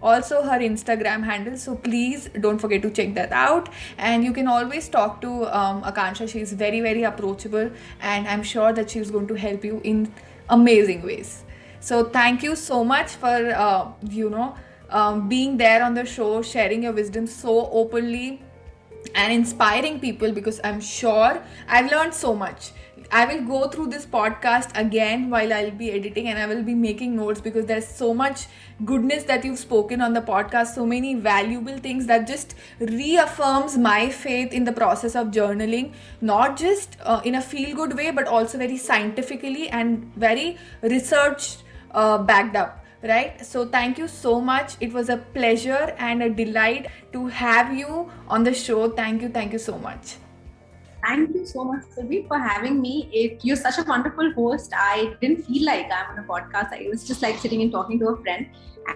also 0.02 0.42
her 0.42 0.58
instagram 0.58 1.24
handle. 1.24 1.56
So 1.56 1.76
please 1.76 2.28
don't 2.40 2.58
forget 2.58 2.82
to 2.82 2.90
check 2.90 3.14
that 3.14 3.32
out. 3.32 3.70
And 3.96 4.24
you 4.24 4.34
can 4.34 4.48
always 4.48 4.88
talk 4.88 5.20
to 5.22 5.32
um, 5.46 5.82
akanksha 5.82 6.28
she 6.28 6.40
is 6.40 6.52
very 6.52 6.80
very 6.80 7.04
approachable 7.04 7.70
and 8.00 8.28
i'm 8.28 8.42
sure 8.42 8.72
that 8.72 8.90
she's 8.90 9.10
going 9.10 9.26
to 9.28 9.34
help 9.46 9.64
you 9.64 9.80
in 9.84 10.06
amazing 10.50 11.02
ways 11.02 11.44
so 11.84 12.02
thank 12.02 12.42
you 12.42 12.56
so 12.56 12.82
much 12.82 13.10
for 13.22 13.36
uh, 13.64 13.92
you 14.08 14.30
know 14.30 14.54
um, 14.88 15.28
being 15.28 15.56
there 15.58 15.82
on 15.84 15.94
the 15.94 16.04
show 16.04 16.40
sharing 16.40 16.82
your 16.82 16.92
wisdom 16.92 17.26
so 17.26 17.68
openly 17.70 18.40
and 19.14 19.32
inspiring 19.32 20.00
people 20.00 20.32
because 20.32 20.60
i'm 20.64 20.80
sure 20.80 21.42
i've 21.68 21.90
learned 21.90 22.14
so 22.14 22.34
much. 22.34 22.72
I 23.12 23.26
will 23.26 23.42
go 23.46 23.68
through 23.68 23.88
this 23.88 24.06
podcast 24.06 24.70
again 24.74 25.28
while 25.30 25.52
I'll 25.52 25.70
be 25.70 25.90
editing 25.92 26.28
and 26.28 26.38
I 26.38 26.46
will 26.46 26.62
be 26.62 26.74
making 26.74 27.16
notes 27.16 27.40
because 27.40 27.66
there's 27.66 27.86
so 27.86 28.14
much 28.14 28.46
goodness 28.84 29.24
that 29.24 29.44
you've 29.44 29.58
spoken 29.58 30.00
on 30.00 30.14
the 30.14 30.20
podcast, 30.20 30.74
so 30.74 30.86
many 30.86 31.14
valuable 31.14 31.76
things 31.78 32.06
that 32.06 32.26
just 32.26 32.54
reaffirms 32.80 33.76
my 33.76 34.08
faith 34.08 34.52
in 34.52 34.64
the 34.64 34.72
process 34.72 35.14
of 35.14 35.28
journaling, 35.28 35.92
not 36.20 36.56
just 36.56 36.96
uh, 37.02 37.20
in 37.24 37.34
a 37.34 37.42
feel 37.42 37.76
good 37.76 37.96
way, 37.96 38.10
but 38.10 38.26
also 38.26 38.58
very 38.58 38.78
scientifically 38.78 39.68
and 39.68 40.10
very 40.16 40.56
research 40.82 41.58
uh, 41.94 42.18
backed 42.18 42.56
up 42.56 42.84
right 43.02 43.44
so 43.44 43.66
thank 43.66 43.98
you 43.98 44.08
so 44.08 44.40
much 44.40 44.76
it 44.80 44.92
was 44.92 45.08
a 45.08 45.16
pleasure 45.38 45.94
and 45.98 46.22
a 46.22 46.30
delight 46.30 46.86
to 47.12 47.26
have 47.26 47.72
you 47.76 48.10
on 48.28 48.44
the 48.44 48.54
show 48.54 48.88
thank 48.90 49.22
you 49.22 49.28
thank 49.28 49.52
you 49.52 49.58
so 49.58 49.78
much 49.78 50.16
Thank 51.06 51.34
you 51.34 51.44
so 51.44 51.64
much, 51.64 51.82
Surbhi, 51.94 52.26
for 52.26 52.38
having 52.38 52.80
me. 52.80 53.10
It, 53.12 53.44
you're 53.44 53.56
such 53.56 53.78
a 53.78 53.82
wonderful 53.82 54.32
host. 54.32 54.72
I 54.74 55.14
didn't 55.20 55.44
feel 55.44 55.66
like 55.66 55.90
I'm 55.92 56.16
on 56.16 56.24
a 56.24 56.26
podcast. 56.26 56.72
I 56.72 56.88
was 56.88 57.06
just 57.06 57.20
like 57.20 57.38
sitting 57.38 57.60
and 57.60 57.70
talking 57.70 57.98
to 57.98 58.08
a 58.08 58.16
friend. 58.22 58.46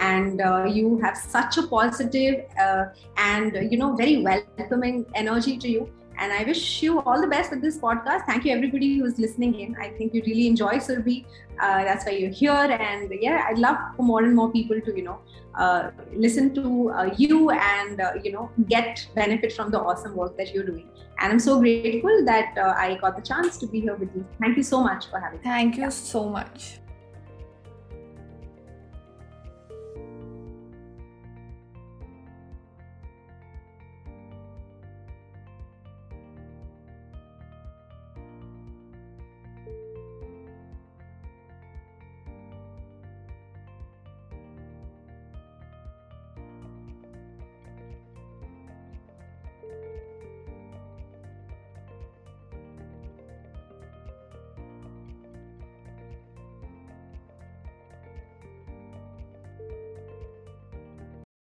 And 0.00 0.40
uh, 0.40 0.64
you 0.64 0.98
have 1.02 1.18
such 1.18 1.58
a 1.58 1.66
positive 1.66 2.46
uh, 2.58 2.86
and 3.18 3.70
you 3.70 3.78
know 3.78 3.94
very 3.94 4.22
welcoming 4.22 5.04
energy 5.14 5.58
to 5.58 5.68
you. 5.68 5.90
And 6.18 6.32
I 6.32 6.42
wish 6.42 6.82
you 6.82 7.00
all 7.00 7.20
the 7.20 7.28
best 7.28 7.50
with 7.50 7.62
this 7.62 7.78
podcast. 7.78 8.26
Thank 8.26 8.44
you, 8.44 8.52
everybody 8.52 8.98
who's 8.98 9.18
listening 9.18 9.58
in. 9.60 9.76
I 9.76 9.90
think 9.90 10.14
you 10.14 10.22
really 10.26 10.46
enjoy 10.48 10.74
Surbhi. 10.74 11.24
Uh, 11.60 11.84
that's 11.84 12.04
why 12.04 12.12
you're 12.12 12.30
here. 12.30 12.50
And 12.52 13.12
yeah, 13.20 13.44
I'd 13.48 13.58
love 13.58 13.76
for 13.96 14.02
more 14.02 14.22
and 14.24 14.34
more 14.34 14.50
people 14.50 14.80
to, 14.80 14.96
you 14.96 15.04
know, 15.04 15.20
uh, 15.54 15.90
listen 16.12 16.54
to 16.54 16.90
uh, 16.90 17.14
you 17.16 17.50
and, 17.50 18.00
uh, 18.00 18.12
you 18.22 18.32
know, 18.32 18.50
get 18.68 19.06
benefit 19.14 19.52
from 19.52 19.70
the 19.70 19.80
awesome 19.80 20.16
work 20.16 20.36
that 20.36 20.52
you're 20.52 20.64
doing. 20.64 20.88
And 21.20 21.32
I'm 21.32 21.40
so 21.40 21.58
grateful 21.60 22.24
that 22.24 22.56
uh, 22.56 22.74
I 22.76 22.96
got 23.00 23.16
the 23.16 23.22
chance 23.22 23.56
to 23.58 23.66
be 23.66 23.80
here 23.80 23.94
with 23.94 24.10
you. 24.14 24.26
Thank 24.40 24.56
you 24.56 24.62
so 24.62 24.82
much 24.82 25.08
for 25.10 25.18
having 25.20 25.38
me. 25.38 25.44
Thank 25.44 25.76
you 25.76 25.90
so 25.90 26.28
much. 26.28 26.78